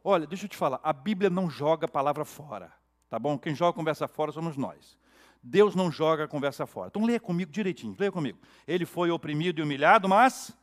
olha, 0.05 0.27
deixa 0.27 0.45
eu 0.45 0.49
te 0.49 0.57
falar, 0.57 0.79
a 0.83 0.93
Bíblia 0.93 1.31
não 1.31 1.49
joga 1.49 1.87
a 1.87 1.89
palavra 1.89 2.25
fora, 2.25 2.71
tá 3.09 3.19
bom? 3.19 3.39
Quem 3.39 3.55
joga 3.55 3.71
a 3.71 3.73
conversa 3.73 4.07
fora 4.07 4.31
somos 4.31 4.57
nós. 4.57 4.97
Deus 5.43 5.75
não 5.75 5.91
joga 5.91 6.25
a 6.25 6.29
conversa 6.29 6.67
fora. 6.67 6.89
Então 6.89 7.05
leia 7.05 7.21
comigo 7.21 7.51
direitinho, 7.51 7.97
leia 7.99 8.13
comigo. 8.13 8.39
Ele 8.67 8.87
foi 8.87 9.11
oprimido 9.11 9.59
e 9.59 9.63
humilhado, 9.63 10.09
mas 10.09 10.57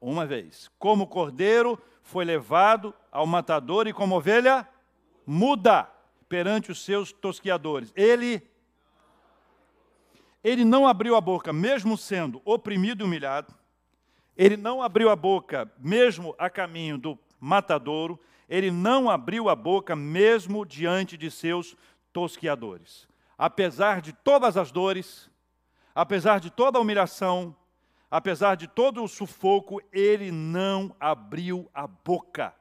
uma 0.00 0.26
vez, 0.26 0.70
como 0.78 1.06
cordeiro 1.06 1.78
foi 2.02 2.24
levado 2.24 2.94
ao 3.12 3.26
matador 3.26 3.86
e 3.86 3.92
como 3.92 4.16
ovelha 4.16 4.66
muda 5.26 5.88
perante 6.28 6.70
os 6.72 6.82
seus 6.84 7.12
tosquiadores. 7.12 7.92
Ele 7.94 8.42
ele 10.42 10.64
não 10.64 10.88
abriu 10.88 11.16
a 11.16 11.20
boca, 11.20 11.52
mesmo 11.52 11.98
sendo 11.98 12.40
oprimido 12.46 13.02
e 13.02 13.06
humilhado. 13.06 13.54
Ele 14.34 14.56
não 14.56 14.82
abriu 14.82 15.10
a 15.10 15.16
boca, 15.16 15.70
mesmo 15.78 16.34
a 16.38 16.48
caminho 16.48 16.96
do 16.96 17.18
matadouro. 17.40 18.20
Ele 18.48 18.70
não 18.70 19.08
abriu 19.08 19.48
a 19.48 19.56
boca, 19.56 19.96
mesmo 19.96 20.66
diante 20.66 21.16
de 21.16 21.30
seus 21.30 21.76
tosquiadores. 22.12 23.08
apesar 23.38 24.02
de 24.02 24.12
todas 24.12 24.58
as 24.58 24.70
dores, 24.70 25.30
apesar 25.94 26.40
de 26.40 26.50
toda 26.50 26.76
a 26.76 26.80
humilhação, 26.82 27.56
apesar 28.10 28.54
de 28.54 28.68
todo 28.68 29.02
o 29.02 29.08
sufoco, 29.08 29.80
ele 29.90 30.30
não 30.30 30.94
abriu 31.00 31.66
a 31.72 31.86
boca. 31.86 32.54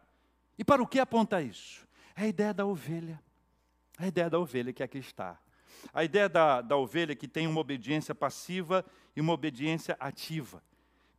E 0.57 0.63
para 0.63 0.81
o 0.81 0.87
que 0.87 0.97
aponta 0.97 1.41
isso? 1.41 1.85
É 2.15 2.23
a 2.23 2.27
ideia 2.27 2.53
da 2.53 2.65
ovelha. 2.65 3.21
A 3.97 4.07
ideia 4.07 4.29
da 4.29 4.39
ovelha 4.39 4.71
que 4.71 4.81
aqui 4.81 4.99
está. 4.99 5.37
A 5.93 6.03
ideia 6.03 6.29
da, 6.29 6.61
da 6.61 6.77
ovelha 6.77 7.15
que 7.15 7.27
tem 7.27 7.45
uma 7.45 7.59
obediência 7.59 8.15
passiva 8.15 8.85
e 9.15 9.19
uma 9.19 9.33
obediência 9.33 9.97
ativa. 9.99 10.63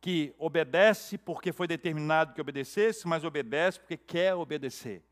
Que 0.01 0.33
obedece 0.37 1.17
porque 1.17 1.53
foi 1.53 1.67
determinado 1.67 2.33
que 2.33 2.41
obedecesse, 2.41 3.07
mas 3.07 3.23
obedece 3.23 3.79
porque 3.79 3.95
quer 3.95 4.33
obedecer. 4.33 5.03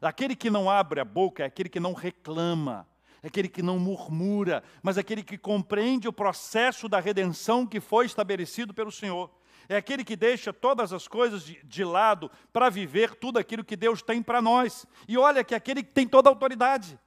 Aquele 0.00 0.34
que 0.34 0.50
não 0.50 0.68
abre 0.68 1.00
a 1.00 1.04
boca 1.04 1.44
é 1.44 1.46
aquele 1.46 1.68
que 1.68 1.78
não 1.78 1.92
reclama, 1.92 2.86
é 3.22 3.28
aquele 3.28 3.48
que 3.48 3.62
não 3.62 3.78
murmura, 3.78 4.64
mas 4.82 4.98
é 4.98 5.00
aquele 5.00 5.22
que 5.22 5.38
compreende 5.38 6.08
o 6.08 6.12
processo 6.12 6.88
da 6.88 6.98
redenção 6.98 7.64
que 7.64 7.80
foi 7.80 8.04
estabelecido 8.04 8.74
pelo 8.74 8.90
Senhor. 8.90 9.30
É 9.68 9.76
aquele 9.76 10.04
que 10.04 10.16
deixa 10.16 10.52
todas 10.52 10.92
as 10.92 11.06
coisas 11.06 11.44
de, 11.44 11.62
de 11.62 11.84
lado 11.84 12.28
para 12.52 12.68
viver 12.68 13.14
tudo 13.14 13.38
aquilo 13.38 13.64
que 13.64 13.76
Deus 13.76 14.02
tem 14.02 14.20
para 14.20 14.42
nós. 14.42 14.84
E 15.06 15.16
olha 15.16 15.44
que 15.44 15.54
aquele 15.54 15.84
que 15.84 15.92
tem 15.92 16.06
toda 16.06 16.28
a 16.28 16.32
autoridade. 16.32 16.98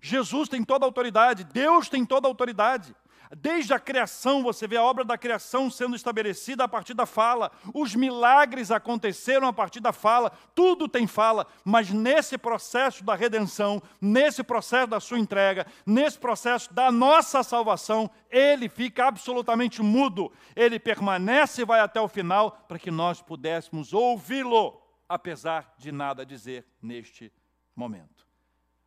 Jesus 0.00 0.48
tem 0.48 0.64
toda 0.64 0.84
a 0.84 0.88
autoridade, 0.88 1.44
Deus 1.44 1.88
tem 1.88 2.04
toda 2.04 2.26
a 2.26 2.30
autoridade. 2.30 2.94
Desde 3.36 3.72
a 3.72 3.78
criação, 3.78 4.42
você 4.42 4.66
vê 4.66 4.76
a 4.76 4.82
obra 4.82 5.04
da 5.04 5.18
criação 5.18 5.70
sendo 5.70 5.96
estabelecida 5.96 6.64
a 6.64 6.68
partir 6.68 6.94
da 6.94 7.06
fala. 7.06 7.50
Os 7.72 7.94
milagres 7.94 8.70
aconteceram 8.70 9.48
a 9.48 9.52
partir 9.52 9.80
da 9.80 9.92
fala. 9.92 10.30
Tudo 10.54 10.88
tem 10.88 11.06
fala, 11.06 11.46
mas 11.64 11.90
nesse 11.90 12.38
processo 12.38 13.02
da 13.02 13.14
redenção, 13.14 13.82
nesse 14.00 14.42
processo 14.42 14.86
da 14.88 15.00
sua 15.00 15.18
entrega, 15.18 15.66
nesse 15.86 16.18
processo 16.18 16.72
da 16.72 16.92
nossa 16.92 17.42
salvação, 17.42 18.10
ele 18.30 18.68
fica 18.68 19.06
absolutamente 19.06 19.82
mudo. 19.82 20.32
Ele 20.54 20.78
permanece 20.78 21.62
e 21.62 21.64
vai 21.64 21.80
até 21.80 22.00
o 22.00 22.08
final 22.08 22.52
para 22.68 22.78
que 22.78 22.90
nós 22.90 23.20
pudéssemos 23.22 23.92
ouvi-lo, 23.92 24.80
apesar 25.08 25.74
de 25.78 25.90
nada 25.90 26.24
dizer 26.24 26.66
neste 26.80 27.32
momento. 27.74 28.26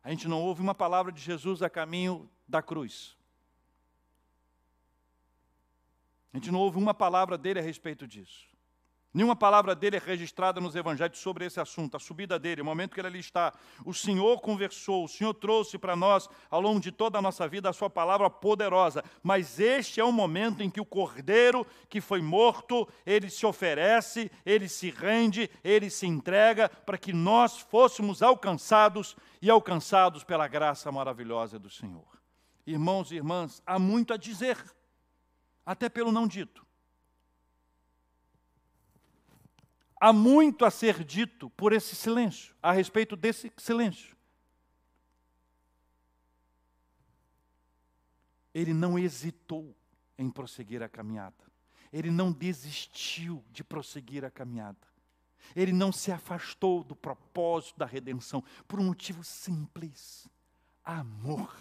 A 0.02 0.10
gente 0.10 0.28
não 0.28 0.40
ouve 0.40 0.62
uma 0.62 0.74
palavra 0.74 1.12
de 1.12 1.20
Jesus 1.20 1.62
a 1.62 1.68
caminho 1.68 2.30
da 2.48 2.62
cruz. 2.62 3.17
A 6.32 6.36
gente 6.36 6.50
não 6.50 6.60
ouve 6.60 6.78
uma 6.78 6.94
palavra 6.94 7.38
dele 7.38 7.58
a 7.58 7.62
respeito 7.62 8.06
disso. 8.06 8.48
Nenhuma 9.12 9.34
palavra 9.34 9.74
dele 9.74 9.96
é 9.96 9.98
registrada 9.98 10.60
nos 10.60 10.76
evangelhos 10.76 11.18
sobre 11.18 11.46
esse 11.46 11.58
assunto, 11.58 11.96
a 11.96 12.00
subida 12.00 12.38
dele, 12.38 12.60
o 12.60 12.64
momento 12.64 12.92
que 12.92 13.00
ele 13.00 13.08
ali 13.08 13.18
está. 13.18 13.54
O 13.84 13.94
Senhor 13.94 14.38
conversou, 14.42 15.04
o 15.04 15.08
Senhor 15.08 15.32
trouxe 15.32 15.78
para 15.78 15.96
nós, 15.96 16.28
ao 16.50 16.60
longo 16.60 16.78
de 16.78 16.92
toda 16.92 17.18
a 17.18 17.22
nossa 17.22 17.48
vida, 17.48 17.70
a 17.70 17.72
sua 17.72 17.88
palavra 17.88 18.28
poderosa. 18.28 19.02
Mas 19.22 19.58
este 19.58 19.98
é 19.98 20.04
o 20.04 20.12
momento 20.12 20.62
em 20.62 20.68
que 20.68 20.80
o 20.80 20.84
cordeiro 20.84 21.66
que 21.88 22.02
foi 22.02 22.20
morto, 22.20 22.86
ele 23.06 23.30
se 23.30 23.46
oferece, 23.46 24.30
ele 24.44 24.68
se 24.68 24.90
rende, 24.90 25.50
ele 25.64 25.88
se 25.88 26.06
entrega 26.06 26.68
para 26.68 26.98
que 26.98 27.12
nós 27.12 27.58
fôssemos 27.58 28.22
alcançados 28.22 29.16
e 29.40 29.48
alcançados 29.48 30.22
pela 30.22 30.46
graça 30.46 30.92
maravilhosa 30.92 31.58
do 31.58 31.70
Senhor. 31.70 32.06
Irmãos 32.66 33.10
e 33.10 33.16
irmãs, 33.16 33.62
há 33.66 33.78
muito 33.78 34.12
a 34.12 34.18
dizer 34.18 34.58
até 35.68 35.86
pelo 35.90 36.10
não 36.10 36.26
dito. 36.26 36.66
Há 40.00 40.14
muito 40.14 40.64
a 40.64 40.70
ser 40.70 41.04
dito 41.04 41.50
por 41.50 41.74
esse 41.74 41.94
silêncio, 41.94 42.56
a 42.62 42.72
respeito 42.72 43.14
desse 43.14 43.52
silêncio. 43.58 44.16
Ele 48.54 48.72
não 48.72 48.98
hesitou 48.98 49.76
em 50.16 50.30
prosseguir 50.30 50.82
a 50.82 50.88
caminhada. 50.88 51.36
Ele 51.92 52.10
não 52.10 52.32
desistiu 52.32 53.44
de 53.50 53.62
prosseguir 53.62 54.24
a 54.24 54.30
caminhada. 54.30 54.88
Ele 55.54 55.74
não 55.74 55.92
se 55.92 56.10
afastou 56.10 56.82
do 56.82 56.96
propósito 56.96 57.78
da 57.78 57.84
redenção 57.84 58.42
por 58.66 58.80
um 58.80 58.84
motivo 58.84 59.22
simples: 59.22 60.26
amor. 60.82 61.54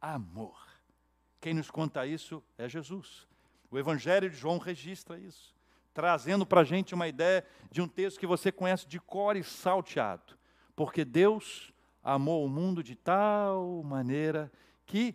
Amor. 0.00 0.73
Quem 1.44 1.52
nos 1.52 1.70
conta 1.70 2.06
isso 2.06 2.42
é 2.56 2.66
Jesus. 2.66 3.28
O 3.70 3.78
Evangelho 3.78 4.30
de 4.30 4.34
João 4.34 4.56
registra 4.56 5.18
isso, 5.18 5.54
trazendo 5.92 6.46
para 6.46 6.62
a 6.62 6.64
gente 6.64 6.94
uma 6.94 7.06
ideia 7.06 7.44
de 7.70 7.82
um 7.82 7.86
texto 7.86 8.18
que 8.18 8.26
você 8.26 8.50
conhece 8.50 8.88
de 8.88 8.98
cor 8.98 9.36
e 9.36 9.44
salteado. 9.44 10.38
Porque 10.74 11.04
Deus 11.04 11.70
amou 12.02 12.46
o 12.46 12.48
mundo 12.48 12.82
de 12.82 12.96
tal 12.96 13.82
maneira 13.82 14.50
que 14.86 15.14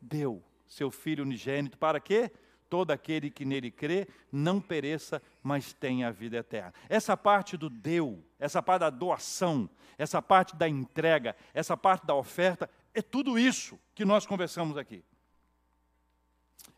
deu 0.00 0.42
seu 0.66 0.90
Filho 0.90 1.22
unigênito 1.22 1.76
para 1.76 2.00
que 2.00 2.32
todo 2.70 2.90
aquele 2.90 3.30
que 3.30 3.44
nele 3.44 3.70
crê 3.70 4.08
não 4.32 4.62
pereça, 4.62 5.20
mas 5.42 5.74
tenha 5.74 6.08
a 6.08 6.10
vida 6.10 6.38
eterna. 6.38 6.72
Essa 6.88 7.18
parte 7.18 7.54
do 7.54 7.68
deu, 7.68 8.24
essa 8.38 8.62
parte 8.62 8.80
da 8.80 8.88
doação, 8.88 9.68
essa 9.98 10.22
parte 10.22 10.56
da 10.56 10.66
entrega, 10.66 11.36
essa 11.52 11.76
parte 11.76 12.06
da 12.06 12.14
oferta, 12.14 12.66
é 12.94 13.02
tudo 13.02 13.38
isso 13.38 13.78
que 13.94 14.06
nós 14.06 14.24
conversamos 14.24 14.78
aqui. 14.78 15.04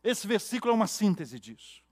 Esse 0.09 0.27
versículo 0.27 0.73
é 0.73 0.75
uma 0.75 0.87
síntese 0.87 1.39
disso. 1.39 1.83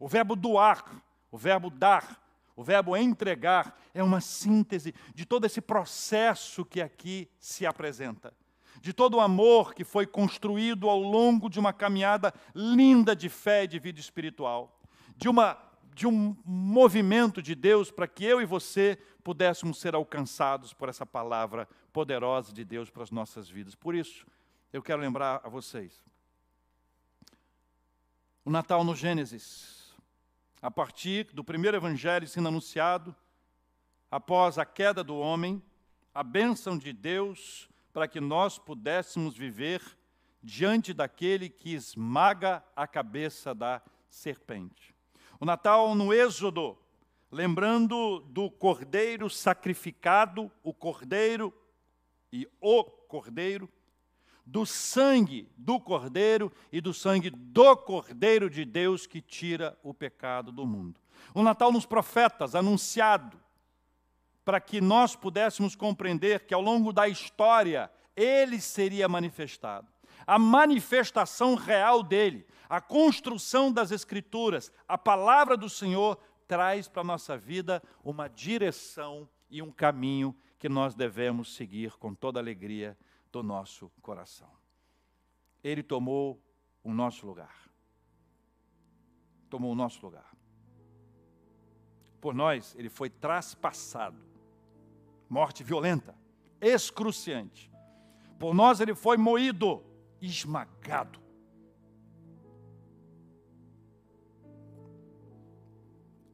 O 0.00 0.08
verbo 0.08 0.34
doar, 0.34 0.84
o 1.30 1.38
verbo 1.38 1.70
dar, 1.70 2.20
o 2.56 2.64
verbo 2.64 2.96
entregar 2.96 3.78
é 3.94 4.02
uma 4.02 4.20
síntese 4.20 4.92
de 5.14 5.24
todo 5.24 5.44
esse 5.44 5.60
processo 5.60 6.64
que 6.64 6.80
aqui 6.80 7.30
se 7.38 7.64
apresenta. 7.64 8.34
De 8.80 8.92
todo 8.92 9.18
o 9.18 9.20
amor 9.20 9.74
que 9.74 9.84
foi 9.84 10.08
construído 10.08 10.90
ao 10.90 10.98
longo 10.98 11.48
de 11.48 11.60
uma 11.60 11.72
caminhada 11.72 12.34
linda 12.52 13.14
de 13.14 13.28
fé 13.28 13.62
e 13.62 13.68
de 13.68 13.78
vida 13.78 14.00
espiritual. 14.00 14.82
De, 15.16 15.28
uma, 15.28 15.56
de 15.94 16.04
um 16.04 16.36
movimento 16.44 17.40
de 17.40 17.54
Deus 17.54 17.92
para 17.92 18.08
que 18.08 18.24
eu 18.24 18.42
e 18.42 18.44
você 18.44 18.98
pudéssemos 19.22 19.78
ser 19.78 19.94
alcançados 19.94 20.74
por 20.74 20.88
essa 20.88 21.06
palavra 21.06 21.68
poderosa 21.92 22.52
de 22.52 22.64
Deus 22.64 22.90
para 22.90 23.04
as 23.04 23.12
nossas 23.12 23.48
vidas. 23.48 23.76
Por 23.76 23.94
isso, 23.94 24.26
eu 24.72 24.82
quero 24.82 25.00
lembrar 25.00 25.40
a 25.44 25.48
vocês 25.48 26.04
o 28.46 28.50
Natal 28.50 28.84
no 28.84 28.94
Gênesis. 28.94 29.92
A 30.62 30.70
partir 30.70 31.24
do 31.32 31.42
primeiro 31.42 31.76
evangelho 31.76 32.28
sendo 32.28 32.46
anunciado, 32.46 33.12
após 34.08 34.56
a 34.56 34.64
queda 34.64 35.02
do 35.02 35.18
homem, 35.18 35.60
a 36.14 36.22
bênção 36.22 36.78
de 36.78 36.92
Deus 36.92 37.68
para 37.92 38.06
que 38.06 38.20
nós 38.20 38.56
pudéssemos 38.56 39.36
viver 39.36 39.82
diante 40.40 40.94
daquele 40.94 41.48
que 41.48 41.74
esmaga 41.74 42.62
a 42.76 42.86
cabeça 42.86 43.52
da 43.52 43.82
serpente. 44.08 44.94
O 45.40 45.44
Natal 45.44 45.96
no 45.96 46.14
Êxodo, 46.14 46.78
lembrando 47.32 48.20
do 48.28 48.48
cordeiro 48.48 49.28
sacrificado, 49.28 50.52
o 50.62 50.72
cordeiro 50.72 51.52
e 52.32 52.48
o 52.60 52.84
cordeiro, 52.84 53.68
do 54.46 54.64
sangue 54.64 55.50
do 55.56 55.80
Cordeiro 55.80 56.52
e 56.70 56.80
do 56.80 56.94
sangue 56.94 57.30
do 57.30 57.76
Cordeiro 57.76 58.48
de 58.48 58.64
Deus 58.64 59.04
que 59.04 59.20
tira 59.20 59.76
o 59.82 59.92
pecado 59.92 60.52
do 60.52 60.64
mundo. 60.64 61.00
O 61.34 61.42
Natal 61.42 61.72
nos 61.72 61.84
profetas, 61.84 62.54
anunciado, 62.54 63.36
para 64.44 64.60
que 64.60 64.80
nós 64.80 65.16
pudéssemos 65.16 65.74
compreender 65.74 66.46
que 66.46 66.54
ao 66.54 66.62
longo 66.62 66.92
da 66.92 67.08
história 67.08 67.90
ele 68.14 68.60
seria 68.60 69.08
manifestado. 69.08 69.88
A 70.24 70.38
manifestação 70.38 71.56
real 71.56 72.02
dele, 72.02 72.46
a 72.68 72.80
construção 72.80 73.72
das 73.72 73.90
Escrituras, 73.90 74.72
a 74.86 74.96
palavra 74.96 75.56
do 75.56 75.68
Senhor 75.68 76.16
traz 76.46 76.86
para 76.86 77.02
a 77.02 77.04
nossa 77.04 77.36
vida 77.36 77.82
uma 78.04 78.28
direção 78.28 79.28
e 79.50 79.60
um 79.60 79.72
caminho 79.72 80.34
que 80.58 80.68
nós 80.68 80.94
devemos 80.94 81.54
seguir 81.54 81.92
com 81.98 82.14
toda 82.14 82.38
alegria 82.38 82.96
do 83.32 83.42
nosso 83.42 83.90
coração. 84.00 84.50
Ele 85.62 85.82
tomou 85.82 86.40
o 86.82 86.92
nosso 86.92 87.26
lugar. 87.26 87.68
Tomou 89.50 89.72
o 89.72 89.74
nosso 89.74 90.04
lugar. 90.04 90.34
Por 92.20 92.34
nós, 92.34 92.74
ele 92.76 92.88
foi 92.88 93.10
traspassado. 93.10 94.20
Morte 95.28 95.62
violenta, 95.62 96.16
excruciante. 96.60 97.70
Por 98.38 98.54
nós, 98.54 98.80
ele 98.80 98.94
foi 98.94 99.16
moído, 99.16 99.84
esmagado. 100.20 101.20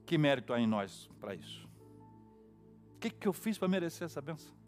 Que 0.05 0.19
mérito 0.19 0.53
há 0.53 0.61
em 0.61 0.67
nós 0.67 1.11
para 1.19 1.35
isso? 1.35 1.67
O 2.97 2.99
que, 2.99 3.11
que 3.11 3.27
eu 3.27 3.33
fiz 3.33 3.57
para 3.57 3.69
merecer 3.69 4.05
essa 4.05 4.21
benção? 4.21 4.62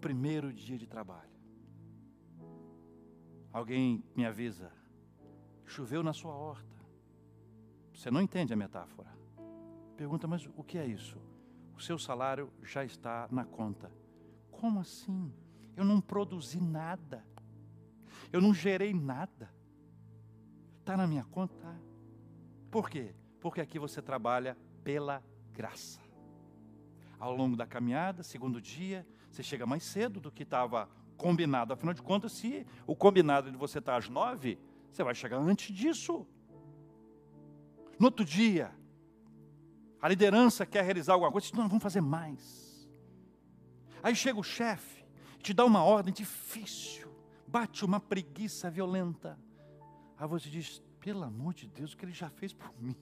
Primeiro 0.00 0.52
dia 0.52 0.78
de 0.78 0.86
trabalho. 0.86 1.30
Alguém 3.52 4.02
me 4.16 4.24
avisa, 4.24 4.72
choveu 5.66 6.02
na 6.02 6.12
sua 6.12 6.34
horta. 6.34 6.76
Você 7.92 8.10
não 8.10 8.22
entende 8.22 8.52
a 8.52 8.56
metáfora. 8.56 9.10
Pergunta, 9.96 10.26
mas 10.26 10.48
o 10.56 10.64
que 10.64 10.78
é 10.78 10.86
isso? 10.86 11.18
O 11.76 11.80
seu 11.80 11.98
salário 11.98 12.50
já 12.62 12.84
está 12.84 13.28
na 13.30 13.44
conta. 13.44 13.92
Como 14.50 14.80
assim? 14.80 15.32
Eu 15.76 15.84
não 15.84 16.00
produzi 16.00 16.60
nada. 16.60 17.24
Eu 18.32 18.40
não 18.40 18.54
gerei 18.54 18.94
nada. 18.94 19.50
Está 20.78 20.96
na 20.96 21.06
minha 21.06 21.24
conta? 21.24 21.78
Por 22.70 22.88
quê? 22.88 23.14
Porque 23.40 23.60
aqui 23.60 23.78
você 23.78 24.00
trabalha 24.00 24.56
pela 24.84 25.22
graça. 25.52 26.00
Ao 27.18 27.34
longo 27.34 27.56
da 27.56 27.66
caminhada, 27.66 28.22
segundo 28.22 28.60
dia, 28.60 29.06
você 29.30 29.42
chega 29.42 29.64
mais 29.66 29.84
cedo 29.84 30.20
do 30.20 30.30
que 30.30 30.42
estava 30.42 30.88
combinado. 31.16 31.72
Afinal 31.72 31.94
de 31.94 32.02
contas, 32.02 32.32
se 32.32 32.66
o 32.86 32.96
combinado 32.96 33.50
de 33.50 33.56
você 33.56 33.78
estar 33.78 33.96
às 33.96 34.08
nove, 34.08 34.58
você 34.90 35.04
vai 35.04 35.14
chegar 35.14 35.38
antes 35.38 35.74
disso. 35.74 36.26
No 37.98 38.06
outro 38.06 38.24
dia, 38.24 38.72
a 40.00 40.08
liderança 40.08 40.64
quer 40.64 40.82
realizar 40.82 41.12
alguma 41.12 41.30
coisa, 41.30 41.48
nós 41.54 41.68
vamos 41.68 41.82
fazer 41.82 42.00
mais. 42.00 42.88
Aí 44.02 44.16
chega 44.16 44.38
o 44.38 44.42
chefe, 44.42 45.04
te 45.42 45.52
dá 45.52 45.64
uma 45.64 45.84
ordem 45.84 46.12
difícil, 46.12 47.08
bate 47.46 47.84
uma 47.84 48.00
preguiça 48.00 48.70
violenta. 48.70 49.38
Aí 50.16 50.26
você 50.26 50.48
diz: 50.48 50.82
pelo 50.98 51.22
amor 51.22 51.54
de 51.54 51.68
Deus, 51.68 51.92
o 51.92 51.96
que 51.96 52.04
ele 52.04 52.12
já 52.12 52.30
fez 52.30 52.52
por 52.52 52.72
mim? 52.80 52.96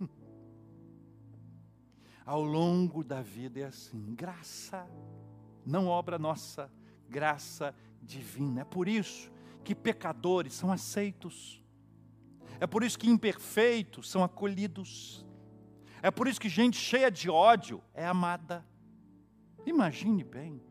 Ao 2.27 2.43
longo 2.43 3.03
da 3.03 3.23
vida 3.23 3.61
é 3.61 3.65
assim, 3.65 4.15
graça, 4.15 4.87
não 5.69 5.87
obra 5.87 6.19
nossa, 6.19 6.73
graça 7.09 7.75
divina. 8.03 8.63
É 8.63 8.65
por 8.65 8.89
isso 8.89 9.31
que 9.63 9.75
pecadores 9.75 10.55
são 10.55 10.73
aceitos. 10.73 11.63
É 12.59 12.67
por 12.67 12.83
isso 12.83 12.99
que 12.99 13.09
imperfeitos 13.09 14.11
são 14.11 14.25
acolhidos. 14.25 15.27
É 16.03 16.11
por 16.11 16.27
isso 16.27 16.41
que 16.41 16.49
gente 16.49 16.79
cheia 16.79 17.11
de 17.11 17.29
ódio 17.29 17.83
é 17.93 18.07
amada. 18.07 18.67
Imagine 19.67 20.25
bem, 20.25 20.63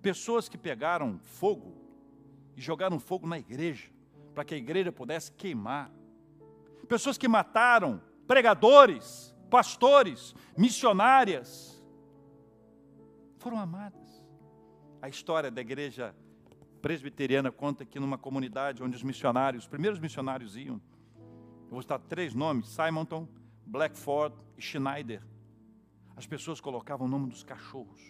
pessoas 0.00 0.48
que 0.48 0.58
pegaram 0.58 1.20
fogo 1.20 1.76
e 2.56 2.60
jogaram 2.60 2.98
fogo 2.98 3.26
na 3.26 3.38
igreja, 3.38 3.88
para 4.34 4.44
que 4.44 4.54
a 4.54 4.58
igreja 4.58 4.90
pudesse 4.90 5.30
queimar. 5.30 5.90
Pessoas 6.88 7.16
que 7.16 7.28
mataram 7.28 8.02
pregadores, 8.26 9.32
pastores, 9.48 10.34
missionárias, 10.56 11.80
foram 13.38 13.58
amadas. 13.58 14.01
A 15.02 15.08
história 15.08 15.50
da 15.50 15.60
igreja 15.60 16.14
presbiteriana 16.80 17.50
conta 17.50 17.84
que 17.84 17.98
numa 17.98 18.16
comunidade 18.16 18.82
onde 18.82 18.96
os 18.96 19.02
missionários, 19.02 19.64
os 19.64 19.68
primeiros 19.68 19.98
missionários 19.98 20.56
iam, 20.56 20.80
eu 21.64 21.70
vou 21.70 21.82
citar 21.82 21.98
três 21.98 22.34
nomes: 22.34 22.68
Simonton, 22.68 23.28
Blackford 23.66 24.34
e 24.56 24.62
Schneider. 24.62 25.22
As 26.16 26.26
pessoas 26.26 26.60
colocavam 26.60 27.06
o 27.06 27.10
nome 27.10 27.28
dos 27.28 27.42
cachorros. 27.42 28.00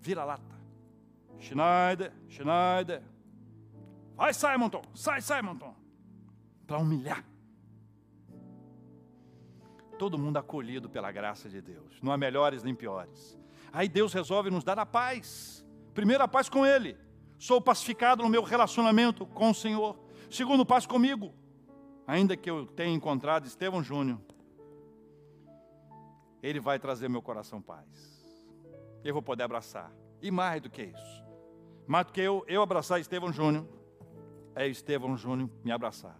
Vira-lata. 0.00 0.54
Schneider, 1.40 2.12
Schneider. 2.28 3.02
Vai, 4.14 4.32
Simonton, 4.32 4.82
sai, 4.94 5.20
Simonton. 5.20 5.74
Para 6.66 6.78
humilhar 6.78 7.24
todo 9.98 10.18
mundo 10.18 10.36
acolhido 10.36 10.88
pela 10.88 11.10
graça 11.10 11.48
de 11.48 11.60
Deus. 11.60 12.00
Não 12.02 12.12
há 12.12 12.16
melhores 12.16 12.62
nem 12.62 12.74
piores. 12.74 13.36
Aí 13.72 13.88
Deus 13.88 14.12
resolve 14.12 14.50
nos 14.50 14.64
dar 14.64 14.78
a 14.78 14.86
paz. 14.86 15.64
Primeiro, 15.94 16.22
a 16.22 16.28
paz 16.28 16.48
com 16.48 16.64
Ele. 16.64 16.96
Sou 17.38 17.60
pacificado 17.60 18.22
no 18.22 18.28
meu 18.28 18.42
relacionamento 18.42 19.26
com 19.26 19.50
o 19.50 19.54
Senhor. 19.54 19.98
Segundo, 20.30 20.64
paz 20.64 20.86
comigo. 20.86 21.34
Ainda 22.06 22.36
que 22.36 22.48
eu 22.48 22.66
tenha 22.66 22.94
encontrado 22.94 23.46
Estevão 23.46 23.82
Júnior, 23.82 24.20
Ele 26.42 26.60
vai 26.60 26.78
trazer 26.78 27.08
meu 27.08 27.20
coração 27.20 27.60
paz. 27.60 27.86
Eu 29.04 29.12
vou 29.12 29.22
poder 29.22 29.42
abraçar. 29.42 29.92
E 30.22 30.30
mais 30.30 30.62
do 30.62 30.70
que 30.70 30.82
isso, 30.82 31.24
mais 31.86 32.06
do 32.06 32.12
que 32.12 32.20
eu, 32.20 32.44
eu 32.48 32.62
abraçar 32.62 33.00
Estevão 33.00 33.32
Júnior, 33.32 33.66
é 34.54 34.66
Estevão 34.66 35.16
Júnior 35.16 35.50
me 35.62 35.70
abraçar. 35.70 36.18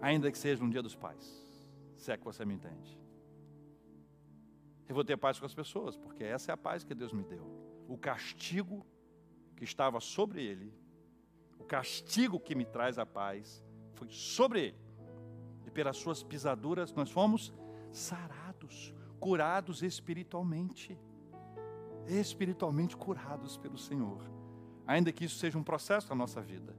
Ainda 0.00 0.30
que 0.30 0.36
seja 0.36 0.62
um 0.62 0.68
dia 0.68 0.82
dos 0.82 0.94
pais 0.94 1.42
se 2.02 2.10
é 2.10 2.16
que 2.16 2.24
você 2.24 2.44
me 2.44 2.54
entende. 2.54 2.98
Eu 4.88 4.94
vou 4.94 5.04
ter 5.04 5.16
paz 5.16 5.38
com 5.38 5.46
as 5.46 5.54
pessoas, 5.54 5.96
porque 5.96 6.24
essa 6.24 6.52
é 6.52 6.54
a 6.54 6.56
paz 6.56 6.84
que 6.84 6.94
Deus 6.94 7.12
me 7.12 7.22
deu. 7.22 7.44
O 7.88 7.96
castigo 7.96 8.84
que 9.56 9.64
estava 9.64 10.00
sobre 10.00 10.42
ele, 10.42 10.72
o 11.58 11.64
castigo 11.64 12.40
que 12.40 12.54
me 12.54 12.64
traz 12.64 12.98
a 12.98 13.06
paz, 13.06 13.62
foi 13.94 14.08
sobre 14.10 14.60
ele. 14.60 14.80
E 15.66 15.70
pelas 15.70 15.96
suas 15.96 16.22
pisaduras 16.22 16.92
nós 16.92 17.10
fomos 17.10 17.52
sarados, 17.90 18.94
curados 19.20 19.82
espiritualmente. 19.82 20.98
Espiritualmente 22.06 22.96
curados 22.96 23.56
pelo 23.56 23.78
Senhor. 23.78 24.22
Ainda 24.86 25.12
que 25.12 25.24
isso 25.24 25.38
seja 25.38 25.56
um 25.56 25.62
processo 25.62 26.08
na 26.08 26.16
nossa 26.16 26.40
vida. 26.40 26.76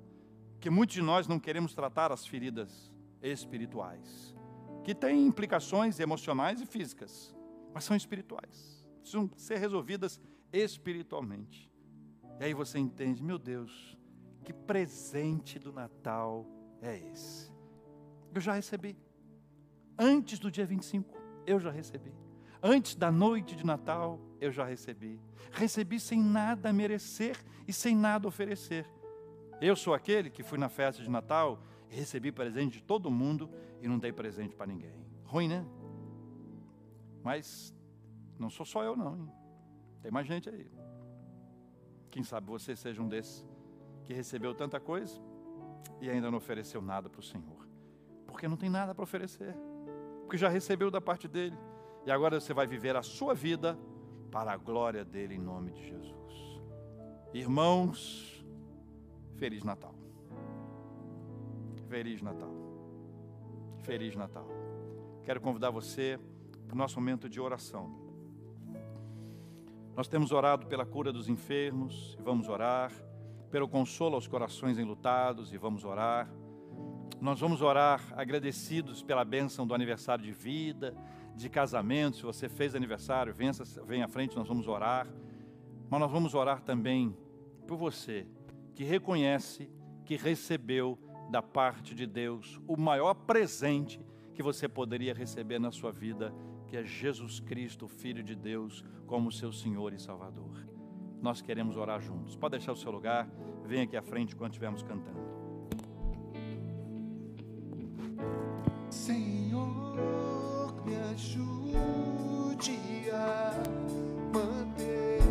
Que 0.60 0.70
muitos 0.70 0.96
de 0.96 1.02
nós 1.02 1.28
não 1.28 1.40
queremos 1.40 1.74
tratar 1.74 2.12
as 2.12 2.28
feridas 2.28 2.92
espirituais 3.22 4.36
que 4.84 4.94
têm 4.94 5.26
implicações 5.26 6.00
emocionais 6.00 6.62
e 6.62 6.66
físicas, 6.66 7.34
mas 7.74 7.84
são 7.84 7.96
espirituais. 7.96 8.86
Precisam 9.00 9.30
ser 9.36 9.58
resolvidas 9.58 10.20
espiritualmente. 10.52 11.72
E 12.40 12.46
aí 12.46 12.54
você 12.54 12.80
entende, 12.80 13.24
meu 13.24 13.38
Deus, 13.38 13.98
que 14.44 14.54
presente 14.54 15.60
do 15.60 15.72
Natal 15.72 16.46
é 16.82 16.98
esse? 17.12 17.52
Eu 18.34 18.42
já 18.42 18.54
recebi. 18.54 18.98
Antes 19.98 20.40
do 20.40 20.50
dia 20.50 20.66
25, 20.66 21.14
eu 21.46 21.60
já 21.60 21.72
recebi. 21.72 22.14
Antes 22.62 22.96
da 22.96 23.12
noite 23.12 23.56
de 23.56 23.66
Natal, 23.66 24.20
eu 24.40 24.52
já 24.52 24.66
recebi. 24.66 25.20
Recebi 25.52 26.00
sem 26.00 26.22
nada 26.22 26.72
merecer 26.72 27.38
e 27.68 27.74
sem 27.74 27.96
nada 27.96 28.28
oferecer. 28.28 28.86
Eu 29.62 29.76
sou 29.76 29.94
aquele 29.94 30.30
que 30.30 30.44
fui 30.44 30.58
na 30.58 30.70
festa 30.70 31.02
de 31.02 31.10
Natal 31.10 31.62
Recebi 31.94 32.32
presente 32.32 32.80
de 32.80 32.84
todo 32.84 33.12
mundo 33.12 33.50
e 33.80 33.88
não 33.88 34.00
dei 34.00 34.12
presente 34.12 34.56
para 34.56 34.66
ninguém. 34.66 35.06
Ruim, 35.26 35.48
né? 35.48 35.64
Mas 37.24 37.74
não 38.38 38.50
sou 38.50 38.66
só 38.66 38.84
eu, 38.84 38.96
não. 38.96 39.18
Hein? 39.18 39.32
Tem 40.02 40.12
mais 40.12 40.28
gente 40.28 40.50
aí. 40.50 40.70
Quem 42.12 42.24
sabe 42.24 42.48
você 42.48 42.76
seja 42.76 43.02
um 43.02 43.08
desses 43.08 43.48
que 44.04 44.14
recebeu 44.14 44.54
tanta 44.54 44.80
coisa 44.80 45.20
e 46.02 46.10
ainda 46.10 46.30
não 46.30 46.38
ofereceu 46.38 46.82
nada 46.82 47.10
para 47.10 47.22
o 47.22 47.24
Senhor. 47.24 47.68
Porque 48.28 48.48
não 48.48 48.58
tem 48.58 48.70
nada 48.70 48.94
para 48.94 49.04
oferecer. 49.04 49.56
Porque 50.22 50.38
já 50.38 50.50
recebeu 50.50 50.92
da 50.92 51.00
parte 51.00 51.28
dele. 51.28 51.58
E 52.06 52.12
agora 52.12 52.40
você 52.40 52.54
vai 52.54 52.68
viver 52.68 52.96
a 52.96 53.02
sua 53.02 53.34
vida 53.34 53.78
para 54.30 54.52
a 54.52 54.58
glória 54.58 55.06
dele 55.06 55.36
em 55.36 55.40
nome 55.40 55.72
de 55.72 55.88
Jesus. 55.88 56.62
Irmãos, 57.34 58.46
Feliz 59.38 59.64
Natal. 59.64 59.96
Feliz 61.88 62.22
Natal. 62.22 62.52
Feliz 63.84 64.16
Natal. 64.16 64.48
Quero 65.24 65.40
convidar 65.40 65.70
você 65.70 66.20
nosso 66.76 67.00
momento 67.00 67.30
de 67.30 67.40
oração. 67.40 67.92
Nós 69.96 70.08
temos 70.08 70.32
orado 70.32 70.66
pela 70.66 70.86
cura 70.86 71.12
dos 71.12 71.30
enfermos 71.30 72.18
e 72.20 72.22
vamos 72.24 72.50
orar, 72.50 72.92
pelo 73.52 73.68
consolo 73.68 74.16
aos 74.16 74.28
corações 74.28 74.80
enlutados 74.80 75.54
e 75.54 75.58
vamos 75.58 75.84
orar. 75.84 76.28
Nós 77.22 77.40
vamos 77.40 77.62
orar 77.62 78.02
agradecidos 78.18 79.04
pela 79.04 79.24
bênção 79.24 79.68
do 79.68 79.74
aniversário 79.74 80.24
de 80.24 80.32
vida, 80.32 80.96
de 81.36 81.50
casamento. 81.50 82.18
Se 82.18 82.24
você 82.24 82.50
fez 82.50 82.76
aniversário, 82.76 83.34
venha, 83.34 83.52
venha 83.86 84.06
à 84.06 84.08
frente, 84.08 84.36
nós 84.36 84.48
vamos 84.48 84.68
orar. 84.68 85.08
Mas 85.90 86.00
nós 86.00 86.12
vamos 86.12 86.34
orar 86.34 86.62
também 86.62 87.16
por 87.68 87.78
você 87.78 88.26
que 88.74 88.84
reconhece 88.84 89.70
que 90.06 90.16
recebeu 90.16 90.98
da 91.30 91.42
parte 91.42 91.96
de 91.96 92.06
Deus, 92.06 92.60
o 92.68 92.76
maior 92.76 93.14
presente 93.14 94.00
que 94.34 94.44
você 94.44 94.68
poderia 94.68 95.14
receber 95.14 95.60
na 95.60 95.72
sua 95.72 95.92
vida, 95.92 96.34
que 96.74 96.78
é 96.78 96.84
Jesus 96.84 97.40
Cristo, 97.40 97.88
Filho 97.88 98.24
de 98.24 98.34
Deus, 98.34 98.84
como 99.06 99.32
seu 99.32 99.54
Senhor 99.54 99.94
e 99.94 100.00
Salvador. 100.00 100.68
Nós 101.22 101.40
queremos 101.40 101.78
orar 101.78 102.02
juntos. 102.02 102.36
Pode 102.36 102.54
deixar 102.54 102.72
o 102.72 102.76
seu 102.76 102.90
lugar, 102.90 103.30
vem 103.64 103.84
aqui 103.84 103.96
à 103.96 104.02
frente 104.02 104.36
quando 104.36 104.54
estivermos 104.54 104.82
cantando. 104.82 105.22
Senhor, 108.90 110.84
me 110.84 110.96
ajude 110.96 112.80
a 113.12 113.52
manter 114.34 115.22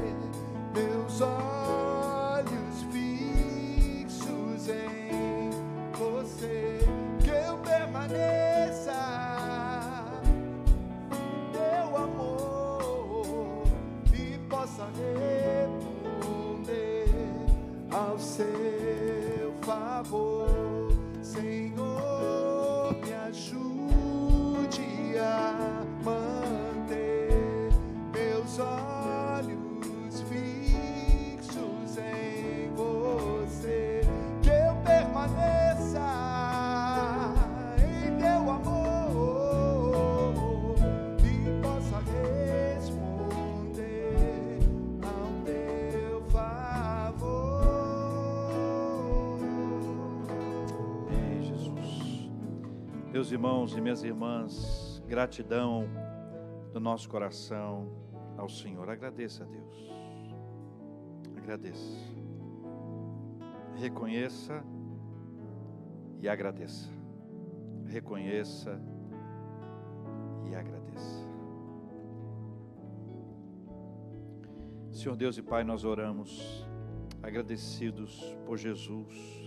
meus 0.72 1.20
olhos. 1.22 1.51
Meus 53.32 53.40
irmãos 53.40 53.76
e 53.78 53.80
minhas 53.80 54.04
irmãs, 54.04 55.02
gratidão 55.06 55.88
do 56.70 56.78
nosso 56.78 57.08
coração 57.08 57.88
ao 58.36 58.46
Senhor. 58.46 58.90
Agradeça 58.90 59.42
a 59.42 59.46
Deus. 59.46 59.90
Agradeça. 61.38 61.96
Reconheça 63.76 64.62
e 66.20 66.28
agradeça. 66.28 66.90
Reconheça 67.86 68.78
e 70.50 70.54
agradeça. 70.54 71.26
Senhor 74.90 75.16
Deus 75.16 75.38
e 75.38 75.42
Pai, 75.42 75.64
nós 75.64 75.84
oramos 75.84 76.66
agradecidos 77.22 78.36
por 78.44 78.58
Jesus, 78.58 79.41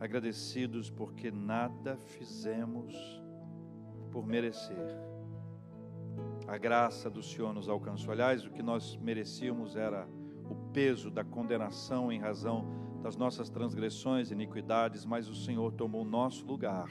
agradecidos 0.00 0.90
porque 0.90 1.30
nada 1.30 1.98
fizemos 2.06 3.22
por 4.10 4.26
merecer. 4.26 4.98
A 6.48 6.56
graça 6.56 7.10
do 7.10 7.22
Senhor 7.22 7.52
nos 7.52 7.68
alcançou. 7.68 8.10
Aliás, 8.10 8.44
o 8.44 8.50
que 8.50 8.62
nós 8.62 8.96
merecíamos 8.96 9.76
era 9.76 10.08
o 10.48 10.54
peso 10.72 11.10
da 11.10 11.22
condenação 11.22 12.10
em 12.10 12.18
razão 12.18 12.66
das 13.02 13.14
nossas 13.14 13.50
transgressões 13.50 14.30
e 14.30 14.34
iniquidades, 14.34 15.04
mas 15.04 15.28
o 15.28 15.34
Senhor 15.34 15.72
tomou 15.72 16.04
nosso 16.04 16.46
lugar, 16.46 16.90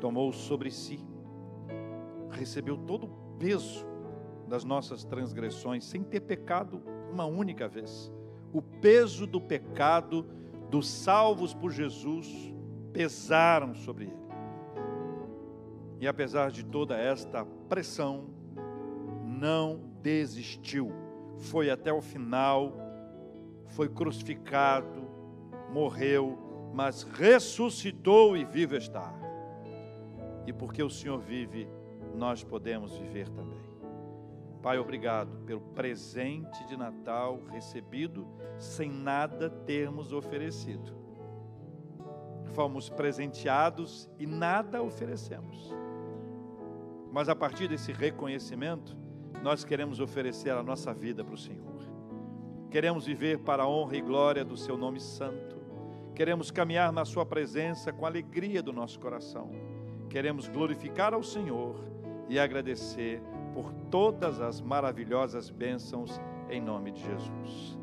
tomou 0.00 0.32
sobre 0.32 0.70
si, 0.70 0.98
recebeu 2.30 2.76
todo 2.76 3.04
o 3.04 3.38
peso 3.38 3.86
das 4.48 4.64
nossas 4.64 5.04
transgressões, 5.04 5.84
sem 5.84 6.02
ter 6.02 6.20
pecado 6.20 6.82
uma 7.12 7.26
única 7.26 7.68
vez. 7.68 8.12
O 8.52 8.60
peso 8.60 9.26
do 9.26 9.40
pecado 9.40 10.26
dos 10.70 10.88
salvos 10.88 11.54
por 11.54 11.70
Jesus 11.70 12.28
pesaram 12.92 13.74
sobre 13.74 14.04
ele. 14.06 14.24
E 16.00 16.06
apesar 16.08 16.50
de 16.50 16.64
toda 16.64 16.96
esta 16.96 17.44
pressão, 17.68 18.26
não 19.24 19.80
desistiu, 20.02 20.92
foi 21.38 21.70
até 21.70 21.92
o 21.92 22.00
final, 22.00 22.72
foi 23.68 23.88
crucificado, 23.88 25.08
morreu, 25.72 26.38
mas 26.72 27.02
ressuscitou 27.02 28.36
e 28.36 28.44
vivo 28.44 28.76
está. 28.76 29.14
E 30.46 30.52
porque 30.52 30.82
o 30.82 30.90
Senhor 30.90 31.18
vive, 31.18 31.68
nós 32.14 32.44
podemos 32.44 32.96
viver 32.96 33.28
também. 33.30 33.73
Pai, 34.64 34.78
obrigado 34.78 35.36
pelo 35.44 35.60
presente 35.60 36.66
de 36.66 36.74
Natal 36.74 37.38
recebido 37.50 38.26
sem 38.56 38.90
nada 38.90 39.50
termos 39.50 40.10
oferecido. 40.10 40.90
Fomos 42.54 42.88
presenteados 42.88 44.08
e 44.18 44.26
nada 44.26 44.82
oferecemos. 44.82 45.70
Mas 47.12 47.28
a 47.28 47.36
partir 47.36 47.68
desse 47.68 47.92
reconhecimento, 47.92 48.96
nós 49.42 49.66
queremos 49.66 50.00
oferecer 50.00 50.52
a 50.52 50.62
nossa 50.62 50.94
vida 50.94 51.22
para 51.22 51.34
o 51.34 51.38
Senhor. 51.38 51.82
Queremos 52.70 53.04
viver 53.04 53.40
para 53.40 53.64
a 53.64 53.68
honra 53.68 53.98
e 53.98 54.00
glória 54.00 54.46
do 54.46 54.56
Seu 54.56 54.78
nome 54.78 54.98
santo. 54.98 55.58
Queremos 56.14 56.50
caminhar 56.50 56.90
na 56.90 57.04
Sua 57.04 57.26
presença 57.26 57.92
com 57.92 58.06
alegria 58.06 58.62
do 58.62 58.72
nosso 58.72 58.98
coração. 58.98 59.50
Queremos 60.08 60.48
glorificar 60.48 61.12
ao 61.12 61.22
Senhor 61.22 61.84
e 62.30 62.38
agradecer 62.38 63.20
por 63.54 63.72
todas 63.88 64.40
as 64.40 64.60
maravilhosas 64.60 65.48
bênçãos 65.48 66.20
em 66.50 66.60
nome 66.60 66.90
de 66.90 67.00
Jesus. 67.00 67.78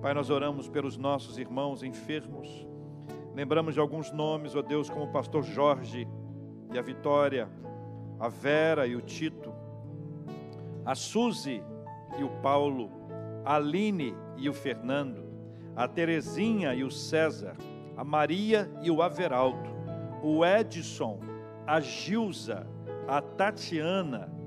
Pai, 0.00 0.14
nós 0.14 0.30
oramos 0.30 0.66
pelos 0.66 0.96
nossos 0.96 1.36
irmãos 1.36 1.82
enfermos. 1.82 2.66
Lembramos 3.34 3.74
de 3.74 3.80
alguns 3.80 4.10
nomes, 4.10 4.56
ó 4.56 4.62
Deus, 4.62 4.88
como 4.88 5.04
o 5.04 5.12
pastor 5.12 5.42
Jorge 5.42 6.08
e 6.72 6.78
a 6.78 6.82
Vitória, 6.82 7.50
a 8.18 8.28
Vera 8.28 8.86
e 8.86 8.96
o 8.96 9.02
Tito, 9.02 9.52
a 10.86 10.94
Suzy 10.94 11.62
e 12.18 12.24
o 12.24 12.30
Paulo, 12.40 12.90
a 13.44 13.56
Aline 13.56 14.14
e 14.38 14.48
o 14.48 14.54
Fernando, 14.54 15.22
a 15.76 15.86
Terezinha 15.86 16.74
e 16.74 16.82
o 16.82 16.90
César, 16.90 17.56
a 17.94 18.02
Maria 18.02 18.70
e 18.82 18.90
o 18.90 19.02
Averaldo, 19.02 19.70
o 20.22 20.44
Edson, 20.44 21.20
a 21.66 21.78
Gilza, 21.78 22.66
a 23.06 23.20
Tatiana, 23.20 24.39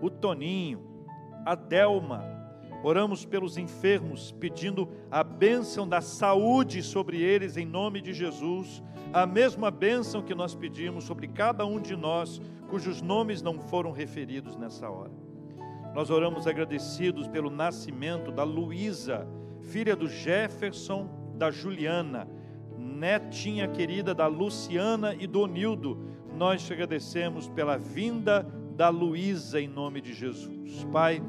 o 0.00 0.10
Toninho, 0.10 0.80
a 1.44 1.54
Delma. 1.54 2.24
Oramos 2.82 3.24
pelos 3.24 3.56
enfermos, 3.56 4.30
pedindo 4.32 4.88
a 5.10 5.24
bênção 5.24 5.88
da 5.88 6.00
saúde 6.00 6.82
sobre 6.82 7.20
eles 7.20 7.56
em 7.56 7.66
nome 7.66 8.00
de 8.00 8.12
Jesus, 8.12 8.82
a 9.12 9.26
mesma 9.26 9.70
bênção 9.70 10.22
que 10.22 10.34
nós 10.34 10.54
pedimos 10.54 11.04
sobre 11.04 11.26
cada 11.26 11.66
um 11.66 11.80
de 11.80 11.96
nós 11.96 12.40
cujos 12.68 13.00
nomes 13.00 13.42
não 13.42 13.58
foram 13.58 13.90
referidos 13.90 14.56
nessa 14.56 14.88
hora. 14.88 15.10
Nós 15.94 16.10
oramos 16.10 16.46
agradecidos 16.46 17.26
pelo 17.26 17.50
nascimento 17.50 18.30
da 18.30 18.44
Luísa, 18.44 19.26
filha 19.60 19.96
do 19.96 20.06
Jefferson, 20.06 21.08
da 21.34 21.50
Juliana, 21.50 22.28
netinha 22.76 23.66
querida 23.66 24.14
da 24.14 24.26
Luciana 24.26 25.14
e 25.14 25.26
do 25.26 25.46
Nildo. 25.46 25.98
Nós 26.36 26.64
te 26.64 26.72
agradecemos 26.72 27.48
pela 27.48 27.76
vinda 27.76 28.46
da 28.78 28.90
Luísa, 28.90 29.60
em 29.60 29.66
nome 29.66 30.00
de 30.00 30.14
Jesus. 30.14 30.86
Pai, 30.92 31.20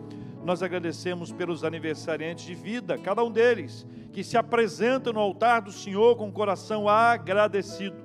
nós 0.46 0.62
agradecemos 0.62 1.32
pelos 1.32 1.64
aniversariantes 1.64 2.46
de 2.46 2.54
vida, 2.54 2.96
cada 2.96 3.24
um 3.24 3.32
deles, 3.32 3.88
que 4.14 4.24
se 4.24 4.38
apresentam 4.38 5.14
no 5.14 5.20
altar 5.20 5.64
do 5.64 5.72
Senhor 5.72 6.16
com 6.16 6.30
o 6.30 6.32
coração 6.32 6.88
agradecido. 6.88 7.98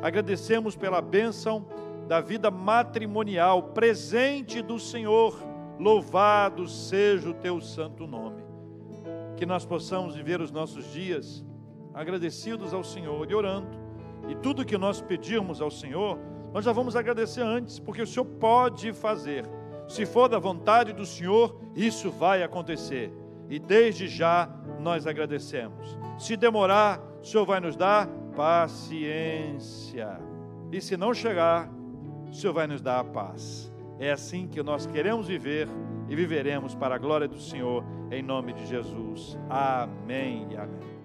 Agradecemos 0.00 0.76
pela 0.76 1.02
bênção 1.02 1.66
da 2.08 2.22
vida 2.22 2.50
matrimonial, 2.50 3.64
presente 3.64 4.62
do 4.62 4.78
Senhor. 4.78 5.38
Louvado 5.78 6.66
seja 6.66 7.28
o 7.28 7.34
teu 7.34 7.60
santo 7.60 8.06
nome. 8.06 8.42
Que 9.36 9.44
nós 9.44 9.66
possamos 9.66 10.14
viver 10.14 10.40
os 10.40 10.50
nossos 10.50 10.90
dias 10.90 11.44
agradecidos 11.92 12.72
ao 12.72 12.82
Senhor 12.82 13.30
e 13.30 13.34
orando. 13.34 13.78
E 14.26 14.34
tudo 14.36 14.64
que 14.64 14.78
nós 14.78 15.02
pedirmos 15.02 15.60
ao 15.60 15.70
Senhor, 15.70 16.18
nós 16.52 16.64
já 16.64 16.72
vamos 16.72 16.96
agradecer 16.96 17.42
antes, 17.42 17.78
porque 17.78 18.02
o 18.02 18.06
Senhor 18.06 18.24
pode 18.24 18.92
fazer. 18.92 19.44
Se 19.88 20.06
for 20.06 20.28
da 20.28 20.38
vontade 20.38 20.92
do 20.92 21.04
Senhor, 21.04 21.60
isso 21.74 22.10
vai 22.10 22.42
acontecer. 22.42 23.12
E 23.48 23.58
desde 23.58 24.06
já 24.06 24.48
nós 24.80 25.06
agradecemos. 25.06 25.98
Se 26.18 26.36
demorar, 26.36 27.00
o 27.20 27.24
Senhor 27.24 27.44
vai 27.44 27.60
nos 27.60 27.76
dar 27.76 28.06
paciência. 28.36 30.20
E 30.70 30.80
se 30.80 30.96
não 30.96 31.12
chegar, 31.12 31.68
o 32.28 32.32
Senhor 32.32 32.52
vai 32.52 32.66
nos 32.66 32.80
dar 32.80 33.00
a 33.00 33.04
paz. 33.04 33.72
É 33.98 34.12
assim 34.12 34.46
que 34.46 34.62
nós 34.62 34.86
queremos 34.86 35.26
viver 35.26 35.68
e 36.08 36.14
viveremos 36.14 36.74
para 36.74 36.94
a 36.94 36.98
glória 36.98 37.28
do 37.28 37.40
Senhor, 37.40 37.84
em 38.10 38.22
nome 38.22 38.52
de 38.52 38.66
Jesus. 38.66 39.36
Amém 39.48 40.46
e 40.50 40.56
amém. 40.56 40.99